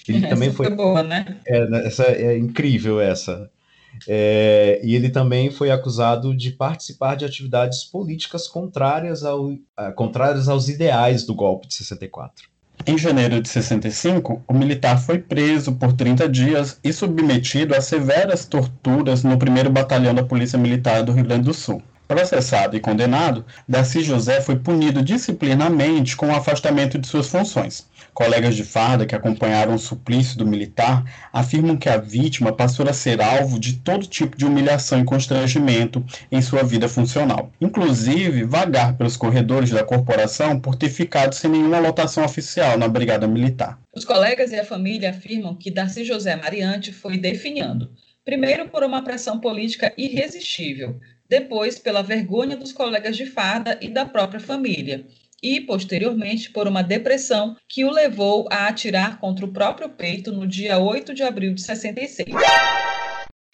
Ele 0.07 0.17
essa 0.25 0.29
também 0.29 0.51
foi 0.51 0.71
boa, 0.71 1.03
né? 1.03 1.37
É, 1.45 1.67
né, 1.67 1.85
essa 1.85 2.05
é 2.05 2.35
incrível 2.35 2.99
essa. 2.99 3.51
É, 4.07 4.81
e 4.83 4.95
ele 4.95 5.11
também 5.11 5.51
foi 5.51 5.69
acusado 5.69 6.35
de 6.35 6.53
participar 6.53 7.13
de 7.13 7.23
atividades 7.23 7.83
políticas 7.83 8.47
contrárias, 8.47 9.23
ao, 9.23 9.55
contrárias 9.95 10.49
aos 10.49 10.69
ideais 10.69 11.23
do 11.23 11.35
golpe 11.35 11.67
de 11.67 11.75
64. 11.75 12.49
Em 12.85 12.97
janeiro 12.97 13.41
de 13.41 13.49
65, 13.49 14.41
o 14.47 14.53
militar 14.53 14.97
foi 14.99 15.19
preso 15.19 15.73
por 15.75 15.93
30 15.93 16.27
dias 16.29 16.79
e 16.83 16.91
submetido 16.91 17.75
a 17.75 17.81
severas 17.81 18.45
torturas 18.45 19.23
no 19.23 19.33
1 19.33 19.71
Batalhão 19.71 20.15
da 20.15 20.23
Polícia 20.23 20.57
Militar 20.57 21.03
do 21.03 21.11
Rio 21.11 21.25
Grande 21.25 21.43
do 21.43 21.53
Sul. 21.53 21.83
Processado 22.09 22.75
e 22.75 22.79
condenado, 22.79 23.45
Darcy 23.67 24.01
José 24.01 24.41
foi 24.41 24.55
punido 24.55 25.03
disciplinamente 25.03 26.17
com 26.17 26.29
o 26.29 26.35
afastamento 26.35 26.97
de 26.97 27.05
suas 27.05 27.27
funções. 27.27 27.87
Colegas 28.15 28.55
de 28.55 28.63
farda 28.63 29.05
que 29.05 29.13
acompanharam 29.13 29.75
o 29.75 29.79
suplício 29.79 30.35
do 30.35 30.43
militar 30.43 31.03
afirmam 31.31 31.77
que 31.77 31.87
a 31.87 31.97
vítima 31.97 32.51
passou 32.51 32.89
a 32.89 32.93
ser 32.93 33.21
alvo 33.21 33.59
de 33.59 33.73
todo 33.73 34.07
tipo 34.07 34.35
de 34.35 34.43
humilhação 34.43 34.99
e 34.99 35.05
constrangimento 35.05 36.03
em 36.31 36.41
sua 36.41 36.63
vida 36.63 36.89
funcional, 36.89 37.51
inclusive 37.61 38.43
vagar 38.43 38.97
pelos 38.97 39.15
corredores 39.15 39.69
da 39.69 39.83
corporação 39.83 40.59
por 40.59 40.75
ter 40.75 40.89
ficado 40.89 41.35
sem 41.35 41.51
nenhuma 41.51 41.77
lotação 41.77 42.25
oficial 42.25 42.75
na 42.75 42.87
Brigada 42.87 43.27
Militar. 43.27 43.79
Os 43.93 44.03
colegas 44.03 44.51
e 44.51 44.59
a 44.59 44.65
família 44.65 45.11
afirmam 45.11 45.53
que 45.53 45.69
Darcy 45.69 46.03
José 46.03 46.35
Mariante 46.35 46.91
foi 46.91 47.19
definhando, 47.19 47.91
primeiro 48.25 48.67
por 48.67 48.83
uma 48.83 49.03
pressão 49.03 49.39
política 49.39 49.93
irresistível, 49.95 50.99
depois 51.29 51.77
pela 51.77 52.01
vergonha 52.01 52.57
dos 52.57 52.73
colegas 52.73 53.15
de 53.15 53.27
farda 53.27 53.77
e 53.81 53.87
da 53.87 54.05
própria 54.05 54.39
família, 54.39 55.05
e, 55.41 55.61
posteriormente, 55.61 56.49
por 56.49 56.67
uma 56.67 56.81
depressão 56.81 57.55
que 57.67 57.85
o 57.85 57.91
levou 57.91 58.47
a 58.51 58.67
atirar 58.67 59.19
contra 59.19 59.45
o 59.45 59.53
próprio 59.53 59.89
peito 59.89 60.31
no 60.31 60.47
dia 60.47 60.79
8 60.79 61.13
de 61.13 61.23
abril 61.23 61.53
de 61.53 61.61
66. 61.61 62.27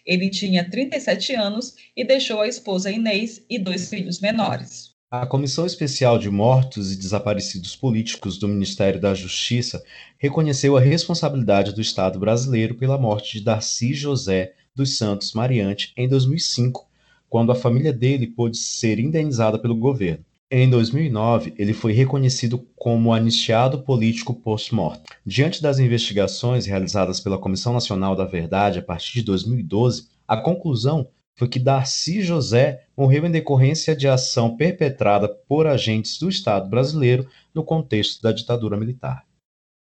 Ele 0.04 0.30
tinha 0.30 0.68
37 0.68 1.34
anos 1.34 1.74
e 1.96 2.04
deixou 2.04 2.40
a 2.40 2.48
esposa 2.48 2.90
Inês 2.90 3.44
e 3.50 3.58
dois 3.58 3.88
filhos 3.88 4.20
menores. 4.20 4.94
A 5.10 5.26
Comissão 5.26 5.64
Especial 5.64 6.18
de 6.18 6.28
Mortos 6.28 6.92
e 6.92 6.96
Desaparecidos 6.96 7.76
Políticos 7.76 8.38
do 8.38 8.48
Ministério 8.48 9.00
da 9.00 9.14
Justiça 9.14 9.82
reconheceu 10.18 10.76
a 10.76 10.80
responsabilidade 10.80 11.72
do 11.72 11.80
Estado 11.80 12.18
brasileiro 12.18 12.74
pela 12.74 12.98
morte 12.98 13.38
de 13.38 13.44
Darcy 13.44 13.94
José 13.94 14.52
dos 14.74 14.96
Santos 14.96 15.32
Mariante 15.32 15.92
em 15.96 16.08
2005, 16.08 16.86
quando 17.28 17.52
a 17.52 17.56
família 17.56 17.92
dele 17.92 18.26
pôde 18.26 18.56
ser 18.56 18.98
indenizada 18.98 19.58
pelo 19.58 19.76
governo. 19.76 20.24
Em 20.48 20.70
2009, 20.70 21.54
ele 21.58 21.72
foi 21.72 21.92
reconhecido 21.92 22.64
como 22.76 23.12
anistiado 23.12 23.82
político 23.82 24.32
post-mortem. 24.32 25.02
Diante 25.24 25.60
das 25.60 25.80
investigações 25.80 26.66
realizadas 26.66 27.18
pela 27.18 27.36
Comissão 27.36 27.72
Nacional 27.72 28.14
da 28.14 28.24
Verdade 28.24 28.78
a 28.78 28.82
partir 28.82 29.14
de 29.14 29.22
2012, 29.24 30.06
a 30.26 30.36
conclusão 30.36 31.08
foi 31.36 31.48
que 31.48 31.58
Darcy 31.58 32.22
José 32.22 32.84
morreu 32.96 33.26
em 33.26 33.30
decorrência 33.30 33.94
de 33.94 34.06
ação 34.06 34.56
perpetrada 34.56 35.28
por 35.28 35.66
agentes 35.66 36.18
do 36.18 36.28
Estado 36.28 36.68
brasileiro 36.68 37.28
no 37.52 37.64
contexto 37.64 38.22
da 38.22 38.30
ditadura 38.30 38.76
militar. 38.76 39.24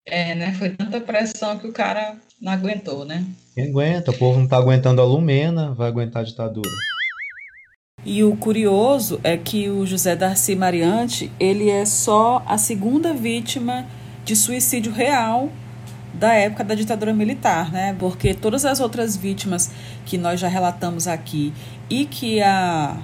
É, 0.05 0.35
né? 0.35 0.53
Foi 0.55 0.71
tanta 0.71 1.01
pressão 1.01 1.59
que 1.59 1.69
o 1.69 1.73
cara 1.73 2.17
não 2.41 2.53
aguentou, 2.53 3.05
né? 3.05 3.25
Quem 3.55 3.69
aguenta? 3.69 4.11
O 4.11 4.19
povo 4.19 4.39
não 4.39 4.45
está 4.45 4.57
aguentando 4.57 5.01
a 5.01 5.05
Lumena, 5.05 5.73
vai 5.73 5.89
aguentar 5.89 6.23
a 6.23 6.27
ditadura. 6.27 6.69
E 8.05 8.25
o 8.25 8.35
curioso 8.35 9.21
é 9.23 9.37
que 9.37 9.69
o 9.69 9.85
José 9.85 10.17
Darcy 10.17 10.57
Mariante, 10.57 11.31
ele 11.39 11.69
é 11.69 11.85
só 11.85 12.43
a 12.47 12.57
segunda 12.57 13.13
vítima 13.13 13.87
de 14.25 14.35
suicídio 14.35 14.91
real 14.91 15.51
da 16.15 16.33
época 16.33 16.65
da 16.65 16.75
ditadura 16.75 17.13
militar, 17.13 17.71
né? 17.71 17.95
Porque 17.99 18.33
todas 18.35 18.65
as 18.65 18.81
outras 18.81 19.17
vítimas 19.17 19.71
que 20.07 20.17
nós 20.17 20.41
já 20.41 20.49
relatamos 20.49 21.07
aqui 21.07 21.53
e 21.91 22.07
que 22.07 22.41
a 22.43 22.97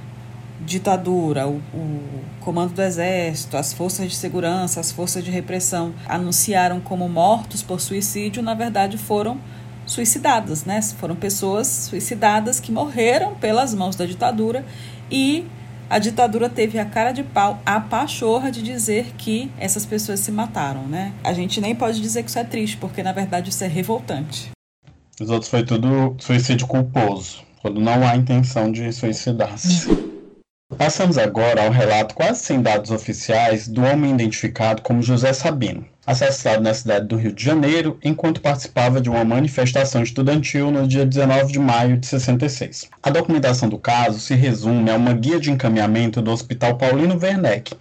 ditadura, 0.64 1.46
o, 1.46 1.60
o, 1.74 2.00
comando 2.40 2.72
do 2.72 2.82
exército, 2.82 3.56
as 3.56 3.72
forças 3.72 4.08
de 4.10 4.16
segurança, 4.16 4.80
as 4.80 4.90
forças 4.90 5.22
de 5.22 5.30
repressão 5.30 5.92
anunciaram 6.08 6.80
como 6.80 7.08
mortos 7.08 7.62
por 7.62 7.80
suicídio, 7.80 8.42
na 8.42 8.54
verdade 8.54 8.96
foram 8.96 9.38
suicidadas, 9.86 10.64
né? 10.64 10.82
Foram 10.82 11.14
pessoas 11.14 11.66
suicidadas 11.66 12.60
que 12.60 12.72
morreram 12.72 13.34
pelas 13.34 13.72
mãos 13.72 13.96
da 13.96 14.04
ditadura 14.04 14.64
e 15.10 15.46
a 15.88 15.98
ditadura 15.98 16.48
teve 16.48 16.78
a 16.78 16.84
cara 16.84 17.12
de 17.12 17.22
pau, 17.22 17.60
a 17.64 17.78
pachorra 17.78 18.50
de 18.50 18.60
dizer 18.60 19.14
que 19.16 19.50
essas 19.56 19.86
pessoas 19.86 20.20
se 20.20 20.32
mataram, 20.32 20.82
né? 20.82 21.12
A 21.22 21.32
gente 21.32 21.60
nem 21.60 21.74
pode 21.74 22.00
dizer 22.00 22.24
que 22.24 22.28
isso 22.28 22.38
é 22.38 22.44
triste, 22.44 22.76
porque 22.76 23.02
na 23.02 23.12
verdade 23.12 23.50
isso 23.50 23.62
é 23.62 23.68
revoltante. 23.68 24.50
Os 25.20 25.30
outros 25.30 25.48
foi 25.48 25.64
tudo 25.64 26.16
suicídio 26.18 26.66
culposo, 26.66 27.42
quando 27.62 27.80
não 27.80 28.06
há 28.06 28.16
intenção 28.16 28.70
de 28.70 28.92
suicidar-se. 28.92 30.15
Passamos 30.76 31.16
agora 31.16 31.62
ao 31.62 31.70
relato 31.70 32.12
quase 32.12 32.40
sem 32.40 32.60
dados 32.60 32.90
oficiais 32.90 33.68
do 33.68 33.84
homem 33.84 34.12
identificado 34.12 34.82
como 34.82 35.00
José 35.00 35.32
Sabino 35.32 35.86
assassinado 36.06 36.62
na 36.62 36.72
cidade 36.72 37.08
do 37.08 37.16
Rio 37.16 37.32
de 37.32 37.42
Janeiro 37.42 37.98
enquanto 38.02 38.40
participava 38.40 39.00
de 39.00 39.10
uma 39.10 39.24
manifestação 39.24 40.02
estudantil 40.02 40.70
no 40.70 40.86
dia 40.86 41.04
19 41.04 41.52
de 41.52 41.58
maio 41.58 41.98
de 41.98 42.06
66. 42.06 42.88
A 43.02 43.10
documentação 43.10 43.68
do 43.68 43.76
caso 43.76 44.20
se 44.20 44.34
resume 44.34 44.88
a 44.88 44.94
uma 44.94 45.12
guia 45.12 45.40
de 45.40 45.50
encaminhamento 45.50 46.22
do 46.22 46.30
Hospital 46.30 46.76
Paulino 46.76 47.18
Werneck 47.20 47.74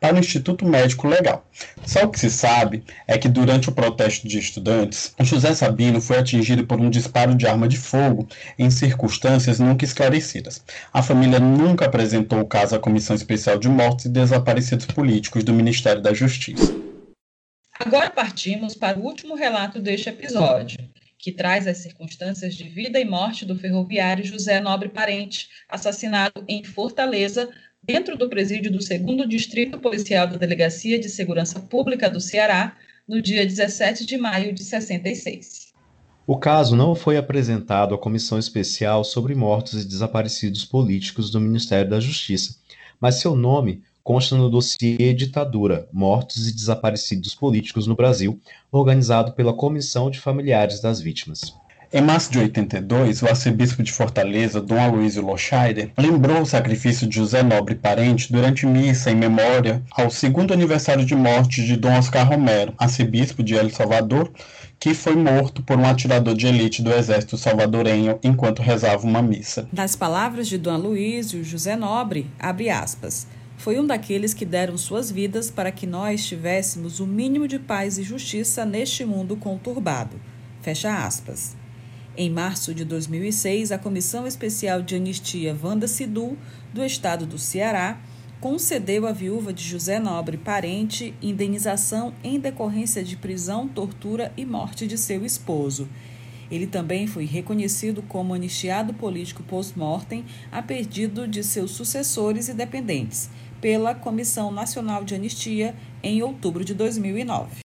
para 0.00 0.16
o 0.16 0.18
Instituto 0.18 0.64
Médico 0.64 1.08
Legal. 1.08 1.46
Só 1.84 2.04
o 2.04 2.10
que 2.10 2.18
se 2.18 2.30
sabe 2.30 2.84
é 3.06 3.18
que 3.18 3.28
durante 3.28 3.68
o 3.68 3.72
protesto 3.72 4.28
de 4.28 4.38
estudantes, 4.38 5.14
José 5.20 5.54
Sabino 5.54 6.00
foi 6.00 6.18
atingido 6.18 6.66
por 6.66 6.80
um 6.80 6.90
disparo 6.90 7.34
de 7.34 7.46
arma 7.46 7.68
de 7.68 7.76
fogo 7.76 8.28
em 8.58 8.70
circunstâncias 8.70 9.58
nunca 9.58 9.84
esclarecidas. 9.84 10.62
A 10.92 11.02
família 11.02 11.40
nunca 11.40 11.86
apresentou 11.86 12.40
o 12.40 12.46
caso 12.46 12.76
à 12.76 12.78
Comissão 12.78 13.16
Especial 13.16 13.58
de 13.58 13.68
Mortes 13.68 14.06
e 14.06 14.10
Desaparecidos 14.10 14.86
Políticos 14.86 15.44
do 15.44 15.52
Ministério 15.52 16.02
da 16.02 16.14
Justiça. 16.14 16.74
Agora 17.78 18.10
partimos 18.10 18.74
para 18.74 18.98
o 18.98 19.02
último 19.02 19.36
relato 19.36 19.80
deste 19.80 20.08
episódio, 20.08 20.78
que 21.16 21.30
traz 21.30 21.66
as 21.66 21.78
circunstâncias 21.78 22.54
de 22.54 22.64
vida 22.64 22.98
e 22.98 23.04
morte 23.04 23.44
do 23.44 23.56
ferroviário 23.56 24.24
José 24.24 24.60
Nobre 24.60 24.88
Parente, 24.88 25.48
assassinado 25.68 26.44
em 26.48 26.64
Fortaleza, 26.64 27.48
dentro 27.82 28.16
do 28.16 28.28
presídio 28.28 28.70
do 28.70 28.78
2 28.78 29.28
Distrito 29.28 29.78
Policial 29.78 30.26
da 30.26 30.36
Delegacia 30.36 30.98
de 30.98 31.08
Segurança 31.08 31.60
Pública 31.60 32.10
do 32.10 32.20
Ceará, 32.20 32.76
no 33.08 33.22
dia 33.22 33.46
17 33.46 34.04
de 34.04 34.18
maio 34.18 34.52
de 34.52 34.62
66. 34.62 35.68
O 36.26 36.36
caso 36.36 36.76
não 36.76 36.94
foi 36.94 37.16
apresentado 37.16 37.94
à 37.94 37.98
Comissão 37.98 38.38
Especial 38.38 39.02
sobre 39.02 39.34
Mortos 39.34 39.82
e 39.82 39.88
Desaparecidos 39.88 40.64
Políticos 40.64 41.30
do 41.30 41.40
Ministério 41.40 41.88
da 41.88 41.98
Justiça, 41.98 42.56
mas 43.00 43.14
seu 43.14 43.34
nome 43.34 43.82
consta 44.04 44.36
no 44.36 44.50
dossiê 44.50 45.14
Ditadura, 45.14 45.88
Mortos 45.90 46.48
e 46.48 46.52
Desaparecidos 46.54 47.34
Políticos 47.34 47.86
no 47.86 47.96
Brasil, 47.96 48.38
organizado 48.70 49.32
pela 49.32 49.54
Comissão 49.54 50.10
de 50.10 50.20
Familiares 50.20 50.80
das 50.80 51.00
Vítimas. 51.00 51.54
Em 51.90 52.02
março 52.02 52.30
de 52.30 52.38
82, 52.38 53.22
o 53.22 53.28
arcebispo 53.28 53.82
de 53.82 53.90
Fortaleza, 53.90 54.60
Dom 54.60 54.78
Aloysio 54.78 55.24
Loscheider, 55.24 55.90
lembrou 55.96 56.42
o 56.42 56.46
sacrifício 56.46 57.06
de 57.06 57.16
José 57.16 57.42
Nobre 57.42 57.74
Parente 57.74 58.30
durante 58.30 58.66
missa 58.66 59.10
em 59.10 59.14
memória 59.14 59.82
ao 59.92 60.10
segundo 60.10 60.52
aniversário 60.52 61.02
de 61.02 61.14
morte 61.14 61.64
de 61.64 61.78
Dom 61.78 61.96
Oscar 61.96 62.28
Romero, 62.28 62.74
arcebispo 62.76 63.42
de 63.42 63.54
El 63.54 63.70
Salvador, 63.70 64.30
que 64.78 64.92
foi 64.92 65.16
morto 65.16 65.62
por 65.62 65.78
um 65.78 65.86
atirador 65.86 66.34
de 66.34 66.46
elite 66.46 66.82
do 66.82 66.92
exército 66.92 67.38
salvadorenho 67.38 68.18
enquanto 68.22 68.60
rezava 68.60 69.06
uma 69.06 69.22
missa. 69.22 69.66
Das 69.72 69.96
palavras 69.96 70.46
de 70.46 70.58
Dom 70.58 70.74
Aloysio, 70.74 71.42
José 71.42 71.74
Nobre, 71.74 72.30
abre 72.38 72.68
aspas, 72.68 73.26
foi 73.56 73.80
um 73.80 73.86
daqueles 73.86 74.34
que 74.34 74.44
deram 74.44 74.76
suas 74.76 75.10
vidas 75.10 75.50
para 75.50 75.72
que 75.72 75.86
nós 75.86 76.26
tivéssemos 76.26 77.00
o 77.00 77.06
mínimo 77.06 77.48
de 77.48 77.58
paz 77.58 77.96
e 77.96 78.02
justiça 78.02 78.66
neste 78.66 79.06
mundo 79.06 79.38
conturbado. 79.38 80.20
Fecha 80.60 80.94
aspas. 80.94 81.56
Em 82.20 82.28
março 82.28 82.74
de 82.74 82.84
2006, 82.84 83.70
a 83.70 83.78
Comissão 83.78 84.26
Especial 84.26 84.82
de 84.82 84.96
Anistia 84.96 85.56
Wanda 85.62 85.86
Sidu, 85.86 86.36
do 86.74 86.84
estado 86.84 87.24
do 87.24 87.38
Ceará, 87.38 87.96
concedeu 88.40 89.06
à 89.06 89.12
viúva 89.12 89.52
de 89.52 89.62
José 89.62 90.00
Nobre 90.00 90.36
Parente 90.36 91.14
indenização 91.22 92.12
em 92.24 92.40
decorrência 92.40 93.04
de 93.04 93.16
prisão, 93.16 93.68
tortura 93.68 94.32
e 94.36 94.44
morte 94.44 94.84
de 94.84 94.98
seu 94.98 95.24
esposo. 95.24 95.88
Ele 96.50 96.66
também 96.66 97.06
foi 97.06 97.24
reconhecido 97.24 98.02
como 98.02 98.34
anistiado 98.34 98.92
político 98.92 99.44
post-mortem 99.44 100.24
a 100.50 100.60
pedido 100.60 101.28
de 101.28 101.44
seus 101.44 101.70
sucessores 101.70 102.48
e 102.48 102.52
dependentes 102.52 103.30
pela 103.60 103.94
Comissão 103.94 104.50
Nacional 104.50 105.04
de 105.04 105.14
Anistia 105.14 105.72
em 106.02 106.20
outubro 106.20 106.64
de 106.64 106.74
2009. 106.74 107.67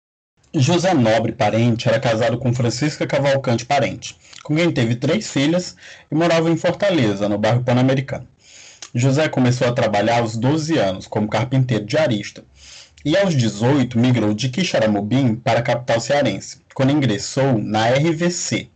José 0.60 0.94
Nobre 0.94 1.32
Parente 1.32 1.88
era 1.88 2.00
casado 2.00 2.38
com 2.38 2.54
Francisca 2.54 3.06
Cavalcante 3.06 3.66
Parente, 3.66 4.16
com 4.44 4.56
quem 4.56 4.72
teve 4.72 4.96
três 4.96 5.30
filhas 5.30 5.76
e 6.12 6.16
morava 6.16 6.50
em 6.50 6.58
Fortaleza, 6.58 7.30
no 7.30 7.38
bairro 7.38 7.64
Pan-Americano. 7.64 8.28
José 8.94 9.30
começou 9.30 9.68
a 9.68 9.72
trabalhar 9.72 10.20
aos 10.20 10.36
12 10.36 10.78
anos 10.78 11.06
como 11.06 11.28
carpinteiro 11.28 11.86
de 11.86 11.98
arista 11.98 12.44
e 13.06 13.16
aos 13.16 13.36
18 13.36 14.00
migrou 14.00 14.34
de 14.34 14.50
Quixaramobim 14.50 15.36
para 15.36 15.60
a 15.60 15.64
capital 15.64 16.00
cearense, 16.00 16.58
quando 16.74 16.92
ingressou 16.92 17.58
na 17.58 17.90
RVC, 17.90 18.68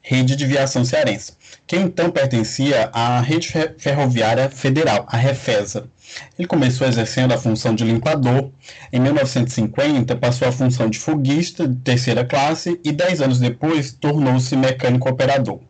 Rede 0.00 0.36
de 0.36 0.46
Viação 0.46 0.84
Cearense, 0.84 1.32
que 1.66 1.76
então 1.76 2.10
pertencia 2.10 2.90
à 2.92 3.20
Rede 3.20 3.52
Ferroviária 3.76 4.48
Federal, 4.48 5.04
a 5.08 5.16
Refesa. 5.16 5.88
Ele 6.38 6.48
começou 6.48 6.86
exercendo 6.86 7.32
a 7.32 7.38
função 7.38 7.74
de 7.74 7.84
limpador. 7.84 8.50
Em 8.92 9.00
1950, 9.00 10.16
passou 10.16 10.48
a 10.48 10.52
função 10.52 10.88
de 10.88 10.98
foguista 10.98 11.66
de 11.66 11.76
terceira 11.76 12.24
classe 12.24 12.80
e, 12.84 12.92
dez 12.92 13.20
anos 13.20 13.38
depois, 13.38 13.92
tornou-se 13.92 14.56
mecânico 14.56 15.08
operador. 15.08 15.60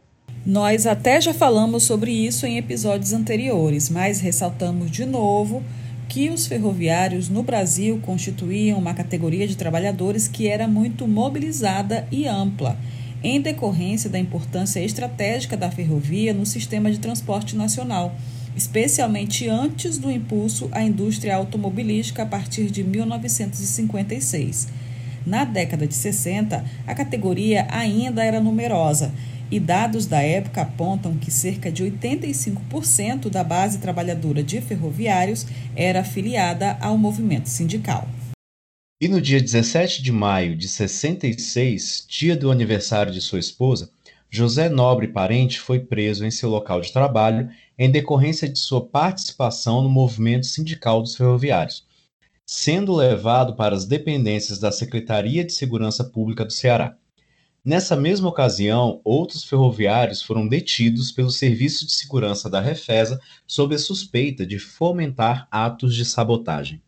Nós 0.46 0.86
até 0.86 1.20
já 1.20 1.34
falamos 1.34 1.82
sobre 1.82 2.10
isso 2.10 2.46
em 2.46 2.56
episódios 2.56 3.12
anteriores, 3.12 3.90
mas 3.90 4.20
ressaltamos 4.20 4.90
de 4.90 5.04
novo 5.04 5.62
que 6.08 6.30
os 6.30 6.46
ferroviários 6.46 7.28
no 7.28 7.42
Brasil 7.42 8.00
constituíam 8.02 8.78
uma 8.78 8.94
categoria 8.94 9.46
de 9.46 9.56
trabalhadores 9.56 10.26
que 10.26 10.48
era 10.48 10.66
muito 10.66 11.06
mobilizada 11.06 12.08
e 12.10 12.26
ampla 12.26 12.78
em 13.22 13.40
decorrência 13.40 14.08
da 14.08 14.18
importância 14.18 14.80
estratégica 14.80 15.56
da 15.56 15.70
ferrovia 15.70 16.32
no 16.32 16.46
sistema 16.46 16.90
de 16.90 16.98
transporte 16.98 17.56
nacional, 17.56 18.14
especialmente 18.58 19.48
antes 19.48 19.98
do 19.98 20.10
impulso 20.10 20.68
à 20.72 20.82
indústria 20.82 21.36
automobilística 21.36 22.24
a 22.24 22.26
partir 22.26 22.70
de 22.72 22.82
1956. 22.82 24.68
Na 25.24 25.44
década 25.44 25.86
de 25.86 25.94
60, 25.94 26.64
a 26.84 26.94
categoria 26.94 27.68
ainda 27.70 28.24
era 28.24 28.40
numerosa 28.40 29.14
e 29.48 29.60
dados 29.60 30.06
da 30.06 30.20
época 30.20 30.62
apontam 30.62 31.16
que 31.16 31.30
cerca 31.30 31.70
de 31.70 31.84
85% 31.84 33.30
da 33.30 33.44
base 33.44 33.78
trabalhadora 33.78 34.42
de 34.42 34.60
ferroviários 34.60 35.46
era 35.76 36.00
afiliada 36.00 36.76
ao 36.80 36.98
movimento 36.98 37.48
sindical. 37.48 38.08
E 39.00 39.06
no 39.06 39.20
dia 39.20 39.40
17 39.40 40.02
de 40.02 40.10
maio 40.10 40.56
de 40.56 40.66
66, 40.66 42.06
dia 42.08 42.36
do 42.36 42.50
aniversário 42.50 43.12
de 43.12 43.20
sua 43.20 43.38
esposa, 43.38 43.88
José 44.30 44.68
Nobre 44.68 45.08
Parente 45.08 45.58
foi 45.58 45.80
preso 45.80 46.24
em 46.24 46.30
seu 46.30 46.50
local 46.50 46.82
de 46.82 46.92
trabalho 46.92 47.48
em 47.78 47.90
decorrência 47.90 48.46
de 48.46 48.58
sua 48.58 48.84
participação 48.84 49.82
no 49.82 49.88
movimento 49.88 50.44
sindical 50.44 51.00
dos 51.00 51.16
ferroviários, 51.16 51.86
sendo 52.44 52.94
levado 52.94 53.56
para 53.56 53.74
as 53.74 53.86
dependências 53.86 54.58
da 54.58 54.70
Secretaria 54.70 55.42
de 55.42 55.52
Segurança 55.52 56.04
Pública 56.04 56.44
do 56.44 56.52
Ceará. 56.52 56.94
Nessa 57.64 57.96
mesma 57.96 58.28
ocasião, 58.28 59.00
outros 59.02 59.44
ferroviários 59.44 60.22
foram 60.22 60.46
detidos 60.46 61.10
pelo 61.10 61.30
Serviço 61.30 61.86
de 61.86 61.92
Segurança 61.92 62.50
da 62.50 62.60
Refesa 62.60 63.20
sob 63.46 63.74
a 63.74 63.78
suspeita 63.78 64.46
de 64.46 64.58
fomentar 64.58 65.48
atos 65.50 65.94
de 65.94 66.04
sabotagem. 66.04 66.82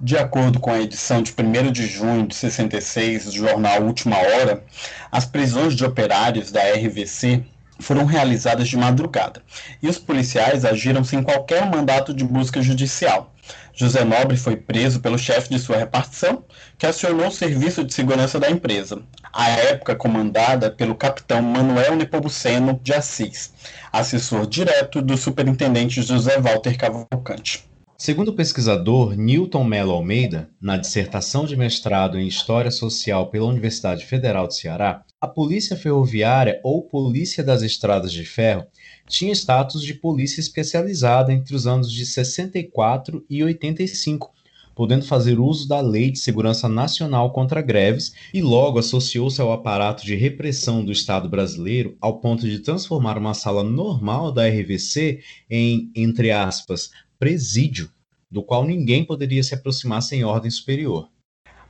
De 0.00 0.16
acordo 0.16 0.58
com 0.58 0.70
a 0.70 0.80
edição 0.80 1.22
de 1.22 1.32
1 1.32 1.72
de 1.72 1.86
junho 1.86 2.26
de 2.26 2.34
66 2.34 3.26
do 3.26 3.32
jornal 3.32 3.82
Última 3.82 4.16
Hora, 4.16 4.64
as 5.10 5.24
prisões 5.24 5.74
de 5.74 5.84
operários 5.84 6.50
da 6.50 6.60
RVC 6.60 7.44
foram 7.78 8.04
realizadas 8.04 8.68
de 8.68 8.76
madrugada 8.76 9.42
e 9.82 9.88
os 9.88 9.98
policiais 9.98 10.64
agiram 10.64 11.02
sem 11.04 11.22
qualquer 11.22 11.68
mandato 11.68 12.14
de 12.14 12.24
busca 12.24 12.62
judicial. 12.62 13.32
José 13.74 14.04
Nobre 14.04 14.36
foi 14.36 14.56
preso 14.56 15.00
pelo 15.00 15.18
chefe 15.18 15.48
de 15.48 15.58
sua 15.58 15.78
repartição, 15.78 16.44
que 16.78 16.86
acionou 16.86 17.28
o 17.28 17.32
serviço 17.32 17.82
de 17.82 17.92
segurança 17.92 18.38
da 18.38 18.50
empresa, 18.50 19.02
à 19.32 19.48
época 19.48 19.96
comandada 19.96 20.70
pelo 20.70 20.94
capitão 20.94 21.42
Manuel 21.42 21.96
Nepomuceno 21.96 22.78
de 22.82 22.92
Assis, 22.92 23.52
assessor 23.92 24.46
direto 24.46 25.02
do 25.02 25.16
superintendente 25.16 26.02
José 26.02 26.38
Walter 26.38 26.76
Cavalcante. 26.76 27.71
Segundo 28.04 28.30
o 28.30 28.34
pesquisador 28.34 29.16
Newton 29.16 29.62
Mello 29.62 29.92
Almeida, 29.92 30.50
na 30.60 30.76
dissertação 30.76 31.46
de 31.46 31.56
mestrado 31.56 32.18
em 32.18 32.26
História 32.26 32.72
Social 32.72 33.30
pela 33.30 33.46
Universidade 33.46 34.04
Federal 34.04 34.48
do 34.48 34.52
Ceará, 34.52 35.04
a 35.20 35.28
Polícia 35.28 35.76
Ferroviária 35.76 36.60
ou 36.64 36.82
Polícia 36.82 37.44
das 37.44 37.62
Estradas 37.62 38.12
de 38.12 38.24
Ferro 38.24 38.66
tinha 39.06 39.32
status 39.32 39.84
de 39.84 39.94
polícia 39.94 40.40
especializada 40.40 41.32
entre 41.32 41.54
os 41.54 41.64
anos 41.64 41.92
de 41.92 42.04
64 42.04 43.24
e 43.30 43.44
85, 43.44 44.32
podendo 44.74 45.04
fazer 45.04 45.38
uso 45.38 45.68
da 45.68 45.80
Lei 45.80 46.10
de 46.10 46.18
Segurança 46.18 46.68
Nacional 46.68 47.32
contra 47.32 47.62
Greves 47.62 48.14
e 48.32 48.42
logo 48.42 48.80
associou-se 48.80 49.40
ao 49.40 49.52
aparato 49.52 50.04
de 50.04 50.16
repressão 50.16 50.84
do 50.84 50.90
Estado 50.90 51.28
brasileiro 51.28 51.96
ao 52.00 52.18
ponto 52.18 52.48
de 52.48 52.58
transformar 52.58 53.16
uma 53.16 53.34
sala 53.34 53.62
normal 53.62 54.32
da 54.32 54.48
RVC 54.48 55.20
em, 55.48 55.90
entre 55.94 56.32
aspas, 56.32 56.90
presídio, 57.22 57.88
do 58.28 58.42
qual 58.42 58.64
ninguém 58.64 59.04
poderia 59.04 59.44
se 59.44 59.54
aproximar 59.54 60.02
sem 60.02 60.24
ordem 60.24 60.50
superior. 60.50 61.08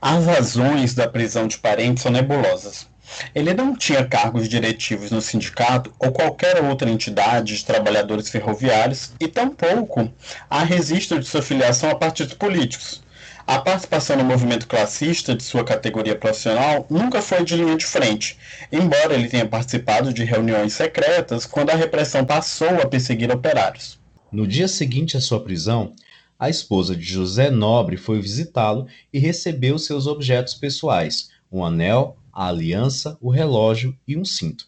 As 0.01 0.25
razões 0.25 0.95
da 0.95 1.07
prisão 1.07 1.47
de 1.47 1.59
parentes 1.59 2.01
são 2.01 2.11
nebulosas. 2.11 2.87
Ele 3.35 3.53
não 3.53 3.75
tinha 3.75 4.03
cargos 4.03 4.49
diretivos 4.49 5.11
no 5.11 5.21
sindicato 5.21 5.93
ou 5.99 6.11
qualquer 6.11 6.59
outra 6.63 6.89
entidade 6.89 7.55
de 7.55 7.65
trabalhadores 7.65 8.29
ferroviários 8.29 9.11
e 9.19 9.27
tampouco 9.27 10.11
há 10.49 10.63
registro 10.63 11.19
de 11.19 11.27
sua 11.27 11.43
filiação 11.43 11.91
a 11.91 11.95
partidos 11.95 12.33
políticos. 12.33 13.03
A 13.45 13.59
participação 13.59 14.17
no 14.17 14.23
movimento 14.23 14.67
classista 14.67 15.35
de 15.35 15.43
sua 15.43 15.63
categoria 15.63 16.15
profissional 16.15 16.87
nunca 16.89 17.21
foi 17.21 17.43
de 17.43 17.55
linha 17.55 17.77
de 17.77 17.85
frente, 17.85 18.39
embora 18.71 19.13
ele 19.13 19.29
tenha 19.29 19.45
participado 19.45 20.11
de 20.11 20.23
reuniões 20.23 20.73
secretas 20.73 21.45
quando 21.45 21.69
a 21.69 21.75
repressão 21.75 22.25
passou 22.25 22.81
a 22.81 22.87
perseguir 22.87 23.29
operários. 23.31 24.01
No 24.33 24.47
dia 24.47 24.67
seguinte 24.67 25.15
à 25.15 25.21
sua 25.21 25.39
prisão, 25.43 25.93
a 26.39 26.49
esposa 26.49 26.95
de 26.95 27.03
José 27.03 27.51
Nobre 27.51 27.97
foi 27.97 28.19
visitá-lo 28.19 28.87
e 29.13 29.19
recebeu 29.19 29.77
seus 29.77 30.07
objetos 30.07 30.55
pessoais, 30.55 31.29
um 31.51 31.63
anel, 31.63 32.17
a 32.33 32.47
aliança, 32.47 33.15
o 33.21 33.29
relógio 33.29 33.95
e 34.07 34.17
um 34.17 34.25
cinto. 34.25 34.65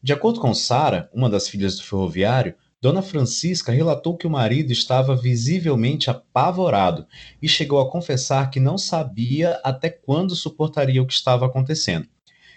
De 0.00 0.12
acordo 0.12 0.38
com 0.38 0.54
Sara, 0.54 1.10
uma 1.12 1.28
das 1.28 1.48
filhas 1.48 1.76
do 1.76 1.82
ferroviário, 1.82 2.54
Dona 2.80 3.02
Francisca 3.02 3.72
relatou 3.72 4.16
que 4.16 4.28
o 4.28 4.30
marido 4.30 4.70
estava 4.70 5.16
visivelmente 5.16 6.08
apavorado 6.08 7.04
e 7.42 7.48
chegou 7.48 7.80
a 7.80 7.90
confessar 7.90 8.48
que 8.48 8.60
não 8.60 8.78
sabia 8.78 9.60
até 9.64 9.90
quando 9.90 10.36
suportaria 10.36 11.02
o 11.02 11.06
que 11.06 11.14
estava 11.14 11.46
acontecendo. 11.46 12.06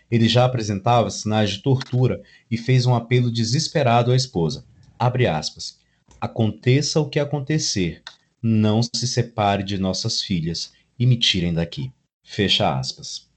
Ele 0.10 0.30
já 0.30 0.45
apresentava 0.45 1.10
sinais 1.10 1.49
de 1.49 1.64
tortura 1.64 2.22
e 2.51 2.58
fez 2.58 2.86
um 2.86 2.93
apelo 2.93 3.32
desesperado 3.32 4.12
à 4.12 4.16
esposa. 4.16 4.64
Abre 4.99 5.26
aspas. 5.26 5.82
Aconteça 6.24 7.01
o 7.01 7.09
que 7.09 7.19
acontecer, 7.19 8.01
não 8.41 8.82
se 8.82 9.05
separe 9.05 9.61
de 9.61 9.78
nossas 9.78 10.21
filhas 10.21 10.71
e 10.97 11.05
me 11.05 11.17
tirem 11.17 11.53
daqui. 11.53 11.91
Fecha 12.24 12.80
aspas. 12.80 13.30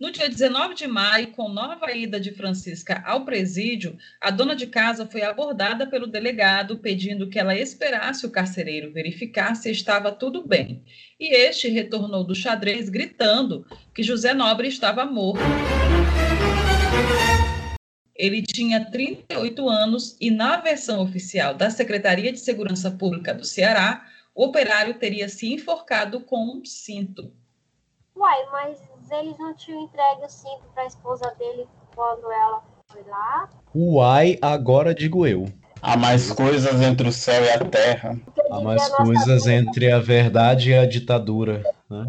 No 0.00 0.10
dia 0.10 0.28
19 0.28 0.74
de 0.74 0.88
maio, 0.88 1.30
com 1.30 1.48
nova 1.48 1.92
ida 1.92 2.18
de 2.18 2.32
Francisca 2.32 3.00
ao 3.06 3.24
presídio, 3.24 3.96
a 4.20 4.32
dona 4.32 4.56
de 4.56 4.66
casa 4.66 5.06
foi 5.06 5.22
abordada 5.22 5.86
pelo 5.86 6.08
delegado 6.08 6.78
pedindo 6.78 7.28
que 7.28 7.38
ela 7.38 7.54
esperasse 7.54 8.26
o 8.26 8.30
carcereiro 8.32 8.92
verificar 8.92 9.54
se 9.54 9.70
estava 9.70 10.10
tudo 10.10 10.44
bem. 10.44 10.82
E 11.20 11.32
este 11.32 11.68
retornou 11.68 12.24
do 12.24 12.34
xadrez 12.34 12.88
gritando 12.88 13.64
que 13.94 14.02
José 14.02 14.34
Nobre 14.34 14.66
estava 14.66 15.04
morto. 15.04 15.44
Ele 18.18 18.42
tinha 18.42 18.84
38 18.90 19.68
anos 19.68 20.16
e, 20.20 20.30
na 20.30 20.56
versão 20.56 21.02
oficial 21.02 21.54
da 21.54 21.70
Secretaria 21.70 22.32
de 22.32 22.40
Segurança 22.40 22.90
Pública 22.90 23.34
do 23.34 23.44
Ceará, 23.44 24.04
o 24.34 24.44
operário 24.44 24.94
teria 24.94 25.28
se 25.28 25.52
enforcado 25.52 26.20
com 26.20 26.56
um 26.56 26.64
cinto. 26.64 27.32
Uai, 28.16 28.38
mas 28.50 28.78
eles 29.10 29.38
não 29.38 29.54
tinham 29.54 29.84
entregue 29.84 30.24
o 30.24 30.28
cinto 30.28 30.62
para 30.72 30.84
a 30.84 30.86
esposa 30.86 31.34
dele 31.38 31.66
quando 31.94 32.30
ela 32.32 32.62
foi 32.88 33.02
lá? 33.02 33.48
Uai, 33.74 34.38
agora 34.40 34.94
digo 34.94 35.26
eu. 35.26 35.46
Há 35.82 35.96
mais 35.96 36.32
coisas 36.32 36.80
entre 36.80 37.08
o 37.08 37.12
céu 37.12 37.44
e 37.44 37.50
a 37.50 37.58
terra. 37.64 38.18
Há 38.50 38.60
mais 38.60 38.88
coisas 38.88 39.46
entre 39.46 39.92
a 39.92 39.98
verdade 39.98 40.70
e 40.70 40.74
a 40.74 40.86
ditadura. 40.86 41.62
Né? 41.88 42.06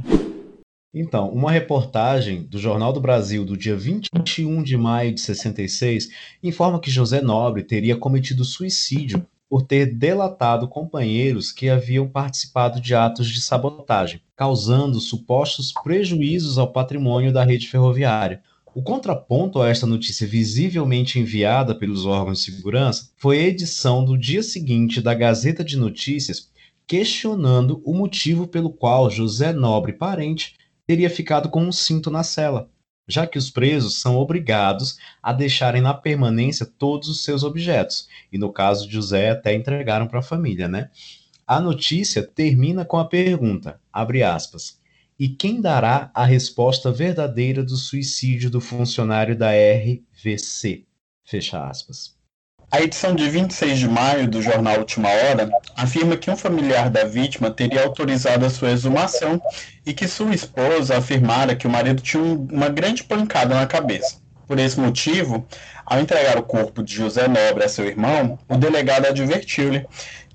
Então, 1.00 1.30
uma 1.30 1.52
reportagem 1.52 2.42
do 2.42 2.58
Jornal 2.58 2.92
do 2.92 3.00
Brasil 3.00 3.46
do 3.46 3.56
dia 3.56 3.78
21 3.78 4.64
de 4.64 4.76
maio 4.76 5.14
de 5.14 5.22
66 5.22 6.10
informa 6.42 6.80
que 6.80 6.90
José 6.90 7.22
Nobre 7.22 7.62
teria 7.62 7.96
cometido 7.96 8.44
suicídio 8.44 9.24
por 9.48 9.62
ter 9.62 9.94
delatado 9.94 10.68
companheiros 10.68 11.52
que 11.52 11.70
haviam 11.70 12.08
participado 12.08 12.82
de 12.82 12.96
atos 12.96 13.30
de 13.30 13.40
sabotagem, 13.40 14.22
causando 14.36 15.00
supostos 15.00 15.72
prejuízos 15.84 16.58
ao 16.58 16.72
patrimônio 16.72 17.32
da 17.32 17.44
rede 17.44 17.68
ferroviária. 17.68 18.42
O 18.74 18.82
contraponto 18.82 19.62
a 19.62 19.70
esta 19.70 19.86
notícia 19.86 20.26
visivelmente 20.26 21.20
enviada 21.20 21.76
pelos 21.76 22.08
órgãos 22.08 22.40
de 22.40 22.52
segurança 22.52 23.12
foi 23.18 23.38
a 23.38 23.48
edição 23.48 24.04
do 24.04 24.18
dia 24.18 24.42
seguinte 24.42 25.00
da 25.00 25.14
Gazeta 25.14 25.64
de 25.64 25.78
Notícias 25.78 26.50
questionando 26.88 27.82
o 27.86 27.94
motivo 27.94 28.48
pelo 28.48 28.72
qual 28.72 29.12
José 29.12 29.54
Nobre 29.54 29.94
Parente 29.94 30.56
teria 30.88 31.10
ficado 31.10 31.50
com 31.50 31.62
um 31.62 31.72
cinto 31.72 32.10
na 32.10 32.24
cela, 32.24 32.70
já 33.08 33.28
que 33.28 33.38
os 33.38 33.52
presos 33.52 34.02
são 34.02 34.16
obrigados 34.16 34.98
a 35.22 35.32
deixarem 35.34 35.82
na 35.82 35.94
permanência 35.94 36.66
todos 36.66 37.10
os 37.10 37.24
seus 37.24 37.44
objetos, 37.44 38.08
e 38.32 38.38
no 38.38 38.52
caso 38.52 38.88
de 38.88 38.94
José 38.94 39.30
até 39.30 39.54
entregaram 39.54 40.08
para 40.08 40.20
a 40.20 40.24
família, 40.24 40.68
né? 40.68 40.90
A 41.46 41.62
notícia 41.62 42.24
termina 42.24 42.84
com 42.84 42.98
a 42.98 43.06
pergunta, 43.06 43.80
abre 43.92 44.24
aspas, 44.24 44.80
e 45.20 45.30
quem 45.30 45.62
dará 45.62 46.12
a 46.14 46.26
resposta 46.26 46.92
verdadeira 46.92 47.64
do 47.64 47.76
suicídio 47.76 48.50
do 48.50 48.62
funcionário 48.62 49.38
da 49.38 49.52
RVC? 49.52 50.86
Fecha 51.24 51.68
aspas. 51.68 52.17
A 52.70 52.82
edição 52.82 53.16
de 53.16 53.30
26 53.30 53.80
de 53.80 53.88
maio 53.88 54.28
do 54.28 54.42
jornal 54.42 54.80
Última 54.80 55.08
Hora 55.08 55.50
afirma 55.74 56.18
que 56.18 56.30
um 56.30 56.36
familiar 56.36 56.90
da 56.90 57.06
vítima 57.06 57.50
teria 57.50 57.86
autorizado 57.86 58.46
a 58.46 58.50
sua 58.50 58.72
exumação 58.72 59.42
e 59.86 59.94
que 59.94 60.06
sua 60.06 60.36
esposa 60.36 60.98
afirmara 60.98 61.56
que 61.56 61.66
o 61.66 61.70
marido 61.70 62.02
tinha 62.02 62.22
uma 62.22 62.68
grande 62.68 63.06
pancada 63.06 63.56
na 63.56 63.66
cabeça. 63.66 64.18
Por 64.46 64.60
esse 64.60 64.78
motivo, 64.78 65.48
ao 65.86 66.02
entregar 66.02 66.38
o 66.38 66.44
corpo 66.44 66.84
de 66.84 66.94
José 66.94 67.26
Nobre 67.30 67.64
a 67.64 67.70
seu 67.70 67.86
irmão, 67.86 68.38
o 68.50 68.58
delegado 68.58 69.06
advertiu-lhe 69.06 69.86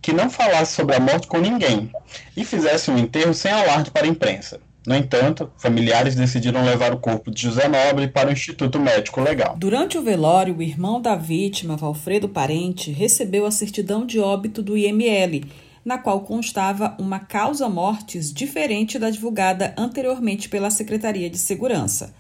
que 0.01 0.15
não 0.15 0.31
falasse 0.31 0.73
sobre 0.73 0.97
a 0.97 1.01
morte 1.01 1.27
com 1.27 1.39
ninguém 1.39 1.93
e 2.35 2.47
fizesse 2.47 2.91
um 2.91 2.97
enterro 2.97 3.35
sem 3.35 3.53
alarde 3.53 3.91
para 3.91 4.07
a 4.07 4.09
imprensa. 4.09 4.59
No 4.85 4.97
entanto, 4.97 5.51
familiares 5.57 6.17
decidiram 6.17 6.65
levar 6.65 6.93
o 6.93 6.99
corpo 6.99 7.31
de 7.31 7.43
José 7.43 7.69
Nobre 7.69 8.09
para 8.09 8.29
o 8.29 8.33
Instituto 8.33 8.81
Médico 8.81 9.21
Legal. 9.21 9.55
Durante 9.57 9.97
o 9.97 10.03
velório, 10.03 10.57
o 10.57 10.63
irmão 10.63 11.01
da 11.01 11.15
vítima, 11.15 11.77
Valfredo 11.77 12.29
Parente, 12.29 12.91
recebeu 12.91 13.47
a 13.47 13.51
certidão 13.53 14.05
de 14.05 14.19
óbito 14.19 14.61
do 14.61 14.77
IML, 14.77 15.45
na 15.85 15.99
qual 15.99 16.23
constava 16.23 16.97
uma 16.99 17.21
causa 17.21 17.69
mortis 17.69 18.33
diferente 18.33 18.99
da 18.99 19.09
divulgada 19.09 19.73
anteriormente 19.79 20.49
pela 20.49 20.71
Secretaria 20.71 21.31
de 21.31 21.39
Segurança. 21.39 22.13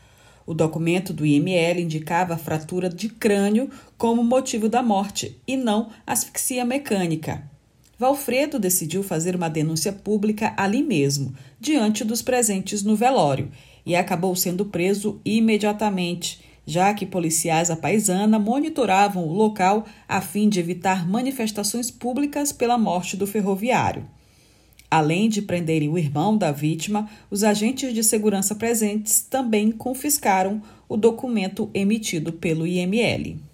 O 0.47 0.55
documento 0.55 1.13
do 1.13 1.27
IML 1.27 1.81
indicava 1.81 2.37
fratura 2.37 2.89
de 2.89 3.09
crânio 3.09 3.71
como 3.99 4.23
motivo 4.23 4.69
da 4.69 4.83
morte 4.83 5.41
e 5.47 5.57
não 5.57 5.91
asfixia 6.07 6.65
mecânica. 6.65 7.52
Valfredo 8.03 8.59
decidiu 8.59 9.01
fazer 9.01 9.37
uma 9.37 9.49
denúncia 9.49 9.93
pública 9.93 10.53
ali 10.57 10.83
mesmo, 10.83 11.33
diante 11.61 12.03
dos 12.03 12.21
presentes 12.21 12.83
no 12.83 12.97
velório, 12.97 13.49
e 13.87 13.95
acabou 13.95 14.35
sendo 14.35 14.65
preso 14.67 15.21
imediatamente, 15.25 16.41
já 16.67 16.93
que 16.93 17.07
policiais 17.07 17.71
à 17.71 17.77
paisana 17.77 18.41
monitoravam 18.41 19.25
o 19.25 19.33
local 19.33 19.87
a 20.09 20.21
fim 20.21 20.49
de 20.49 20.59
evitar 20.59 21.09
manifestações 21.09 21.93
públicas 21.93 22.51
pela 22.51 22.77
morte 22.77 23.17
do 23.17 23.25
ferroviário. 23.25 24.05
Além 24.91 25.29
de 25.29 25.41
prenderem 25.41 25.89
o 25.89 25.97
irmão 25.97 26.37
da 26.37 26.51
vítima, 26.51 27.09
os 27.31 27.45
agentes 27.45 27.95
de 27.95 28.03
segurança 28.03 28.57
presentes 28.57 29.21
também 29.21 29.71
confiscaram 29.71 30.61
o 30.89 30.97
documento 30.97 31.71
emitido 31.73 32.33
pelo 32.33 32.67
IML. 32.67 33.52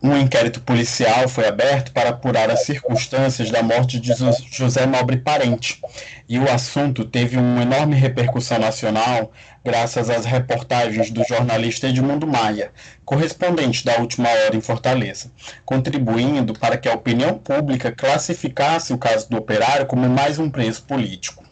Um 0.00 0.16
inquérito 0.16 0.60
policial 0.60 1.28
foi 1.28 1.48
aberto 1.48 1.90
para 1.90 2.10
apurar 2.10 2.48
as 2.50 2.62
circunstâncias 2.62 3.50
da 3.50 3.64
morte 3.64 3.98
de 3.98 4.12
José 4.52 4.86
Nobre 4.86 5.16
Parente, 5.16 5.80
e 6.28 6.38
o 6.38 6.48
assunto 6.48 7.04
teve 7.04 7.36
uma 7.36 7.62
enorme 7.62 7.96
repercussão 7.96 8.60
nacional 8.60 9.32
graças 9.64 10.08
às 10.08 10.24
reportagens 10.24 11.10
do 11.10 11.24
jornalista 11.24 11.88
Edmundo 11.88 12.28
Maia, 12.28 12.70
correspondente 13.04 13.84
da 13.84 13.98
Última 13.98 14.28
Hora 14.28 14.54
em 14.54 14.60
Fortaleza, 14.60 15.32
contribuindo 15.64 16.54
para 16.54 16.78
que 16.78 16.88
a 16.88 16.94
opinião 16.94 17.36
pública 17.36 17.90
classificasse 17.90 18.92
o 18.92 18.98
caso 18.98 19.28
do 19.28 19.36
operário 19.36 19.86
como 19.86 20.08
mais 20.08 20.38
um 20.38 20.48
preso 20.48 20.84
político. 20.84 21.44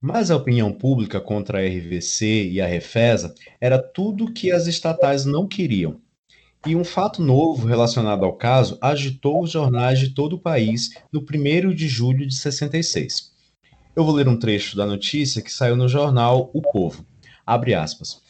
Mas 0.00 0.30
a 0.30 0.36
opinião 0.36 0.72
pública 0.72 1.20
contra 1.20 1.58
a 1.58 1.66
RVC 1.66 2.50
e 2.50 2.60
a 2.60 2.66
Refesa 2.66 3.34
era 3.60 3.78
tudo 3.78 4.32
que 4.32 4.52
as 4.52 4.68
estatais 4.68 5.24
não 5.24 5.46
queriam 5.46 5.98
e 6.66 6.76
um 6.76 6.84
fato 6.84 7.22
novo 7.22 7.66
relacionado 7.66 8.24
ao 8.24 8.34
caso 8.34 8.76
agitou 8.80 9.42
os 9.42 9.50
jornais 9.50 9.98
de 9.98 10.10
todo 10.10 10.34
o 10.34 10.38
país 10.38 10.90
no 11.10 11.20
1 11.20 11.74
de 11.74 11.88
julho 11.88 12.26
de 12.26 12.34
66. 12.34 13.32
Eu 13.96 14.04
vou 14.04 14.14
ler 14.14 14.28
um 14.28 14.38
trecho 14.38 14.76
da 14.76 14.84
notícia 14.84 15.40
que 15.40 15.52
saiu 15.52 15.74
no 15.74 15.88
jornal 15.88 16.50
O 16.52 16.60
Povo. 16.60 17.04
Abre 17.46 17.74
aspas. 17.74 18.20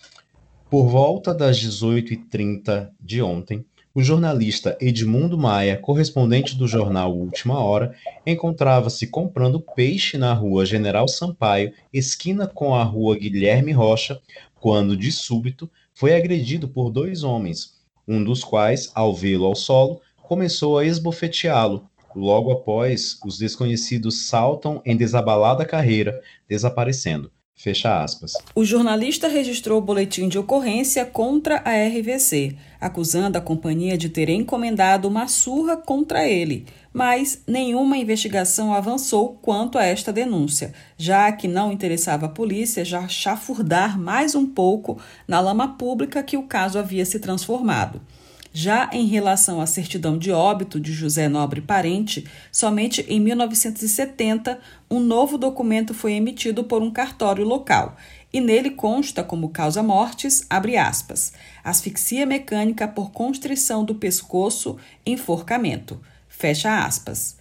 Por 0.71 0.87
volta 0.89 1.35
das 1.35 1.59
18h30 1.59 2.91
de 3.01 3.21
ontem, 3.21 3.65
o 3.93 4.03
jornalista 4.03 4.79
Edmundo 4.81 5.37
Maia, 5.37 5.77
correspondente 5.77 6.57
do 6.57 6.69
jornal 6.69 7.13
Última 7.13 7.59
Hora, 7.59 7.97
encontrava-se 8.25 9.09
comprando 9.09 9.61
peixe 9.61 10.17
na 10.17 10.33
rua 10.33 10.65
General 10.65 11.09
Sampaio, 11.09 11.73
esquina 11.93 12.47
com 12.47 12.73
a 12.73 12.85
rua 12.85 13.19
Guilherme 13.19 13.73
Rocha, 13.73 14.21
quando, 14.61 14.97
de 14.97 15.11
súbito, 15.11 15.69
foi 15.93 16.15
agredido 16.15 16.69
por 16.69 16.91
dois 16.91 17.25
homens, 17.25 17.80
um 18.11 18.25
dos 18.25 18.43
quais, 18.43 18.91
ao 18.93 19.15
vê-lo 19.15 19.47
ao 19.47 19.55
solo, 19.55 20.01
começou 20.21 20.79
a 20.79 20.85
esbofeteá-lo. 20.85 21.89
Logo 22.15 22.51
após, 22.51 23.17
os 23.25 23.39
desconhecidos 23.39 24.27
saltam 24.27 24.83
em 24.85 24.97
desabalada 24.97 25.65
carreira, 25.65 26.21
desaparecendo. 26.49 27.31
Fecha 27.63 28.03
aspas. 28.03 28.33
O 28.55 28.65
jornalista 28.65 29.29
registrou 29.29 29.83
boletim 29.83 30.31
de 30.31 30.39
ocorrência 30.39 31.05
contra 31.05 31.57
a 31.63 31.73
RVC, 31.73 32.57
acusando 32.81 33.37
a 33.37 33.41
companhia 33.41 33.99
de 33.99 34.09
ter 34.09 34.31
encomendado 34.31 35.07
uma 35.07 35.29
surra 35.29 35.77
contra 35.77 36.27
ele, 36.27 36.65
mas 36.91 37.43
nenhuma 37.47 37.99
investigação 37.99 38.73
avançou 38.73 39.39
quanto 39.43 39.77
a 39.77 39.85
esta 39.85 40.11
denúncia, 40.11 40.73
já 40.97 41.31
que 41.33 41.47
não 41.47 41.71
interessava 41.71 42.25
a 42.25 42.31
polícia 42.31 42.83
já 42.83 43.07
chafurdar 43.09 44.01
mais 44.01 44.35
um 44.35 44.47
pouco 44.47 44.99
na 45.29 45.39
lama 45.39 45.77
pública 45.77 46.23
que 46.23 46.39
o 46.39 46.45
caso 46.45 46.79
havia 46.79 47.05
se 47.05 47.21
transformado. 47.21 48.01
Já 48.53 48.91
em 48.93 49.07
relação 49.07 49.61
à 49.61 49.67
certidão 49.67 50.19
de 50.19 50.33
óbito 50.33 50.81
de 50.81 50.93
José 50.93 51.29
Nobre 51.29 51.61
Parente, 51.61 52.27
somente 52.51 53.01
em 53.09 53.21
1970 53.21 54.59
um 54.91 54.99
novo 54.99 55.39
documento 55.39 55.95
foi 55.95 56.15
emitido 56.15 56.65
por 56.65 56.83
um 56.83 56.91
cartório 56.91 57.45
local 57.45 57.97
e 58.33 58.41
nele 58.41 58.71
consta 58.71 59.23
como 59.23 59.51
causa 59.51 59.83
mortes, 59.85 60.45
abre 60.51 60.77
aspas, 60.77 61.33
asfixia 61.63 62.27
mecânica 62.27 62.89
por 62.89 63.13
constrição 63.13 63.85
do 63.85 63.95
pescoço, 63.95 64.77
enforcamento, 65.07 66.01
fecha 66.29 66.85
aspas, 66.85 67.37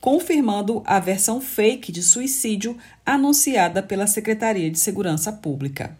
confirmando 0.00 0.82
a 0.86 1.00
versão 1.00 1.40
fake 1.40 1.90
de 1.90 2.04
suicídio 2.04 2.76
anunciada 3.04 3.82
pela 3.82 4.06
Secretaria 4.06 4.70
de 4.70 4.78
Segurança 4.78 5.32
Pública. 5.32 5.96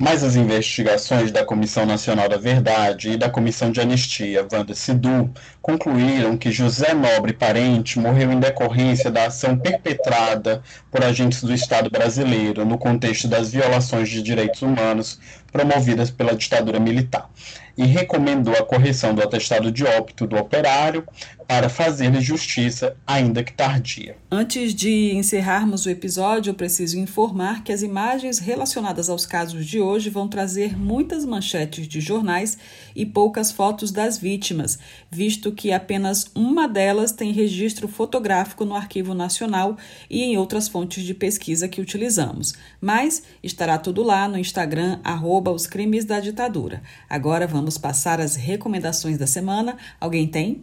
Mas 0.00 0.22
as 0.22 0.36
investigações 0.36 1.32
da 1.32 1.44
Comissão 1.44 1.84
Nacional 1.84 2.28
da 2.28 2.36
Verdade 2.36 3.10
e 3.10 3.16
da 3.16 3.28
Comissão 3.28 3.72
de 3.72 3.80
Anistia, 3.80 4.46
Wanda 4.50 4.72
Sidu, 4.72 5.28
concluíram 5.60 6.36
que 6.36 6.52
José 6.52 6.94
Nobre 6.94 7.32
Parente 7.32 7.98
morreu 7.98 8.30
em 8.30 8.38
decorrência 8.38 9.10
da 9.10 9.26
ação 9.26 9.58
perpetrada 9.58 10.62
por 10.88 11.02
agentes 11.02 11.42
do 11.42 11.52
Estado 11.52 11.90
brasileiro 11.90 12.64
no 12.64 12.78
contexto 12.78 13.26
das 13.26 13.50
violações 13.50 14.08
de 14.08 14.22
direitos 14.22 14.62
humanos 14.62 15.18
promovidas 15.50 16.12
pela 16.12 16.36
ditadura 16.36 16.78
militar 16.78 17.28
e 17.76 17.84
recomendou 17.84 18.54
a 18.54 18.64
correção 18.64 19.14
do 19.14 19.22
atestado 19.22 19.70
de 19.70 19.84
óbito 19.84 20.28
do 20.28 20.36
operário 20.36 21.04
para 21.48 21.70
fazer 21.70 22.12
justiça, 22.20 22.94
ainda 23.06 23.42
que 23.42 23.54
tardia. 23.54 24.18
Antes 24.30 24.74
de 24.74 25.16
encerrarmos 25.16 25.86
o 25.86 25.90
episódio, 25.90 26.50
eu 26.50 26.54
preciso 26.54 26.98
informar 26.98 27.64
que 27.64 27.72
as 27.72 27.80
imagens 27.80 28.38
relacionadas 28.38 29.08
aos 29.08 29.24
casos 29.24 29.64
de 29.64 29.80
hoje 29.80 30.10
vão 30.10 30.28
trazer 30.28 30.78
muitas 30.78 31.24
manchetes 31.24 31.88
de 31.88 32.02
jornais 32.02 32.58
e 32.94 33.06
poucas 33.06 33.50
fotos 33.50 33.90
das 33.90 34.18
vítimas, 34.18 34.78
visto 35.10 35.50
que 35.50 35.72
apenas 35.72 36.30
uma 36.34 36.68
delas 36.68 37.12
tem 37.12 37.32
registro 37.32 37.88
fotográfico 37.88 38.66
no 38.66 38.74
Arquivo 38.74 39.14
Nacional 39.14 39.78
e 40.10 40.22
em 40.22 40.36
outras 40.36 40.68
fontes 40.68 41.02
de 41.02 41.14
pesquisa 41.14 41.66
que 41.66 41.80
utilizamos. 41.80 42.52
Mas 42.78 43.22
estará 43.42 43.78
tudo 43.78 44.02
lá 44.02 44.28
no 44.28 44.36
Instagram, 44.36 45.00
arroba 45.02 45.50
os 45.50 45.66
crimes 45.66 46.04
da 46.04 46.20
ditadura. 46.20 46.82
Agora 47.08 47.46
vamos 47.46 47.78
passar 47.78 48.20
as 48.20 48.36
recomendações 48.36 49.16
da 49.16 49.26
semana. 49.26 49.78
Alguém 49.98 50.26
tem? 50.26 50.62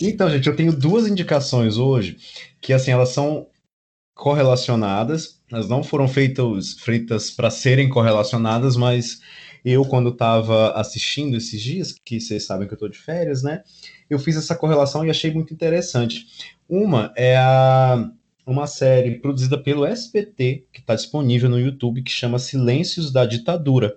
Então, 0.00 0.30
gente, 0.30 0.48
eu 0.48 0.56
tenho 0.56 0.72
duas 0.72 1.06
indicações 1.06 1.76
hoje 1.76 2.16
que, 2.60 2.72
assim, 2.72 2.90
elas 2.90 3.10
são 3.10 3.46
correlacionadas. 4.14 5.40
Elas 5.50 5.68
não 5.68 5.82
foram 5.82 6.06
feitas, 6.06 6.74
feitas 6.74 7.30
para 7.30 7.50
serem 7.50 7.88
correlacionadas, 7.88 8.76
mas 8.76 9.20
eu, 9.64 9.84
quando 9.84 10.10
estava 10.10 10.72
assistindo 10.72 11.36
esses 11.36 11.60
dias, 11.60 11.94
que 12.04 12.20
vocês 12.20 12.44
sabem 12.44 12.66
que 12.66 12.74
eu 12.74 12.76
estou 12.76 12.88
de 12.88 12.98
férias, 12.98 13.42
né? 13.42 13.62
Eu 14.08 14.18
fiz 14.18 14.36
essa 14.36 14.56
correlação 14.56 15.04
e 15.04 15.10
achei 15.10 15.30
muito 15.30 15.52
interessante. 15.52 16.26
Uma 16.68 17.12
é 17.16 17.36
a, 17.36 18.10
uma 18.46 18.66
série 18.66 19.18
produzida 19.20 19.58
pelo 19.58 19.84
SBT, 19.84 20.66
que 20.72 20.80
está 20.80 20.94
disponível 20.94 21.48
no 21.48 21.58
YouTube, 21.58 22.02
que 22.02 22.10
chama 22.10 22.38
Silêncios 22.38 23.10
da 23.10 23.26
Ditadura. 23.26 23.96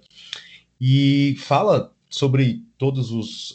E 0.80 1.36
fala 1.40 1.93
sobre 2.14 2.62
todas 2.78 3.08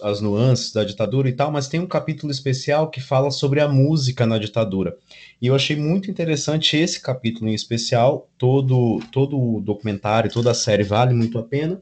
as 0.03 0.21
nuances 0.21 0.73
da 0.73 0.83
ditadura 0.83 1.29
e 1.29 1.33
tal, 1.33 1.53
mas 1.53 1.69
tem 1.69 1.79
um 1.79 1.87
capítulo 1.87 2.33
especial 2.33 2.91
que 2.91 3.01
fala 3.01 3.31
sobre 3.31 3.61
a 3.61 3.69
música 3.69 4.27
na 4.27 4.37
ditadura. 4.37 4.97
E 5.41 5.47
eu 5.47 5.55
achei 5.55 5.77
muito 5.77 6.11
interessante 6.11 6.77
esse 6.77 7.01
capítulo 7.01 7.49
em 7.49 7.55
especial. 7.55 8.29
Todo, 8.37 9.01
todo 9.13 9.39
o 9.41 9.61
documentário, 9.61 10.33
toda 10.33 10.51
a 10.51 10.55
série 10.55 10.83
vale 10.83 11.15
muito 11.15 11.39
a 11.39 11.43
pena 11.45 11.81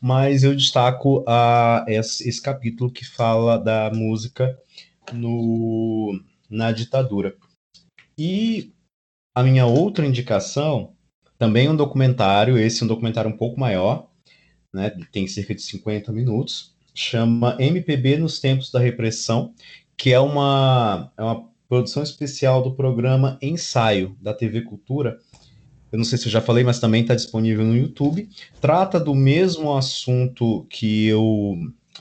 mas 0.00 0.42
eu 0.42 0.56
destaco 0.56 1.22
a, 1.28 1.84
esse, 1.86 2.26
esse 2.26 2.40
capítulo 2.40 2.90
que 2.90 3.04
fala 3.04 3.58
da 3.58 3.90
música 3.92 4.58
no, 5.12 6.18
na 6.48 6.72
ditadura. 6.72 7.36
E 8.16 8.72
a 9.34 9.42
minha 9.42 9.66
outra 9.66 10.06
indicação, 10.06 10.94
também 11.38 11.68
um 11.68 11.76
documentário, 11.76 12.56
esse 12.56 12.82
é 12.82 12.84
um 12.86 12.88
documentário 12.88 13.30
um 13.30 13.36
pouco 13.36 13.60
maior, 13.60 14.09
né, 14.72 14.90
tem 15.12 15.26
cerca 15.26 15.54
de 15.54 15.62
50 15.62 16.12
minutos, 16.12 16.74
chama 16.94 17.56
MPB 17.58 18.16
nos 18.16 18.40
Tempos 18.40 18.70
da 18.70 18.78
Repressão, 18.78 19.54
que 19.96 20.12
é 20.12 20.20
uma, 20.20 21.12
é 21.16 21.22
uma 21.22 21.48
produção 21.68 22.02
especial 22.02 22.62
do 22.62 22.74
programa 22.74 23.38
Ensaio, 23.40 24.16
da 24.20 24.34
TV 24.34 24.62
Cultura, 24.62 25.18
eu 25.92 25.98
não 25.98 26.04
sei 26.04 26.18
se 26.18 26.26
eu 26.26 26.32
já 26.32 26.40
falei, 26.40 26.62
mas 26.62 26.78
também 26.78 27.02
está 27.02 27.14
disponível 27.14 27.64
no 27.64 27.76
YouTube. 27.76 28.28
Trata 28.60 29.00
do 29.00 29.14
mesmo 29.14 29.76
assunto 29.76 30.64
que 30.70 31.06
eu 31.06 31.56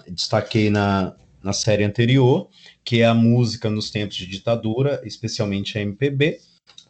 destaquei 0.07 0.69
na, 0.69 1.15
na 1.41 1.53
série 1.53 1.83
anterior, 1.83 2.49
que 2.83 3.01
é 3.01 3.05
a 3.05 3.15
música 3.15 3.69
nos 3.69 3.89
tempos 3.89 4.15
de 4.15 4.27
ditadura, 4.27 5.01
especialmente 5.03 5.77
a 5.77 5.81
MPB, 5.81 6.39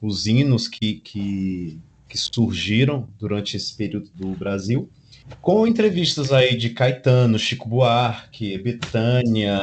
os 0.02 0.28
hinos 0.28 0.68
que, 0.68 0.96
que, 0.96 1.80
que 2.08 2.18
surgiram 2.18 3.08
durante 3.18 3.56
esse 3.56 3.74
período 3.76 4.10
do 4.14 4.32
Brasil, 4.32 4.90
com 5.42 5.66
entrevistas 5.66 6.32
aí 6.32 6.56
de 6.56 6.72
Caetano, 6.72 7.40
Chico 7.40 7.68
Buarque, 7.68 8.58
Betânia, 8.58 9.58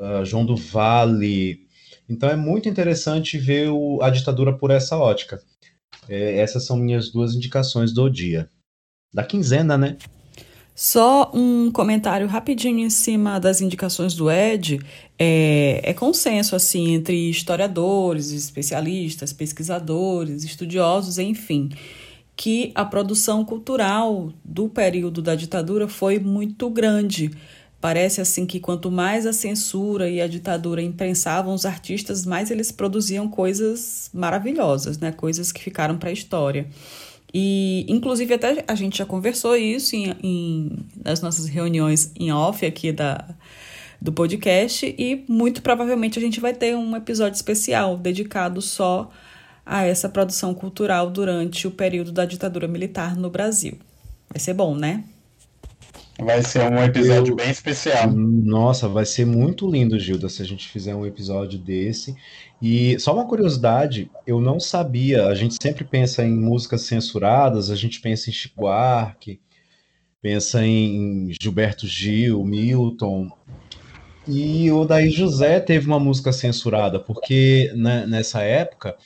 uh, 0.00 0.24
João 0.24 0.44
do 0.44 0.56
Vale. 0.56 1.66
Então 2.08 2.28
é 2.28 2.36
muito 2.36 2.68
interessante 2.68 3.38
ver 3.38 3.70
o, 3.70 4.00
a 4.02 4.10
ditadura 4.10 4.52
por 4.52 4.70
essa 4.70 4.96
ótica. 4.96 5.40
É, 6.08 6.38
essas 6.38 6.66
são 6.66 6.76
minhas 6.76 7.10
duas 7.10 7.34
indicações 7.34 7.92
do 7.92 8.08
dia. 8.08 8.50
da 9.12 9.22
quinzena, 9.24 9.78
né? 9.78 9.96
Só 10.74 11.30
um 11.34 11.70
comentário 11.70 12.26
rapidinho 12.26 12.78
em 12.78 12.90
cima 12.90 13.38
das 13.38 13.60
indicações 13.60 14.14
do 14.14 14.30
Ed. 14.30 14.80
É, 15.18 15.80
é 15.84 15.92
consenso 15.92 16.56
assim 16.56 16.94
entre 16.94 17.28
historiadores, 17.28 18.32
especialistas, 18.32 19.32
pesquisadores, 19.32 20.44
estudiosos, 20.44 21.18
enfim, 21.18 21.68
que 22.36 22.72
a 22.74 22.84
produção 22.84 23.44
cultural 23.44 24.32
do 24.44 24.68
período 24.68 25.20
da 25.20 25.34
ditadura 25.34 25.86
foi 25.86 26.18
muito 26.18 26.68
grande. 26.70 27.30
Parece 27.80 28.20
assim 28.20 28.46
que 28.46 28.60
quanto 28.60 28.90
mais 28.90 29.26
a 29.26 29.32
censura 29.32 30.08
e 30.08 30.20
a 30.20 30.26
ditadura 30.26 30.80
imprensavam 30.80 31.52
os 31.52 31.66
artistas, 31.66 32.24
mais 32.24 32.50
eles 32.50 32.70
produziam 32.70 33.28
coisas 33.28 34.08
maravilhosas, 34.14 34.98
né? 34.98 35.10
Coisas 35.10 35.50
que 35.50 35.62
ficaram 35.62 35.98
para 35.98 36.10
a 36.10 36.12
história. 36.12 36.68
E, 37.34 37.84
inclusive, 37.88 38.34
até 38.34 38.64
a 38.68 38.74
gente 38.74 38.98
já 38.98 39.06
conversou 39.06 39.56
isso 39.56 39.96
em, 39.96 40.14
em, 40.22 40.86
nas 41.02 41.20
nossas 41.20 41.46
reuniões 41.46 42.12
em 42.18 42.30
off 42.30 42.64
aqui 42.64 42.92
da, 42.92 43.24
do 44.00 44.12
podcast, 44.12 44.94
e 44.98 45.24
muito 45.28 45.62
provavelmente 45.62 46.18
a 46.18 46.22
gente 46.22 46.40
vai 46.40 46.52
ter 46.52 46.76
um 46.76 46.94
episódio 46.94 47.36
especial 47.36 47.96
dedicado 47.96 48.60
só 48.60 49.10
a 49.64 49.84
essa 49.84 50.08
produção 50.08 50.54
cultural 50.54 51.10
durante 51.10 51.66
o 51.66 51.70
período 51.70 52.12
da 52.12 52.24
ditadura 52.24 52.66
militar 52.66 53.16
no 53.16 53.30
Brasil. 53.30 53.78
Vai 54.28 54.40
ser 54.40 54.54
bom, 54.54 54.74
né? 54.74 55.04
Vai 56.18 56.42
ser 56.42 56.70
um 56.70 56.82
episódio 56.82 57.32
Eu... 57.32 57.36
bem 57.36 57.50
especial. 57.50 58.10
Nossa, 58.10 58.88
vai 58.88 59.04
ser 59.04 59.26
muito 59.26 59.70
lindo, 59.70 59.98
Gilda, 59.98 60.28
se 60.28 60.42
a 60.42 60.44
gente 60.44 60.68
fizer 60.68 60.94
um 60.94 61.06
episódio 61.06 61.58
desse. 61.58 62.14
E 62.60 62.98
só 62.98 63.12
uma 63.14 63.26
curiosidade, 63.26 64.10
eu 64.26 64.40
não 64.40 64.60
sabia, 64.60 65.26
a 65.26 65.34
gente 65.34 65.56
sempre 65.60 65.84
pensa 65.84 66.24
em 66.24 66.32
músicas 66.32 66.82
censuradas, 66.82 67.70
a 67.70 67.76
gente 67.76 68.00
pensa 68.00 68.30
em 68.30 68.32
Chico 68.32 68.60
Buarque, 68.60 69.40
pensa 70.20 70.64
em 70.64 71.32
Gilberto 71.40 71.86
Gil, 71.86 72.44
Milton. 72.44 73.28
E 74.28 74.70
o 74.70 74.84
Daí 74.84 75.10
José 75.10 75.58
teve 75.58 75.86
uma 75.86 75.98
música 75.98 76.32
censurada, 76.32 77.00
porque 77.00 77.72
né, 77.74 78.06
nessa 78.06 78.42
época 78.42 78.96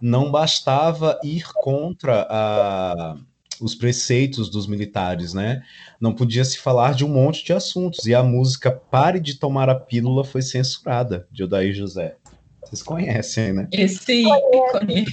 não 0.00 0.30
bastava 0.30 1.18
ir 1.22 1.44
contra 1.54 2.26
a 2.28 3.16
os 3.60 3.74
preceitos 3.74 4.50
dos 4.50 4.66
militares, 4.66 5.32
né? 5.32 5.62
Não 6.00 6.14
podia 6.14 6.44
se 6.44 6.58
falar 6.58 6.94
de 6.94 7.04
um 7.04 7.08
monte 7.08 7.44
de 7.44 7.52
assuntos. 7.52 8.06
E 8.06 8.14
a 8.14 8.22
música 8.22 8.70
Pare 8.70 9.20
de 9.20 9.34
Tomar 9.34 9.68
a 9.68 9.74
Pílula 9.74 10.24
foi 10.24 10.42
censurada, 10.42 11.26
de 11.30 11.44
Odair 11.44 11.74
José. 11.74 12.16
Vocês 12.62 12.82
conhecem, 12.82 13.52
né? 13.52 13.68
Esse 13.72 14.24
ícone. 14.24 15.06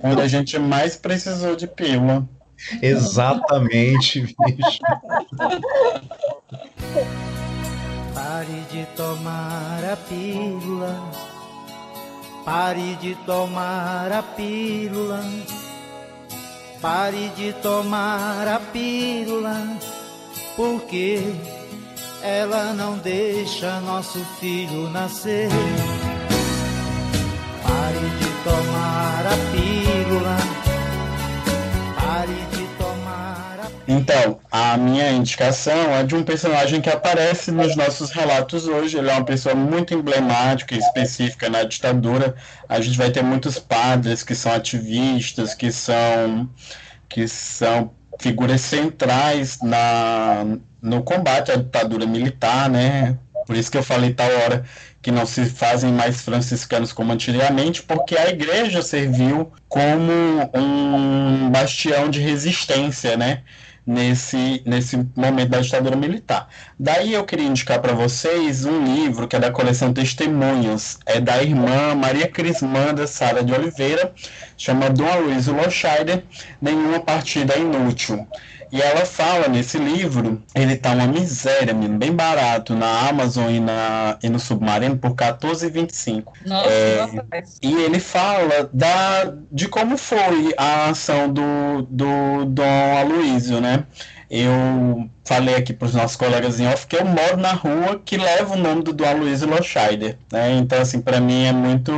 Quando 0.00 0.20
a 0.20 0.28
gente 0.28 0.58
mais 0.58 0.94
precisou 0.94 1.56
de 1.56 1.66
pílula. 1.66 2.28
Exatamente, 2.82 4.20
bicho. 4.20 4.80
Pare 8.14 8.60
de 8.70 8.84
tomar 8.94 9.82
a 9.90 9.96
pílula. 9.96 11.29
Pare 12.44 12.96
de 12.96 13.14
tomar 13.26 14.10
a 14.12 14.22
pílula 14.22 15.22
Pare 16.80 17.28
de 17.36 17.52
tomar 17.52 18.48
a 18.48 18.58
pílula, 18.58 19.76
porque 20.56 21.20
ela 22.22 22.72
não 22.72 22.96
deixa 22.96 23.80
nosso 23.80 24.18
filho 24.40 24.88
nascer. 24.88 25.50
Pare 27.62 28.08
de 28.18 28.28
tomar 28.44 29.26
a 29.26 29.36
pílula, 29.52 30.38
Então, 33.92 34.38
a 34.52 34.76
minha 34.76 35.10
indicação 35.10 35.92
é 35.92 36.04
de 36.04 36.14
um 36.14 36.22
personagem 36.22 36.80
que 36.80 36.88
aparece 36.88 37.50
nos 37.50 37.74
nossos 37.74 38.12
relatos 38.12 38.68
hoje. 38.68 38.96
Ele 38.96 39.10
é 39.10 39.12
uma 39.12 39.24
pessoa 39.24 39.52
muito 39.52 39.92
emblemática 39.92 40.76
e 40.76 40.78
específica 40.78 41.50
na 41.50 41.64
ditadura. 41.64 42.36
A 42.68 42.80
gente 42.80 42.96
vai 42.96 43.10
ter 43.10 43.24
muitos 43.24 43.58
padres 43.58 44.22
que 44.22 44.32
são 44.32 44.52
ativistas, 44.52 45.54
que 45.54 45.72
são 45.72 46.48
que 47.08 47.26
são 47.26 47.90
figuras 48.20 48.60
centrais 48.60 49.58
na, 49.60 50.44
no 50.80 51.02
combate 51.02 51.50
à 51.50 51.56
ditadura 51.56 52.06
militar, 52.06 52.70
né? 52.70 53.18
Por 53.44 53.56
isso 53.56 53.72
que 53.72 53.78
eu 53.78 53.82
falei 53.82 54.14
tal 54.14 54.30
hora 54.30 54.64
que 55.02 55.10
não 55.10 55.26
se 55.26 55.46
fazem 55.46 55.92
mais 55.92 56.20
franciscanos 56.22 56.92
como 56.92 57.12
antigamente, 57.12 57.82
porque 57.82 58.16
a 58.16 58.30
igreja 58.30 58.82
serviu 58.82 59.52
como 59.68 60.12
um 60.54 61.50
bastião 61.50 62.08
de 62.08 62.20
resistência, 62.20 63.16
né? 63.16 63.42
Nesse, 63.90 64.62
nesse 64.64 64.96
momento 65.16 65.48
da 65.48 65.60
ditadura 65.60 65.96
militar. 65.96 66.48
Daí 66.78 67.12
eu 67.12 67.24
queria 67.24 67.46
indicar 67.46 67.80
para 67.80 67.92
vocês 67.92 68.64
um 68.64 68.84
livro 68.84 69.26
que 69.26 69.34
é 69.34 69.40
da 69.40 69.50
coleção 69.50 69.92
Testemunhos, 69.92 70.98
é 71.04 71.20
da 71.20 71.42
irmã 71.42 71.92
Maria 71.96 72.28
Crismanda 72.28 73.04
Sara 73.08 73.42
de 73.42 73.52
Oliveira, 73.52 74.12
chama 74.56 74.88
Dom 74.90 75.10
Aloysio 75.10 75.54
Loscheider, 75.54 76.22
Nenhuma 76.62 77.00
Partida 77.00 77.56
Inútil. 77.56 78.28
E 78.72 78.80
ela 78.80 79.04
fala 79.04 79.48
nesse 79.48 79.78
livro, 79.78 80.40
ele 80.54 80.76
tá 80.76 80.92
uma 80.92 81.06
miséria, 81.06 81.74
menino, 81.74 81.98
bem 81.98 82.12
barato 82.14 82.74
na 82.74 83.08
Amazon 83.08 83.50
e, 83.50 83.58
na, 83.58 84.16
e 84.22 84.28
no 84.28 84.38
Submarino 84.38 84.96
por 84.96 85.10
R$14,25. 85.10 86.24
Nossa, 86.46 86.70
é, 86.70 87.06
nossa. 87.06 87.26
E 87.60 87.74
ele 87.74 87.98
fala 87.98 88.70
da, 88.72 89.34
de 89.50 89.66
como 89.66 89.98
foi 89.98 90.54
a 90.56 90.90
ação 90.90 91.32
do, 91.32 91.82
do 91.90 92.44
Dom 92.44 92.98
Aloysio, 92.98 93.60
né? 93.60 93.84
Eu 94.30 95.10
falei 95.24 95.56
aqui 95.56 95.72
para 95.72 95.86
os 95.86 95.94
nossos 95.94 96.16
colegas 96.16 96.60
em 96.60 96.68
off 96.68 96.86
que 96.86 96.94
eu 96.94 97.04
moro 97.04 97.36
na 97.36 97.52
rua 97.52 98.00
que 98.04 98.16
leva 98.16 98.54
o 98.54 98.56
nome 98.56 98.84
do 98.84 98.92
Dom 98.92 99.08
Aloysio 99.08 99.48
Loscheider, 99.48 100.16
né? 100.30 100.52
Então, 100.52 100.80
assim, 100.80 101.00
para 101.00 101.20
mim 101.20 101.44
é 101.44 101.52
muito 101.52 101.92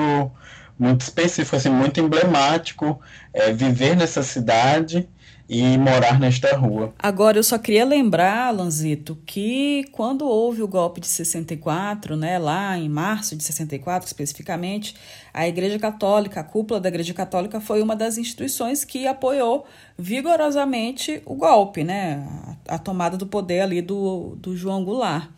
muito 0.79 1.03
específico, 1.03 1.55
assim, 1.55 1.69
muito 1.69 2.01
emblemático 2.01 2.99
é, 3.33 3.53
viver 3.53 3.95
nessa 3.95 4.23
cidade 4.23 5.09
e 5.49 5.77
morar 5.77 6.19
nesta 6.19 6.57
rua. 6.57 6.95
Agora, 6.99 7.39
eu 7.39 7.43
só 7.43 7.59
queria 7.59 7.85
lembrar, 7.85 8.51
Lanzito, 8.55 9.19
que 9.27 9.85
quando 9.93 10.27
houve 10.27 10.63
o 10.63 10.69
golpe 10.69 11.01
de 11.01 11.07
64, 11.07 12.17
né, 12.17 12.39
lá 12.39 12.79
em 12.79 12.89
março 12.89 13.37
de 13.37 13.43
64 13.43 14.07
especificamente, 14.07 14.95
a 15.33 15.47
Igreja 15.47 15.79
Católica, 15.79 16.41
a 16.41 16.45
cúpula 16.45 16.81
da 16.81 16.89
Igreja 16.89 17.13
Católica 17.13 17.61
foi 17.61 17.83
uma 17.83 17.97
das 17.97 18.17
instituições 18.19 18.85
que 18.85 19.07
apoiou 19.07 19.67
vigorosamente 19.99 21.23
o 21.27 21.35
golpe, 21.35 21.85
né, 21.85 22.27
a, 22.67 22.79
tomada 22.79 23.17
do 23.17 23.27
poder 23.27 23.61
ali 23.61 23.83
do, 23.83 24.37
do 24.37 24.57
João 24.57 24.85
Goulart. 24.85 25.29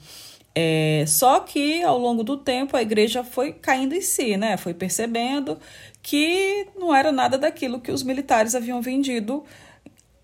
É, 0.56 1.04
só 1.08 1.40
que 1.40 1.82
ao 1.82 1.98
longo 1.98 2.22
do 2.22 2.36
tempo 2.36 2.76
a 2.76 2.82
igreja 2.82 3.24
foi 3.24 3.52
caindo 3.52 3.92
em 3.92 4.00
si, 4.00 4.36
né? 4.36 4.56
Foi 4.56 4.72
percebendo 4.72 5.58
que 6.00 6.68
não 6.78 6.94
era 6.94 7.10
nada 7.10 7.36
daquilo 7.36 7.80
que 7.80 7.90
os 7.90 8.04
militares 8.04 8.54
haviam 8.54 8.80
vendido 8.80 9.42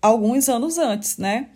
alguns 0.01 0.49
anos 0.49 0.77
antes, 0.77 1.17
né? 1.17 1.47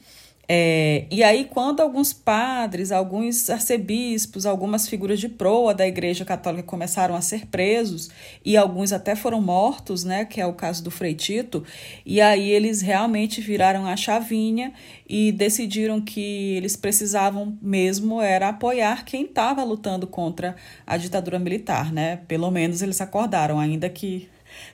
É, 0.47 1.05
e 1.09 1.23
aí, 1.23 1.45
quando 1.45 1.79
alguns 1.81 2.13
padres, 2.13 2.91
alguns 2.91 3.49
arcebispos, 3.49 4.45
algumas 4.45 4.87
figuras 4.87 5.19
de 5.19 5.27
proa 5.27 5.73
da 5.73 5.87
Igreja 5.87 6.23
Católica 6.23 6.63
começaram 6.63 7.15
a 7.15 7.21
ser 7.21 7.47
presos, 7.47 8.11
e 8.43 8.55
alguns 8.55 8.93
até 8.93 9.15
foram 9.15 9.41
mortos, 9.41 10.03
né, 10.03 10.23
que 10.23 10.39
é 10.39 10.45
o 10.45 10.53
caso 10.53 10.83
do 10.83 10.91
Frei 10.91 11.15
Tito, 11.15 11.63
e 12.05 12.21
aí 12.21 12.47
eles 12.51 12.81
realmente 12.81 13.41
viraram 13.41 13.87
a 13.87 13.97
chavinha 13.97 14.71
e 15.09 15.31
decidiram 15.31 15.99
que 15.99 16.55
eles 16.55 16.75
precisavam 16.75 17.57
mesmo 17.59 18.21
era 18.21 18.49
apoiar 18.49 19.03
quem 19.03 19.23
estava 19.23 19.63
lutando 19.63 20.05
contra 20.05 20.55
a 20.85 20.95
ditadura 20.95 21.39
militar, 21.39 21.91
né? 21.91 22.17
Pelo 22.27 22.51
menos 22.51 22.81
eles 22.83 23.01
acordaram, 23.01 23.59
ainda 23.59 23.89
que 23.89 24.29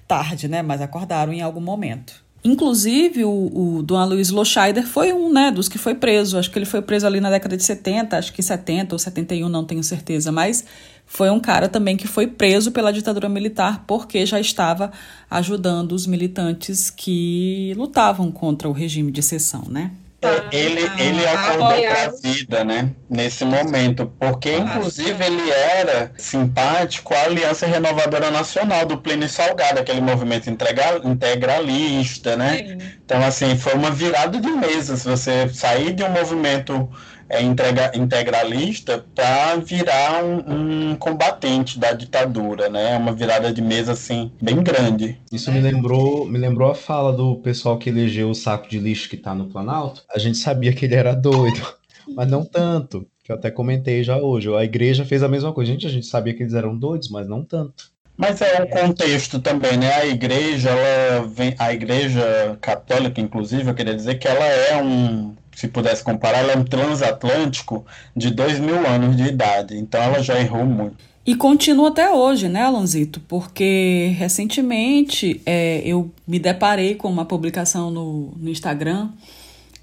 tarde, 0.05 0.49
né, 0.49 0.61
mas 0.61 0.81
acordaram 0.81 1.31
em 1.31 1.41
algum 1.41 1.61
momento. 1.61 2.21
Inclusive, 2.43 3.23
o, 3.23 3.77
o 3.77 3.83
Dom 3.83 4.03
Luiz 4.05 4.31
Loscheider 4.31 4.85
foi 4.85 5.13
um 5.13 5.31
né, 5.31 5.51
dos 5.51 5.69
que 5.69 5.77
foi 5.77 5.93
preso. 5.93 6.39
Acho 6.39 6.49
que 6.49 6.57
ele 6.57 6.65
foi 6.65 6.81
preso 6.81 7.05
ali 7.05 7.21
na 7.21 7.29
década 7.29 7.55
de 7.55 7.63
70, 7.63 8.17
acho 8.17 8.33
que 8.33 8.41
70 8.41 8.95
ou 8.95 8.99
71, 8.99 9.47
não 9.47 9.63
tenho 9.63 9.83
certeza. 9.83 10.31
Mas 10.31 10.65
foi 11.05 11.29
um 11.29 11.39
cara 11.39 11.69
também 11.69 11.95
que 11.95 12.07
foi 12.07 12.25
preso 12.25 12.71
pela 12.71 12.91
ditadura 12.91 13.29
militar 13.29 13.83
porque 13.85 14.25
já 14.25 14.39
estava 14.39 14.91
ajudando 15.29 15.91
os 15.91 16.07
militantes 16.07 16.89
que 16.89 17.73
lutavam 17.77 18.31
contra 18.31 18.67
o 18.67 18.71
regime 18.71 19.11
de 19.11 19.19
exceção, 19.19 19.63
né? 19.69 19.91
É, 20.23 20.55
ele, 20.55 20.81
ele 20.99 21.25
acordou 21.25 21.81
para 21.81 22.05
a 22.05 22.11
vida, 22.21 22.63
né? 22.63 22.91
Nesse 23.09 23.43
momento, 23.43 24.05
porque 24.19 24.55
inclusive 24.55 25.23
ele 25.25 25.49
era 25.49 26.11
simpático 26.15 27.15
à 27.15 27.23
Aliança 27.23 27.65
Renovadora 27.65 28.29
Nacional 28.29 28.85
do 28.85 28.99
Pleno 28.99 29.25
e 29.25 29.29
Salgado, 29.29 29.79
aquele 29.79 29.99
movimento 29.99 30.47
integralista, 30.47 32.37
né? 32.37 32.57
Sim. 32.57 32.77
Então, 33.03 33.23
assim, 33.23 33.57
foi 33.57 33.73
uma 33.73 33.89
virada 33.89 34.39
de 34.39 34.51
mesa. 34.51 34.95
Se 34.95 35.09
você 35.09 35.49
sair 35.49 35.91
de 35.91 36.03
um 36.03 36.09
movimento 36.09 36.87
é, 37.31 37.41
integra, 37.41 37.91
integralista 37.95 39.05
para 39.15 39.55
virar 39.55 40.23
um, 40.23 40.91
um, 40.91 40.95
combatente 40.95 41.79
da 41.79 41.93
ditadura, 41.93 42.69
né? 42.69 42.97
Uma 42.97 43.13
virada 43.13 43.53
de 43.53 43.61
mesa 43.61 43.93
assim 43.93 44.31
bem 44.41 44.61
grande. 44.61 45.17
Isso 45.31 45.49
me 45.49 45.61
lembrou, 45.61 46.25
me 46.25 46.37
lembrou 46.37 46.69
a 46.69 46.75
fala 46.75 47.13
do 47.13 47.37
pessoal 47.37 47.77
que 47.77 47.89
elegeu 47.89 48.29
o 48.29 48.35
saco 48.35 48.69
de 48.69 48.79
lixo 48.79 49.09
que 49.09 49.15
está 49.15 49.33
no 49.33 49.45
Planalto. 49.45 50.03
A 50.13 50.19
gente 50.19 50.37
sabia 50.37 50.73
que 50.73 50.83
ele 50.83 50.95
era 50.95 51.13
doido, 51.13 51.61
mas 52.13 52.29
não 52.29 52.43
tanto. 52.43 53.07
Que 53.23 53.31
eu 53.31 53.37
até 53.37 53.49
comentei 53.49 54.03
já 54.03 54.17
hoje. 54.17 54.53
A 54.53 54.63
igreja 54.63 55.05
fez 55.05 55.23
a 55.23 55.29
mesma 55.29 55.53
coisa. 55.53 55.71
Gente, 55.71 55.87
a 55.87 55.91
gente 55.91 56.07
sabia 56.07 56.33
que 56.33 56.43
eles 56.43 56.53
eram 56.53 56.77
doidos, 56.77 57.09
mas 57.09 57.27
não 57.27 57.45
tanto. 57.45 57.91
Mas 58.17 58.41
é 58.41 58.61
o 58.61 58.67
contexto 58.67 59.39
também, 59.39 59.77
né? 59.77 59.93
A 59.93 60.05
igreja, 60.05 60.69
ela 60.69 61.27
vem, 61.27 61.55
a 61.57 61.73
igreja 61.73 62.57
católica, 62.61 63.21
inclusive, 63.21 63.67
eu 63.67 63.73
queria 63.73 63.95
dizer 63.95 64.19
que 64.19 64.27
ela 64.27 64.45
é 64.45 64.81
um, 64.81 65.35
se 65.61 65.67
pudesse 65.67 66.03
comparar, 66.03 66.39
ela 66.39 66.53
é 66.53 66.57
um 66.57 66.63
transatlântico 66.63 67.85
de 68.15 68.31
dois 68.31 68.59
mil 68.59 68.85
anos 68.85 69.15
de 69.15 69.23
idade. 69.23 69.77
Então 69.77 70.01
ela 70.01 70.21
já 70.21 70.39
errou 70.39 70.65
muito. 70.65 71.11
E 71.23 71.35
continua 71.35 71.89
até 71.89 72.09
hoje, 72.09 72.49
né, 72.49 72.63
Alonzito? 72.63 73.19
Porque 73.27 74.11
recentemente 74.17 75.39
é, 75.45 75.83
eu 75.85 76.11
me 76.27 76.39
deparei 76.39 76.95
com 76.95 77.07
uma 77.07 77.25
publicação 77.25 77.91
no, 77.91 78.33
no 78.35 78.49
Instagram. 78.49 79.09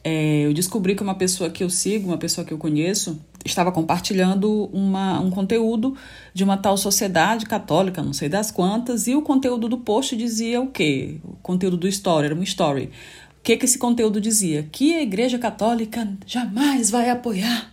É, 0.03 0.47
eu 0.47 0.53
descobri 0.53 0.97
que 0.97 1.03
uma 1.03 1.15
pessoa 1.15 1.49
que 1.49 1.63
eu 1.63 1.71
sigo, 1.71 2.09
uma 2.09 2.19
pessoa 2.19 2.45
que 2.45 2.53
eu 2.53 2.59
conheço, 2.59 3.21
estava 3.45 3.71
compartilhando 3.71 4.69
uma, 4.73 5.21
um 5.21 5.31
conteúdo 5.31 5.97
de 6.35 6.43
uma 6.43 6.57
tal 6.57 6.77
sociedade 6.77 7.47
católica, 7.47 8.03
não 8.03 8.13
sei 8.13 8.29
das 8.29 8.51
quantas, 8.51 9.07
e 9.07 9.15
o 9.15 9.23
conteúdo 9.23 9.69
do 9.69 9.79
post 9.79 10.17
dizia 10.17 10.61
o 10.61 10.67
quê? 10.67 11.19
O 11.23 11.37
conteúdo 11.41 11.77
do 11.77 11.87
story, 11.87 12.27
era 12.27 12.35
uma 12.35 12.43
story. 12.43 12.91
O 13.39 13.43
que, 13.43 13.57
que 13.57 13.65
esse 13.65 13.79
conteúdo 13.79 14.21
dizia? 14.21 14.69
Que 14.71 14.95
a 14.95 15.03
Igreja 15.03 15.39
Católica 15.39 16.07
jamais 16.27 16.91
vai 16.91 17.09
apoiar 17.09 17.73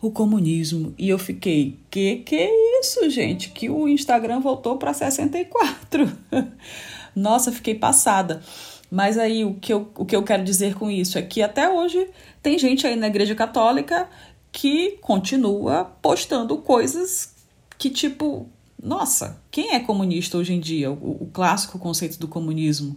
o 0.00 0.10
comunismo. 0.10 0.94
E 0.98 1.08
eu 1.08 1.18
fiquei, 1.18 1.78
que 1.90 2.16
que 2.16 2.36
é 2.36 2.80
isso, 2.80 3.08
gente? 3.08 3.50
Que 3.50 3.70
o 3.70 3.88
Instagram 3.88 4.40
voltou 4.40 4.76
para 4.76 4.92
64. 4.92 6.12
Nossa, 7.16 7.52
fiquei 7.52 7.74
passada. 7.74 8.42
Mas 8.90 9.16
aí 9.18 9.44
o 9.44 9.54
que, 9.54 9.72
eu, 9.72 9.88
o 9.96 10.04
que 10.04 10.14
eu 10.14 10.22
quero 10.22 10.44
dizer 10.44 10.74
com 10.74 10.90
isso 10.90 11.18
é 11.18 11.22
que 11.22 11.42
até 11.42 11.68
hoje 11.68 12.08
tem 12.42 12.58
gente 12.58 12.86
aí 12.86 12.96
na 12.96 13.06
Igreja 13.06 13.34
Católica 13.34 14.08
que 14.52 14.98
continua 15.00 15.84
postando 16.00 16.56
coisas 16.58 17.34
que, 17.76 17.90
tipo, 17.90 18.48
nossa, 18.80 19.42
quem 19.50 19.74
é 19.74 19.80
comunista 19.80 20.38
hoje 20.38 20.52
em 20.52 20.60
dia? 20.60 20.92
O, 20.92 21.24
o 21.24 21.30
clássico 21.32 21.78
conceito 21.78 22.18
do 22.18 22.28
comunismo. 22.28 22.96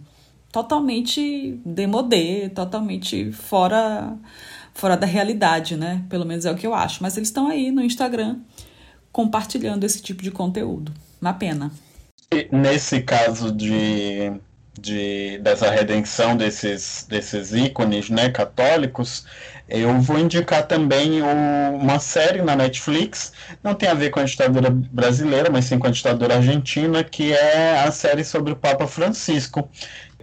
Totalmente 0.50 1.60
demodê, 1.64 2.48
totalmente 2.48 3.30
fora, 3.32 4.16
fora 4.74 4.96
da 4.96 5.06
realidade, 5.06 5.76
né? 5.76 6.04
Pelo 6.08 6.24
menos 6.24 6.44
é 6.44 6.50
o 6.50 6.56
que 6.56 6.66
eu 6.66 6.74
acho. 6.74 7.02
Mas 7.02 7.16
eles 7.16 7.28
estão 7.28 7.48
aí 7.48 7.70
no 7.70 7.82
Instagram 7.82 8.38
compartilhando 9.12 9.84
esse 9.84 10.00
tipo 10.00 10.22
de 10.22 10.30
conteúdo. 10.30 10.92
Uma 11.20 11.34
pena. 11.34 11.70
Nesse 12.52 13.00
caso 13.00 13.50
de, 13.50 14.32
de 14.78 15.38
dessa 15.38 15.70
redenção 15.70 16.36
desses, 16.36 17.06
desses 17.08 17.52
ícones 17.52 18.10
né, 18.10 18.30
católicos, 18.30 19.26
eu 19.68 20.00
vou 20.00 20.18
indicar 20.18 20.66
também 20.66 21.20
o, 21.20 21.76
uma 21.76 21.98
série 21.98 22.40
na 22.40 22.56
Netflix, 22.56 23.32
não 23.62 23.74
tem 23.74 23.88
a 23.88 23.94
ver 23.94 24.10
com 24.10 24.20
a 24.20 24.24
ditadura 24.24 24.70
brasileira, 24.70 25.50
mas 25.50 25.66
sim 25.66 25.78
com 25.78 25.86
a 25.86 25.90
ditadura 25.90 26.36
argentina, 26.36 27.04
que 27.04 27.32
é 27.32 27.80
a 27.80 27.90
série 27.90 28.24
sobre 28.24 28.52
o 28.52 28.56
Papa 28.56 28.86
Francisco. 28.86 29.68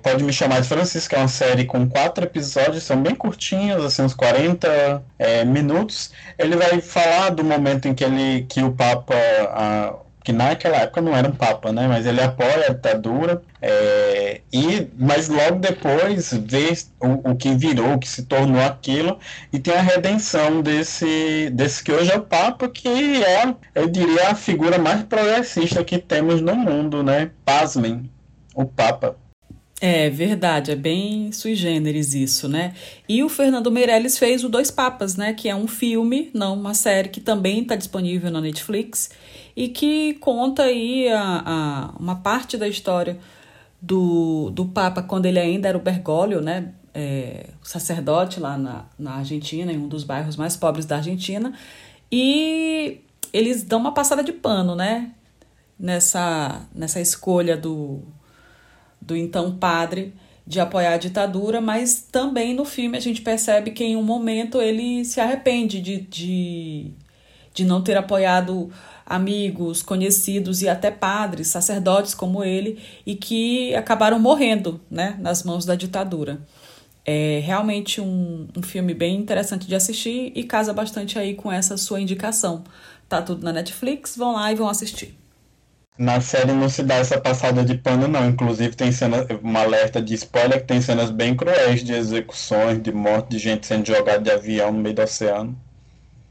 Pode 0.06 0.24
me 0.24 0.32
chamar 0.32 0.62
de 0.62 0.68
Francisco, 0.68 1.16
é 1.16 1.18
uma 1.18 1.28
série 1.28 1.66
com 1.66 1.90
quatro 1.90 2.26
episódios, 2.26 2.84
são 2.84 3.02
bem 3.02 3.16
curtinhos, 3.16 3.84
assim, 3.84 4.04
uns 4.04 4.14
40 4.14 5.04
é, 5.18 5.44
minutos. 5.44 6.12
Ele 6.38 6.56
vai 6.56 6.80
falar 6.80 7.32
do 7.32 7.44
momento 7.44 7.88
em 7.88 7.94
que 7.96 8.04
ele 8.04 8.46
que 8.48 8.62
o 8.62 8.72
Papa. 8.72 9.16
A, 9.50 9.96
que 10.24 10.32
naquela 10.32 10.78
época 10.78 11.02
não 11.02 11.16
era 11.16 11.28
um 11.28 11.32
papa, 11.32 11.72
né? 11.72 11.88
Mas 11.88 12.06
ele 12.06 12.22
apoia 12.22 12.68
a 12.68 12.74
ditadura, 12.74 13.42
é, 13.62 14.42
e, 14.54 14.88
mas 14.98 15.28
logo 15.28 15.60
depois 15.60 16.34
vê 16.34 16.74
o, 17.00 17.32
o, 17.32 17.36
que 17.36 17.56
virou, 17.56 17.94
o 17.94 18.00
que 18.00 18.08
se 18.08 18.24
tornou 18.24 18.62
aquilo, 18.62 19.20
e 19.54 19.60
tem 19.60 19.74
a 19.76 19.82
redenção 19.82 20.62
desse, 20.62 21.50
desse 21.52 21.84
que 21.84 21.92
hoje 21.92 22.12
é 22.12 22.18
o 22.18 22.22
papa, 22.22 22.68
que 22.68 23.24
é, 23.24 23.56
eu 23.76 23.88
diria, 23.88 24.30
a 24.30 24.36
figura 24.36 24.78
mais 24.80 25.04
progressista 25.04 25.84
que 25.84 25.98
temos 26.00 26.42
no 26.42 26.56
mundo, 26.56 27.04
né? 27.04 27.32
Pasmem, 27.44 28.10
o 28.56 28.66
papa. 28.66 29.16
É 29.82 30.10
verdade, 30.10 30.72
é 30.72 30.76
bem 30.76 31.34
sui 31.34 31.54
generis 31.54 32.14
isso, 32.14 32.48
né? 32.48 32.74
E 33.10 33.22
o 33.24 33.28
Fernando 33.28 33.70
Meirelles 33.70 34.18
fez 34.18 34.42
o 34.44 34.50
Dois 34.50 34.72
Papas, 34.72 35.18
né? 35.18 35.34
Que 35.34 35.50
é 35.50 35.56
um 35.56 35.68
filme, 35.68 36.32
não 36.34 36.54
uma 36.54 36.74
série 36.74 37.10
que 37.10 37.20
também 37.20 37.62
está 37.62 37.76
disponível 37.76 38.32
na 38.32 38.40
Netflix 38.40 39.10
e 39.54 39.68
que 39.68 40.14
conta 40.16 40.64
aí 40.64 41.10
a, 41.10 41.44
a, 41.46 41.94
uma 42.00 42.16
parte 42.16 42.58
da 42.58 42.70
história 42.70 43.20
do, 43.82 44.50
do 44.52 44.66
Papa 44.66 45.04
quando 45.04 45.26
ele 45.26 45.40
ainda 45.40 45.68
era 45.68 45.78
o 45.78 45.82
Bergoglio, 45.82 46.42
né? 46.42 46.74
É, 46.94 47.48
sacerdote 47.62 48.40
lá 48.40 48.58
na, 48.58 48.86
na 48.98 49.16
Argentina, 49.16 49.74
em 49.74 49.78
um 49.78 49.90
dos 49.90 50.06
bairros 50.06 50.38
mais 50.38 50.56
pobres 50.56 50.86
da 50.86 50.98
Argentina. 50.98 51.54
E 52.10 53.02
eles 53.34 53.64
dão 53.64 53.80
uma 53.80 53.94
passada 53.94 54.24
de 54.24 54.32
pano, 54.32 54.74
né? 54.74 55.12
Nessa, 55.78 56.62
nessa 56.74 57.02
escolha 57.02 57.58
do, 57.58 58.02
do 59.06 59.16
então 59.16 59.56
padre 59.56 60.14
de 60.48 60.60
apoiar 60.60 60.94
a 60.94 60.98
ditadura, 60.98 61.60
mas 61.60 62.08
também 62.12 62.54
no 62.54 62.66
filme 62.66 62.98
a 62.98 63.02
gente 63.02 63.22
percebe 63.22 63.72
que 63.72 63.84
em 63.84 63.96
um 63.96 64.04
momento 64.04 64.62
ele 64.62 65.04
se 65.04 65.20
arrepende 65.20 65.82
de, 65.82 65.98
de, 66.02 66.92
de 67.54 67.66
não 67.66 67.82
ter 67.82 67.98
apoiado 67.98 68.72
amigos, 69.06 69.82
conhecidos 69.82 70.62
e 70.62 70.70
até 70.70 70.92
padres, 70.92 71.48
sacerdotes 71.48 72.14
como 72.14 72.44
ele, 72.44 72.80
e 73.06 73.16
que 73.16 73.74
acabaram 73.76 74.20
morrendo 74.20 74.82
né, 74.90 75.16
nas 75.20 75.44
mãos 75.44 75.66
da 75.66 75.76
ditadura. 75.76 76.40
É 77.04 77.40
realmente 77.44 78.02
um, 78.02 78.48
um 78.58 78.64
filme 78.64 78.94
bem 78.94 79.16
interessante 79.16 79.68
de 79.68 79.76
assistir 79.76 80.32
e 80.36 80.44
casa 80.44 80.74
bastante 80.74 81.20
aí 81.20 81.36
com 81.36 81.52
essa 81.52 81.78
sua 81.78 82.02
indicação. 82.02 82.64
Tá 83.08 83.22
tudo 83.22 83.44
na 83.44 83.54
Netflix, 83.54 84.16
vão 84.18 84.34
lá 84.34 84.52
e 84.52 84.56
vão 84.56 84.68
assistir. 84.68 85.16
Na 85.98 86.20
série 86.20 86.52
não 86.52 86.68
se 86.68 86.84
dá 86.84 86.96
essa 86.96 87.20
passada 87.22 87.64
de 87.64 87.76
pano, 87.78 88.08
não. 88.08 88.28
Inclusive 88.28 88.76
tem 88.76 88.92
cena, 88.92 89.26
uma 89.42 89.62
alerta 89.62 90.02
de 90.02 90.14
spoiler 90.14 90.60
que 90.60 90.68
tem 90.68 90.82
cenas 90.82 91.10
bem 91.10 91.36
cruéis 91.36 91.84
de 91.84 91.94
execuções, 91.94 92.82
de 92.82 92.92
morte 92.92 93.30
de 93.30 93.40
gente 93.40 93.66
sendo 93.66 93.86
jogada 93.88 94.20
de 94.20 94.30
avião 94.32 94.72
no 94.74 94.80
meio 94.80 94.94
do 94.96 95.02
oceano. 95.02 95.58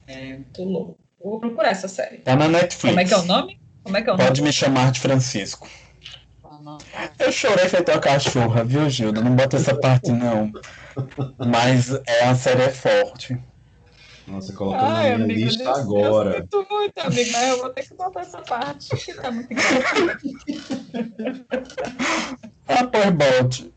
É 0.06 0.34
muito 0.34 0.62
louco. 0.64 0.98
Vou 1.22 1.40
procurar 1.40 1.70
essa 1.70 1.88
série. 1.88 2.18
Tá 2.18 2.36
na 2.36 2.46
Netflix. 2.46 2.90
Como 2.94 3.00
é 3.00 3.04
que 3.04 3.14
é 3.14 3.18
o 3.18 3.24
nome? 3.24 3.58
Como 3.82 3.96
é 3.96 4.02
que 4.02 4.10
é 4.10 4.12
o 4.12 4.16
Pode 4.16 4.40
nome? 4.40 4.48
me 4.48 4.52
chamar 4.52 4.92
de 4.92 5.00
Francisco. 5.00 5.66
Eu 7.18 7.32
chorei 7.32 7.68
feito 7.68 7.90
uma 7.90 8.00
cachorra, 8.00 8.64
viu, 8.64 8.88
Gilda? 8.88 9.20
Não 9.22 9.34
bota 9.34 9.56
essa 9.56 9.74
parte, 9.74 10.10
não. 10.12 10.52
Mas 11.38 11.90
é, 12.06 12.24
a 12.24 12.34
série 12.34 12.62
é 12.62 12.70
forte. 12.70 13.38
Nossa, 14.26 14.52
colocou 14.54 14.80
ah, 14.80 15.18
na 15.18 15.26
minha 15.26 15.46
lista 15.46 15.70
agora. 15.70 16.30
Eu 16.30 16.42
sinto 16.42 16.66
muito, 16.70 16.98
amigo, 16.98 17.30
mas 17.32 17.48
eu 17.48 17.58
vou 17.58 17.70
ter 17.70 17.82
que 17.86 17.94
botar 17.94 18.20
essa 18.20 18.40
parte, 18.40 18.96
que 18.96 19.14
tá 19.14 19.30
muito 19.30 19.52
engraçado. 19.52 20.18
ah, 22.68 22.86
pois 22.86 23.10
bote. 23.10 23.74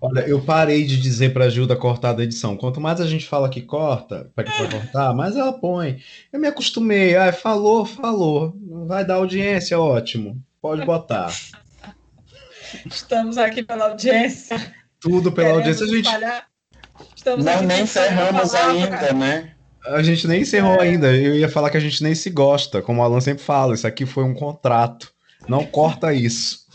Olha, 0.00 0.20
eu 0.20 0.40
parei 0.40 0.84
de 0.84 1.00
dizer 1.00 1.32
pra 1.32 1.48
Gilda 1.48 1.74
cortar 1.74 2.12
da 2.12 2.22
edição. 2.22 2.56
Quanto 2.56 2.80
mais 2.80 3.00
a 3.00 3.06
gente 3.06 3.26
fala 3.26 3.48
que 3.48 3.62
corta, 3.62 4.30
para 4.34 4.44
que 4.44 4.50
vai 4.50 4.70
cortar, 4.70 5.12
mais 5.12 5.36
ela 5.36 5.52
põe. 5.52 6.00
Eu 6.32 6.38
me 6.38 6.46
acostumei. 6.46 7.16
Ah, 7.16 7.32
falou, 7.32 7.84
falou. 7.84 8.54
Vai 8.86 9.04
dar 9.04 9.14
audiência, 9.14 9.78
ótimo. 9.78 10.40
Pode 10.60 10.84
botar. 10.84 11.32
Estamos 12.86 13.38
aqui 13.38 13.62
pela 13.62 13.86
audiência. 13.90 14.56
Tudo 15.00 15.32
pela 15.32 15.62
Queremos 15.62 15.82
audiência. 15.82 16.20
A 16.20 16.28
gente... 16.28 16.48
Estamos 17.16 17.44
Nós 17.44 17.60
nem 17.62 17.82
encerramos 17.82 18.54
ainda, 18.54 19.12
né? 19.12 19.54
A 19.86 20.02
gente 20.02 20.26
nem 20.26 20.42
encerrou 20.42 20.76
é. 20.76 20.82
ainda. 20.82 21.14
Eu 21.16 21.36
ia 21.36 21.48
falar 21.48 21.70
que 21.70 21.76
a 21.76 21.80
gente 21.80 22.02
nem 22.02 22.14
se 22.14 22.30
gosta, 22.30 22.82
como 22.82 23.00
o 23.00 23.04
Alan 23.04 23.20
sempre 23.20 23.42
fala. 23.42 23.74
Isso 23.74 23.86
aqui 23.86 24.04
foi 24.04 24.24
um 24.24 24.34
contrato. 24.34 25.12
Não 25.48 25.64
corta 25.64 26.12
isso. 26.12 26.66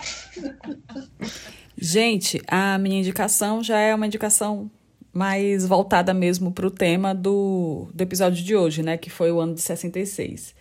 Gente, 1.77 2.41
a 2.47 2.77
minha 2.77 2.99
indicação 2.99 3.63
já 3.63 3.77
é 3.77 3.93
uma 3.93 4.07
indicação 4.07 4.71
mais 5.13 5.65
voltada 5.65 6.13
mesmo 6.13 6.51
para 6.51 6.65
o 6.65 6.71
tema 6.71 7.13
do, 7.13 7.87
do 7.93 8.01
episódio 8.01 8.43
de 8.43 8.55
hoje, 8.55 8.81
né? 8.81 8.97
Que 8.97 9.09
foi 9.09 9.31
o 9.31 9.39
ano 9.39 9.53
de 9.53 9.61
66. 9.61 10.55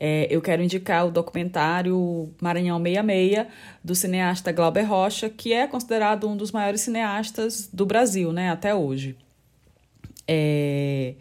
É, 0.00 0.28
eu 0.30 0.40
quero 0.40 0.62
indicar 0.62 1.06
o 1.06 1.10
documentário 1.10 2.32
Maranhão 2.40 2.80
66, 2.82 3.46
do 3.82 3.94
cineasta 3.94 4.52
Glauber 4.52 4.84
Rocha, 4.84 5.28
que 5.28 5.52
é 5.52 5.66
considerado 5.66 6.28
um 6.28 6.36
dos 6.36 6.52
maiores 6.52 6.80
cineastas 6.80 7.68
do 7.72 7.84
Brasil, 7.84 8.32
né? 8.32 8.50
Até 8.50 8.74
hoje. 8.74 9.16
É, 10.26 11.14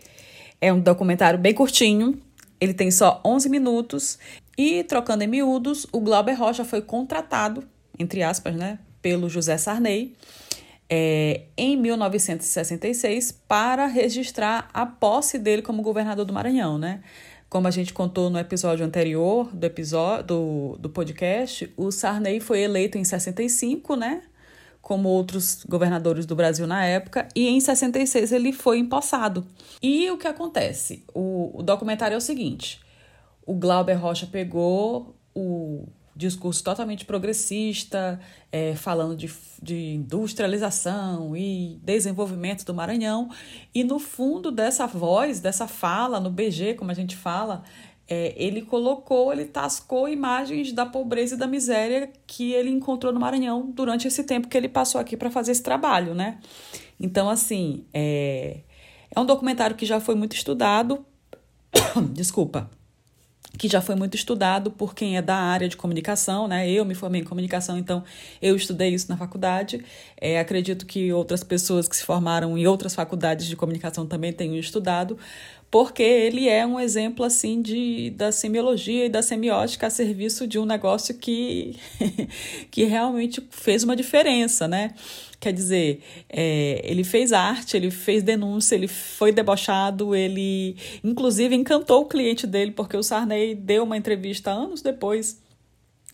é 0.60 0.72
um 0.72 0.80
documentário 0.80 1.40
bem 1.40 1.54
curtinho, 1.54 2.22
ele 2.60 2.74
tem 2.74 2.92
só 2.92 3.22
11 3.26 3.50
minutos. 3.50 4.20
E, 4.58 4.84
trocando 4.84 5.24
em 5.24 5.28
miúdos, 5.28 5.86
o 5.92 6.00
Glauber 6.00 6.34
Rocha 6.34 6.66
foi 6.66 6.82
contratado, 6.82 7.64
entre 8.00 8.24
aspas, 8.24 8.56
né? 8.56 8.80
pelo 9.08 9.30
José 9.30 9.58
Sarney 9.58 10.16
é, 10.90 11.44
em 11.58 11.78
1966 11.78 13.32
para 13.48 13.88
registrar 13.88 14.70
a 14.74 14.86
posse 14.86 15.40
dele 15.40 15.62
como 15.62 15.82
governador 15.82 16.26
do 16.26 16.34
Maranhão, 16.34 16.78
né? 16.78 17.02
Como 17.50 17.70
a 17.70 17.72
gente 17.72 17.94
contou 17.94 18.30
no 18.30 18.38
episódio 18.38 18.86
anterior 18.86 19.50
do 19.56 19.66
episódio 19.66 20.26
do, 20.26 20.78
do 20.78 20.90
podcast, 20.90 21.72
o 21.78 21.90
Sarney 21.90 22.42
foi 22.42 22.60
eleito 22.62 22.98
em 22.98 23.04
65, 23.06 23.96
né? 23.96 24.24
Como 24.88 25.10
outros 25.10 25.66
governadores 25.68 26.26
do 26.26 26.34
Brasil 26.34 26.66
na 26.66 26.86
época, 26.86 27.28
e 27.36 27.50
em 27.50 27.60
66 27.60 28.32
ele 28.32 28.54
foi 28.54 28.80
empossado. 28.80 29.46
E 29.84 30.10
o 30.10 30.18
que 30.18 30.26
acontece? 30.26 31.04
O, 31.14 31.60
o 31.60 31.62
documentário 31.62 32.16
é 32.16 32.18
o 32.18 32.22
seguinte: 32.22 32.80
o 33.46 33.54
Glauber 33.54 33.96
Rocha 33.96 34.26
pegou 34.26 35.14
o 35.36 35.90
discurso 36.16 36.64
totalmente 36.64 37.04
progressista, 37.04 38.18
é, 38.50 38.76
falando 38.76 39.16
de, 39.16 39.30
de 39.62 39.94
industrialização 39.96 41.36
e 41.36 41.80
desenvolvimento 41.84 42.64
do 42.64 42.74
Maranhão. 42.74 43.30
E 43.76 43.84
no 43.84 44.00
fundo 44.00 44.52
dessa 44.52 44.88
voz, 44.88 45.42
dessa 45.42 45.68
fala, 45.68 46.20
no 46.20 46.32
BG, 46.32 46.76
como 46.76 46.92
a 46.92 46.94
gente 46.94 47.16
fala, 47.16 47.64
é, 48.10 48.34
ele 48.38 48.62
colocou, 48.62 49.34
ele 49.34 49.46
tascou 49.46 50.08
imagens 50.08 50.72
da 50.72 50.86
pobreza 50.86 51.36
e 51.36 51.38
da 51.38 51.48
miséria 51.48 52.10
que 52.26 52.54
ele 52.54 52.70
encontrou 52.70 53.12
no 53.12 53.20
Maranhão 53.20 53.70
durante 53.70 54.08
esse 54.08 54.24
tempo 54.24 54.48
que 54.48 54.58
ele 54.58 54.70
passou 54.70 55.00
aqui 55.00 55.18
para 55.18 55.30
fazer 55.30 55.52
esse 55.52 55.64
trabalho, 55.64 56.14
né? 56.16 56.40
Então, 57.00 57.30
assim, 57.30 57.86
é, 57.94 58.62
é 59.14 59.20
um 59.20 59.26
documentário 59.26 59.76
que 59.76 59.86
já 59.86 60.00
foi 60.00 60.16
muito 60.16 60.36
estudado. 60.36 61.06
Desculpa 62.14 62.70
que 63.58 63.68
já 63.68 63.82
foi 63.82 63.96
muito 63.96 64.16
estudado 64.16 64.70
por 64.70 64.94
quem 64.94 65.18
é 65.18 65.22
da 65.22 65.36
área 65.36 65.68
de 65.68 65.76
comunicação, 65.76 66.48
né? 66.48 66.70
Eu 66.70 66.86
me 66.86 66.94
formei 66.94 67.22
em 67.22 67.24
comunicação, 67.24 67.78
então 67.78 68.04
eu 68.42 68.56
estudei 68.56 68.94
isso 68.94 69.10
na 69.10 69.18
faculdade. 69.18 69.84
É, 70.16 70.40
acredito 70.40 70.86
que 70.86 71.12
outras 71.12 71.44
pessoas 71.44 71.88
que 71.88 71.96
se 71.96 72.04
formaram 72.04 72.58
em 72.58 72.68
outras 72.68 72.94
faculdades 72.94 73.48
de 73.48 73.56
comunicação 73.56 74.06
também 74.06 74.32
tenham 74.32 74.56
estudado, 74.56 75.18
porque 75.70 76.04
ele 76.04 76.48
é 76.48 76.66
um 76.66 76.80
exemplo 76.80 77.26
assim 77.26 77.62
de 77.62 78.10
da 78.12 78.32
semiologia 78.32 79.06
e 79.06 79.10
da 79.10 79.22
semiótica 79.22 79.88
a 79.88 79.90
serviço 79.90 80.48
de 80.48 80.58
um 80.58 80.66
negócio 80.66 81.16
que 81.16 81.76
que 82.72 82.86
realmente 82.86 83.46
fez 83.50 83.84
uma 83.84 83.96
diferença, 83.96 84.68
né? 84.68 84.94
Quer 85.40 85.54
dizer, 85.54 86.02
é, 86.30 86.82
ele 86.84 87.04
fez 87.04 87.32
arte, 87.32 87.78
ele 87.78 87.92
fez 87.92 88.24
denúncia, 88.24 88.74
ele 88.76 88.88
foi 88.88 89.32
debochado, 89.32 90.16
ele 90.16 90.76
inclusive 91.04 91.56
encantou 91.56 92.02
o 92.02 92.06
cliente 92.06 92.48
dele, 92.48 92.72
porque 92.72 92.98
o 92.98 93.04
Sarney 93.04 93.54
deu 93.54 93.84
uma 93.84 93.98
entrevista 93.98 94.50
anos 94.50 94.82
depois 94.82 95.40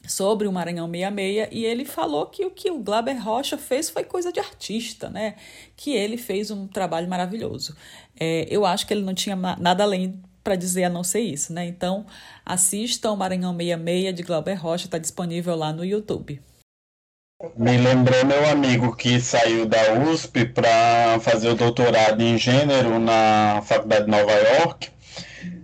sobre 0.07 0.47
o 0.47 0.51
Maranhão 0.51 0.89
66 0.89 1.49
e 1.51 1.65
ele 1.65 1.85
falou 1.85 2.25
que 2.25 2.45
o 2.45 2.51
que 2.51 2.69
o 2.69 2.79
Glaber 2.79 3.23
Rocha 3.23 3.57
fez 3.57 3.89
foi 3.89 4.03
coisa 4.03 4.31
de 4.31 4.39
artista, 4.39 5.09
né? 5.09 5.35
Que 5.75 5.91
ele 5.91 6.17
fez 6.17 6.51
um 6.51 6.67
trabalho 6.67 7.07
maravilhoso. 7.07 7.75
É, 8.19 8.45
eu 8.49 8.65
acho 8.65 8.85
que 8.85 8.93
ele 8.93 9.03
não 9.03 9.13
tinha 9.13 9.35
nada 9.35 9.83
além 9.83 10.21
para 10.43 10.55
dizer 10.55 10.83
a 10.83 10.89
não 10.89 11.03
ser 11.03 11.21
isso, 11.21 11.53
né? 11.53 11.65
Então, 11.65 12.05
assistam 12.45 13.11
o 13.11 13.17
Maranhão 13.17 13.55
66 13.55 14.13
de 14.13 14.23
Glauber 14.23 14.55
Rocha, 14.55 14.85
está 14.85 14.97
disponível 14.97 15.55
lá 15.55 15.71
no 15.71 15.85
YouTube. 15.85 16.41
Me 17.57 17.77
lembrou 17.77 18.25
meu 18.25 18.49
amigo 18.49 18.95
que 18.95 19.19
saiu 19.19 19.65
da 19.65 19.93
USP 20.09 20.45
para 20.45 21.19
fazer 21.19 21.49
o 21.49 21.55
doutorado 21.55 22.21
em 22.21 22.37
gênero 22.37 22.99
na 22.99 23.61
Faculdade 23.65 24.05
de 24.05 24.11
Nova 24.11 24.31
York. 24.31 24.89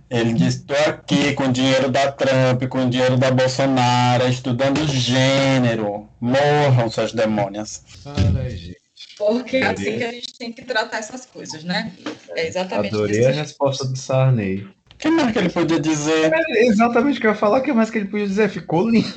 Ele 0.10 0.34
disse: 0.34 0.60
estou 0.60 0.78
aqui 0.78 1.34
com 1.34 1.52
dinheiro 1.52 1.90
da 1.90 2.12
Trump, 2.12 2.64
com 2.68 2.90
dinheiro 2.90 3.16
da 3.18 3.30
Bolsonaro, 3.30 4.28
estudando 4.28 4.88
gênero. 4.88 6.10
Morram 6.20 6.90
suas 6.90 7.14
demônias. 7.14 7.84
Ai, 8.06 8.50
gente. 8.50 8.80
Porque 9.18 9.58
é 9.58 9.68
assim 9.68 9.98
que 9.98 10.04
a 10.04 10.12
gente 10.12 10.38
tem 10.38 10.52
que 10.52 10.64
tratar 10.64 10.98
essas 10.98 11.26
coisas, 11.26 11.64
né? 11.64 11.92
É 12.30 12.48
exatamente 12.48 12.96
Adorei 12.96 13.20
isso. 13.20 13.28
a 13.28 13.32
resposta 13.34 13.86
do 13.86 13.98
Sarney. 13.98 14.66
O 15.00 15.02
que 15.02 15.10
mais 15.10 15.32
que 15.32 15.40
ele 15.40 15.50
podia 15.50 15.80
dizer? 15.80 16.30
É 16.34 16.66
exatamente 16.66 17.20
o 17.20 17.22
que 17.22 17.28
eu 17.28 17.32
ia 17.32 17.38
falar, 17.38 17.60
o 17.60 17.64
que 17.64 17.72
mais 17.72 17.90
que 17.90 18.00
ele 18.00 18.10
podia 18.10 18.28
dizer? 18.28 18.50
Ficou 18.50 18.90
lindo. 18.90 19.08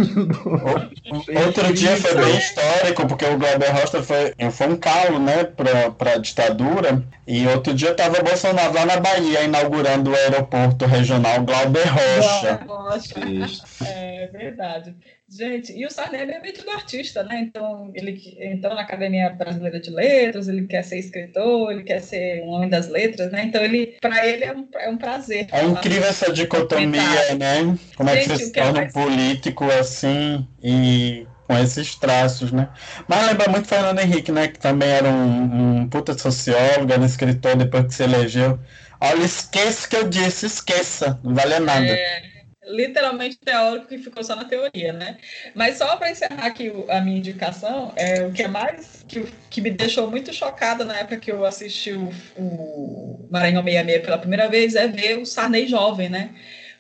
Outro 1.45 1.73
dia 1.75 1.97
foi 1.97 2.15
bem 2.15 2.39
histórico, 2.39 3.09
porque 3.09 3.25
o 3.25 3.37
Glauber 3.37 3.73
Rocha 3.73 4.01
foi, 4.01 4.33
foi 4.53 4.69
um 4.69 4.77
calo, 4.77 5.19
né, 5.19 5.43
pra, 5.43 5.91
pra 5.91 6.19
ditadura. 6.19 7.03
E 7.27 7.49
outro 7.49 7.75
dia 7.75 7.95
tava 7.95 8.23
Bolsonaro 8.23 8.73
lá 8.73 8.87
na 8.87 9.01
Bahia, 9.01 9.43
inaugurando 9.43 10.13
o 10.13 10.15
aeroporto 10.15 10.87
regional 10.87 11.43
Glauber 11.43 11.89
Rocha. 11.89 12.61
Rocha. 12.65 13.15
É 13.85 14.29
verdade. 14.29 14.95
Gente, 15.35 15.73
e 15.73 15.87
o 15.87 15.91
Sarney 15.91 16.21
é 16.21 16.41
metido 16.41 16.71
artista, 16.71 17.23
né? 17.23 17.41
Então, 17.41 17.91
ele 17.95 18.21
entrou 18.39 18.75
na 18.75 18.83
Academia 18.83 19.31
Brasileira 19.31 19.81
de 19.81 19.89
Letras, 19.91 20.47
ele 20.47 20.67
quer 20.67 20.83
ser 20.85 20.99
escritor, 20.99 21.73
ele 21.73 21.85
quer 21.85 22.01
ser 22.03 22.43
um 22.43 22.49
homem 22.51 22.69
das 22.69 22.87
letras, 22.89 23.33
né? 23.33 23.45
Então, 23.45 23.65
ele, 23.65 23.97
para 23.99 24.27
ele 24.27 24.45
é 24.45 24.53
um, 24.53 24.69
é 24.79 24.91
um 24.91 24.99
prazer. 24.99 25.47
É 25.51 25.65
incrível 25.65 26.05
essa 26.07 26.31
dicotomia, 26.31 27.35
né? 27.39 27.79
Como 27.97 28.11
é 28.11 28.17
que 28.19 28.29
Gente, 28.29 28.39
você 28.41 28.45
se 28.45 28.59
é 28.59 28.63
torna 28.63 28.79
um 28.79 28.83
mais- 28.83 28.93
político 28.93 29.65
assim 29.73 30.47
e 30.63 31.27
com 31.47 31.57
esses 31.57 31.95
traços, 31.95 32.53
né? 32.53 32.69
Mas 33.09 33.27
lembra 33.27 33.49
muito 33.51 33.67
Fernando 33.69 34.01
Henrique, 34.01 34.31
né? 34.31 34.49
Que 34.49 34.59
também 34.59 34.91
era 34.91 35.09
um, 35.09 35.79
um 35.81 35.89
puta 35.89 36.13
sociólogo, 36.17 36.93
era 36.93 37.01
um 37.01 37.07
escritor 37.07 37.57
depois 37.57 37.87
que 37.87 37.95
se 37.95 38.03
elegeu. 38.03 38.59
Olha, 39.01 39.25
esqueça 39.25 39.87
o 39.87 39.91
que 39.91 39.97
eu 39.97 40.09
disse, 40.09 40.45
esqueça, 40.45 41.19
não 41.25 41.35
vale 41.35 41.59
nada. 41.59 41.87
É, 41.87 42.23
literalmente 42.65 43.37
teórico 43.39 43.89
que 43.89 43.99
ficou 43.99 44.23
só 44.23 44.37
na 44.37 44.45
teoria, 44.45 44.93
né? 44.93 45.19
Mas 45.55 45.79
só 45.79 45.97
para 45.97 46.11
encerrar 46.11 46.47
aqui 46.47 46.73
a 46.89 47.01
minha 47.01 47.19
indicação, 47.19 47.93
é, 47.97 48.25
o 48.25 48.33
que 48.33 48.43
é 48.43 48.49
mais 48.49 49.05
que, 49.09 49.25
que 49.51 49.61
me 49.61 49.71
deixou 49.71 50.11
muito 50.11 50.33
chocada 50.33 50.85
na 50.85 50.99
época 50.99 51.19
que 51.19 51.31
eu 51.33 51.45
assisti 51.45 51.93
o, 51.93 52.11
o 52.37 53.29
Maranhão 53.31 53.63
66 53.63 54.05
pela 54.05 54.19
primeira 54.19 54.49
vez 54.49 54.75
é 54.75 54.87
ver 54.87 55.19
o 55.19 55.27
Sarney 55.27 55.67
jovem, 55.67 56.09
né? 56.09 56.31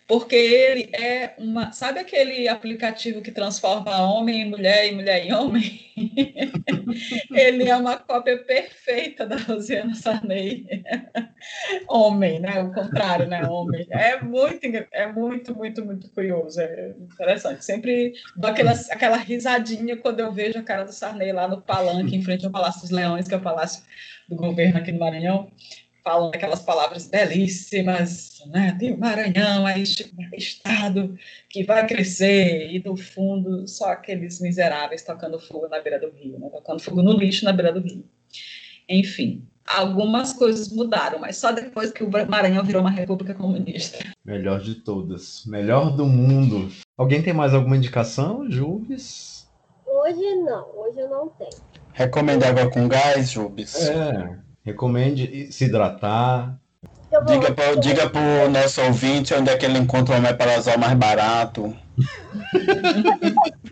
Porque 0.06 0.34
ele 0.34 0.90
é 0.92 1.34
uma. 1.38 1.72
Sabe 1.72 2.00
aquele 2.00 2.48
aplicativo 2.48 3.22
que 3.22 3.30
transforma 3.30 4.02
homem 4.02 4.42
em 4.42 4.50
mulher 4.50 4.88
e 4.88 4.94
mulher 4.94 5.24
em 5.24 5.32
homem? 5.32 5.80
ele 7.30 7.68
é 7.68 7.76
uma 7.76 7.96
cópia 7.96 8.36
perfeita 8.38 9.24
da 9.24 9.36
Rosiana 9.36 9.94
Sarney. 9.94 10.66
homem, 11.88 12.40
né? 12.40 12.62
O 12.62 12.72
contrário, 12.72 13.26
né? 13.26 13.46
Homem. 13.46 13.86
É 13.90 14.20
muito, 14.20 14.66
é 14.92 15.06
muito, 15.06 15.54
muito, 15.54 15.84
muito 15.84 16.10
curioso. 16.10 16.60
É 16.60 16.94
interessante. 16.98 17.64
Sempre 17.64 18.14
dou 18.36 18.50
aquela, 18.50 18.72
aquela 18.72 19.16
risadinha 19.16 19.96
quando 19.96 20.20
eu 20.20 20.32
vejo 20.32 20.58
a 20.58 20.62
cara 20.62 20.84
do 20.84 20.92
Sarney 20.92 21.32
lá 21.32 21.46
no 21.46 21.62
palanque, 21.62 22.16
em 22.16 22.22
frente 22.22 22.44
ao 22.44 22.52
Palácio 22.52 22.82
dos 22.82 22.90
Leões, 22.90 23.28
que 23.28 23.34
é 23.34 23.38
o 23.38 23.42
palácio 23.42 23.82
do 24.28 24.36
governo 24.36 24.78
aqui 24.78 24.92
no 24.92 24.98
Maranhão, 24.98 25.50
falando 26.02 26.34
aquelas 26.34 26.60
palavras 26.60 27.06
belíssimas, 27.06 28.42
né? 28.46 28.76
Tem 28.78 28.92
o 28.92 28.98
Maranhão, 28.98 29.66
é 29.66 29.78
este 29.80 30.12
estado 30.36 31.16
que 31.48 31.64
vai 31.64 31.86
crescer, 31.86 32.70
e 32.70 32.82
no 32.84 32.96
fundo, 32.96 33.66
só 33.68 33.92
aqueles 33.92 34.40
miseráveis 34.40 35.02
tocando 35.02 35.38
fogo 35.38 35.68
na 35.68 35.80
beira 35.80 35.98
do 35.98 36.10
rio, 36.10 36.38
né? 36.38 36.48
Tocando 36.50 36.80
fogo 36.80 37.02
no 37.02 37.12
lixo 37.12 37.44
na 37.44 37.52
beira 37.52 37.72
do 37.72 37.80
rio. 37.80 38.04
Enfim, 38.88 39.46
algumas 39.66 40.32
coisas 40.32 40.68
mudaram, 40.72 41.18
mas 41.18 41.36
só 41.36 41.52
depois 41.52 41.92
que 41.92 42.02
o 42.02 42.10
Maranhão 42.28 42.64
virou 42.64 42.82
uma 42.82 42.90
república 42.90 43.34
comunista. 43.34 43.98
Melhor 44.24 44.60
de 44.60 44.76
todas. 44.76 45.44
Melhor 45.46 45.96
do 45.96 46.04
mundo. 46.04 46.70
Alguém 46.96 47.22
tem 47.22 47.32
mais 47.32 47.54
alguma 47.54 47.76
indicação, 47.76 48.50
Juves? 48.50 49.48
Hoje 49.86 50.34
não, 50.36 50.66
hoje 50.76 50.98
eu 50.98 51.08
não 51.08 51.28
tenho. 51.28 51.62
Recomenda 51.92 52.48
água 52.48 52.70
com 52.70 52.88
gás, 52.88 53.30
Jubes? 53.30 53.88
É. 53.88 54.51
Recomende 54.64 55.50
se 55.52 55.64
hidratar. 55.64 56.58
Diga, 57.26 57.52
pro, 57.52 57.80
diga 57.80 58.08
pro 58.08 58.48
nosso 58.50 58.80
ouvinte 58.80 59.34
onde 59.34 59.50
é 59.50 59.56
que 59.56 59.66
ele 59.66 59.78
encontra 59.78 60.14
o 60.14 60.18
omeprazol 60.18 60.78
mais 60.78 60.94
barato. 60.94 61.76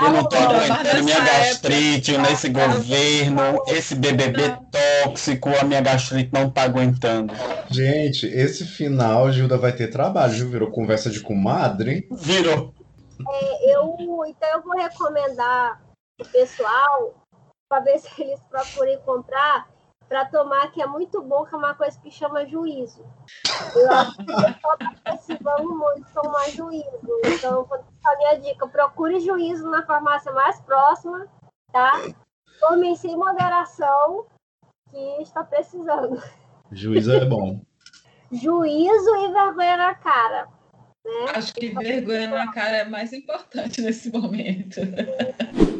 Eu 0.00 0.12
não 0.12 0.28
tô 0.28 0.36
aguentando 0.36 1.04
minha 1.04 1.20
gastrite 1.20 2.16
nesse 2.18 2.48
governo, 2.48 3.62
esse 3.68 3.94
BBB 3.94 4.56
tóxico, 5.04 5.50
a 5.60 5.64
minha 5.64 5.80
gastrite 5.80 6.30
não 6.32 6.50
tá 6.50 6.62
aguentando. 6.62 7.34
Gente, 7.70 8.26
esse 8.26 8.64
final, 8.64 9.30
Gilda 9.32 9.58
vai 9.58 9.72
ter 9.72 9.88
trabalho, 9.88 10.32
viu? 10.32 10.48
Virou 10.50 10.70
conversa 10.70 11.10
de 11.10 11.20
comadre. 11.20 12.08
Virou. 12.12 12.72
eu, 13.62 13.96
então 14.26 14.48
eu 14.54 14.62
vou 14.62 14.78
recomendar 14.78 15.80
o 16.20 16.24
pessoal 16.24 17.25
para 17.68 17.80
ver 17.80 17.98
se 18.00 18.22
eles 18.22 18.40
procurem 18.48 19.00
comprar 19.02 19.68
para 20.08 20.24
tomar, 20.26 20.70
que 20.70 20.80
é 20.80 20.86
muito 20.86 21.20
bom, 21.22 21.44
que 21.44 21.54
é 21.54 21.58
uma 21.58 21.74
coisa 21.74 21.98
que 22.00 22.10
chama 22.10 22.46
juízo. 22.46 23.04
Eu 23.74 23.90
acho 23.90 24.16
que 24.16 24.30
está 24.30 24.94
precisando 25.04 25.74
muito 25.74 26.06
tomar 26.12 26.48
juízo. 26.50 27.20
Então, 27.24 27.68
a 28.04 28.16
minha 28.16 28.40
dica: 28.40 28.68
procure 28.68 29.18
juízo 29.20 29.68
na 29.68 29.84
farmácia 29.84 30.30
mais 30.32 30.60
próxima, 30.60 31.26
tá? 31.72 31.94
Tomem 32.60 32.94
sem 32.94 33.16
moderação, 33.16 34.26
que 34.90 35.22
está 35.22 35.42
precisando. 35.42 36.22
Juízo 36.70 37.12
é 37.12 37.24
bom. 37.24 37.60
Juízo 38.30 39.16
e 39.16 39.32
vergonha 39.32 39.76
na 39.76 39.94
cara. 39.94 40.48
Né? 41.04 41.32
Acho 41.34 41.54
que 41.54 41.68
vergonha 41.68 42.28
na 42.28 42.52
cara 42.52 42.78
é 42.78 42.84
mais 42.84 43.12
importante 43.12 43.80
nesse 43.80 44.10
momento. 44.10 44.80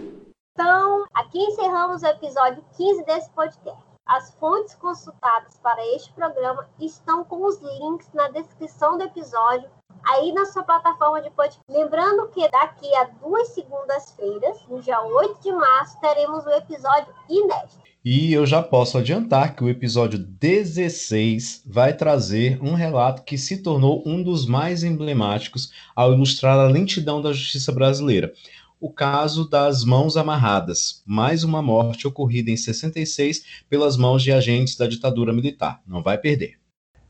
Então, 0.59 1.05
Aqui 1.13 1.39
encerramos 1.39 2.03
o 2.03 2.07
episódio 2.07 2.65
15 2.79 3.05
desse 3.05 3.29
podcast. 3.33 3.79
As 4.07 4.35
fontes 4.37 4.75
consultadas 4.75 5.59
para 5.63 5.87
este 5.95 6.11
programa 6.15 6.67
estão 6.81 7.25
com 7.25 7.45
os 7.45 7.61
links 7.61 8.09
na 8.15 8.29
descrição 8.29 8.97
do 8.97 9.05
episódio 9.05 9.69
aí 10.09 10.33
na 10.33 10.47
sua 10.47 10.63
plataforma 10.63 11.21
de 11.21 11.29
podcast. 11.31 11.61
Lembrando 11.69 12.29
que 12.29 12.49
daqui 12.51 12.95
a 12.95 13.05
duas 13.05 13.49
segundas-feiras, 13.49 14.59
no 14.67 14.81
dia 14.81 14.99
8 15.03 15.43
de 15.43 15.53
março, 15.53 16.01
teremos 16.01 16.47
um 16.47 16.51
episódio 16.53 17.13
inédito. 17.29 17.87
E 18.03 18.33
eu 18.33 18.47
já 18.47 18.63
posso 18.63 18.97
adiantar 18.97 19.57
que 19.57 19.65
o 19.65 19.69
episódio 19.69 20.19
16 20.19 21.65
vai 21.67 21.93
trazer 21.93 22.63
um 22.63 22.73
relato 22.73 23.25
que 23.25 23.37
se 23.37 23.63
tornou 23.63 24.03
um 24.07 24.23
dos 24.23 24.47
mais 24.47 24.85
emblemáticos 24.85 25.73
ao 25.95 26.13
ilustrar 26.15 26.59
a 26.59 26.69
lentidão 26.69 27.21
da 27.21 27.33
justiça 27.33 27.73
brasileira. 27.73 28.33
O 28.79 28.93
caso 28.93 29.49
das 29.49 29.85
mãos 29.85 30.19
amarradas, 30.19 31.03
mais 31.07 31.43
uma 31.43 31.63
morte 31.63 32.07
ocorrida 32.07 32.51
em 32.51 32.57
66 32.59 33.43
pelas 33.71 33.97
mãos 33.97 34.23
de 34.23 34.31
agentes 34.31 34.77
da 34.77 34.87
ditadura 34.87 35.33
militar. 35.33 35.81
Não 35.87 36.03
vai 36.03 36.19
perder. 36.19 36.59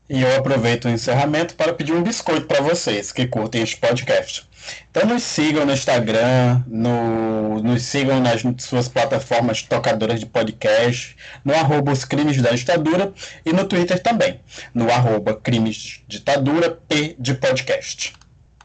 E 0.09 0.21
eu 0.21 0.37
aproveito 0.37 0.85
o 0.85 0.89
encerramento 0.89 1.55
para 1.55 1.73
pedir 1.73 1.91
um 1.91 2.01
biscoito 2.01 2.47
para 2.47 2.61
vocês 2.61 3.11
que 3.11 3.27
curtem 3.27 3.61
este 3.61 3.75
podcast. 3.75 4.47
Então 4.89 5.05
nos 5.05 5.23
sigam 5.23 5.65
no 5.65 5.73
Instagram, 5.73 6.63
no, 6.65 7.61
nos 7.61 7.83
sigam 7.83 8.21
nas 8.21 8.41
suas 8.59 8.87
plataformas 8.87 9.61
tocadoras 9.61 10.21
de 10.21 10.25
podcast, 10.25 11.17
no 11.43 11.53
arroba 11.53 11.91
os 11.91 12.05
crimes 12.05 12.41
da 12.41 12.51
ditadura 12.51 13.13
e 13.45 13.51
no 13.51 13.65
Twitter 13.65 14.01
também, 14.01 14.39
no 14.73 14.89
arroba 14.89 15.35
crimes 15.35 16.01
ditadura 16.07 16.71
P 16.71 17.17
de 17.19 17.33
podcast. 17.33 18.13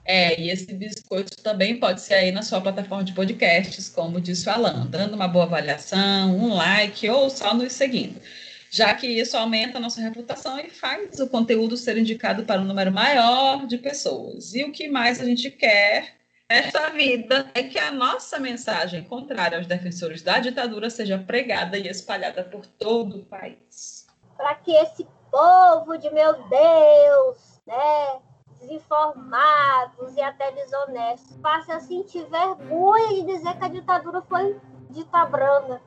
É, 0.05 0.41
e 0.41 0.51
esse 0.51 0.73
biscoito 0.75 1.37
também 1.43 1.79
pode 1.79 2.01
ser 2.01 2.15
aí 2.15 2.33
na 2.33 2.43
sua 2.43 2.61
plataforma 2.61 3.05
de 3.05 3.13
podcasts, 3.13 3.89
como 3.89 4.21
disse 4.21 4.49
o 4.49 4.53
Alan, 4.53 4.87
dando 4.87 5.15
uma 5.15 5.29
boa 5.29 5.45
avaliação, 5.45 6.37
um 6.37 6.55
like 6.55 7.09
ou 7.09 7.31
só 7.31 7.55
nos 7.55 7.73
seguindo 7.73 8.21
já 8.73 8.95
que 8.95 9.07
isso 9.07 9.37
aumenta 9.37 9.77
a 9.77 9.81
nossa 9.81 10.01
reputação 10.01 10.59
e 10.59 10.71
faz 10.71 11.21
o 11.21 11.29
conteúdo 11.29 11.77
ser 11.77 11.99
indicado 11.99 12.45
para 12.45 12.59
um 12.59 12.65
número 12.65 12.91
maior 12.91 13.67
de 13.67 13.77
pessoas. 13.77 14.55
E 14.55 14.65
o 14.65 14.73
que 14.73 14.89
mais 14.89 15.21
a 15.21 15.27
gente 15.27 15.51
quer 15.51 16.15
nesta 16.49 16.89
vida 16.89 17.51
é 17.55 17.65
que 17.65 17.79
a 17.79 17.93
nossa 17.93 18.41
mensagem 18.41 19.05
contrária 19.05 19.59
aos 19.59 19.67
defensores 19.67 20.23
da 20.23 20.39
ditadura 20.39 20.89
seja 20.89 21.19
pregada 21.19 21.77
e 21.77 21.87
espalhada 21.87 22.43
por 22.45 22.65
todo 22.65 23.19
o 23.19 23.25
país. 23.27 24.07
Para 24.39 24.55
que 24.55 24.73
esse 24.73 25.07
povo 25.31 25.99
de 25.99 26.09
meu 26.09 26.33
Deus, 26.49 27.61
né, 27.67 28.23
desinformados 28.63 30.17
e 30.17 30.23
até 30.23 30.51
desonestos, 30.53 31.37
passe 31.39 31.71
a 31.73 31.81
sentir 31.81 32.25
vergonha 32.27 33.09
de 33.09 33.23
dizer 33.25 33.57
que 33.59 33.65
a 33.65 33.69
ditadura 33.69 34.23
foi 34.23 34.59
dita 34.91 35.25
branda 35.27 35.81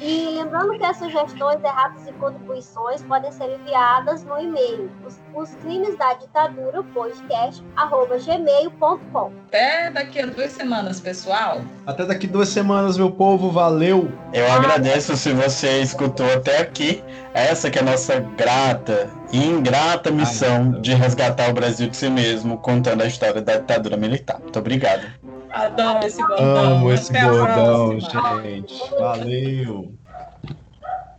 e 0.00 0.30
lembrando 0.38 0.78
que 0.78 0.84
as 0.84 0.96
sugestões, 0.96 1.62
erratas 1.62 2.06
e 2.06 2.12
contribuições 2.12 3.02
podem 3.02 3.30
ser 3.32 3.58
enviadas 3.60 4.24
no 4.24 4.38
e-mail 4.38 4.90
os, 5.06 5.18
os 5.34 5.54
crimes 5.56 5.96
da 5.96 6.14
ditadura 6.14 6.82
podcast 6.94 7.62
arroba 7.76 8.16
gmail.com. 8.18 9.32
Até 9.48 9.90
daqui 9.90 10.20
a 10.20 10.26
duas 10.26 10.52
semanas, 10.52 11.00
pessoal. 11.00 11.62
Até 11.86 12.04
daqui 12.04 12.26
duas 12.26 12.48
semanas, 12.48 12.96
meu 12.96 13.10
povo. 13.10 13.50
Valeu! 13.50 14.10
Eu 14.32 14.50
agradeço 14.50 15.16
se 15.16 15.32
você 15.32 15.80
escutou 15.80 16.26
até 16.32 16.58
aqui. 16.58 17.02
Essa 17.34 17.70
que 17.70 17.78
é 17.78 17.82
a 17.82 17.84
nossa 17.84 18.20
grata 18.20 19.10
e 19.32 19.44
ingrata 19.44 20.10
missão 20.10 20.80
de 20.80 20.94
resgatar 20.94 21.50
o 21.50 21.52
Brasil 21.52 21.88
de 21.88 21.96
si 21.96 22.10
mesmo, 22.10 22.58
contando 22.58 23.02
a 23.02 23.06
história 23.06 23.40
da 23.40 23.56
ditadura 23.56 23.96
militar. 23.96 24.38
Muito 24.40 24.58
obrigado. 24.58 25.06
Adoro 25.52 26.06
esse 26.06 26.18
bordão. 26.18 26.74
Amo 26.74 26.92
esse 26.92 27.12
bordão, 27.12 28.00
gente. 28.00 28.90
Valeu. 28.98 29.92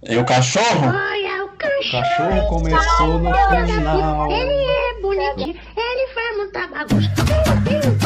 E 0.03 0.17
o 0.17 0.25
cachorro? 0.25 0.87
Olha, 0.87 1.45
o 1.45 1.49
cachorro. 1.57 1.87
O 1.87 1.91
cachorro 1.91 2.47
começou 2.49 3.19
no 3.19 3.33
final. 3.33 4.31
Ele 4.31 4.53
é 4.53 5.01
bonitinho, 5.01 5.55
ele 5.77 6.07
faz 6.13 6.37
muita 6.37 6.67
bagunça. 6.67 8.02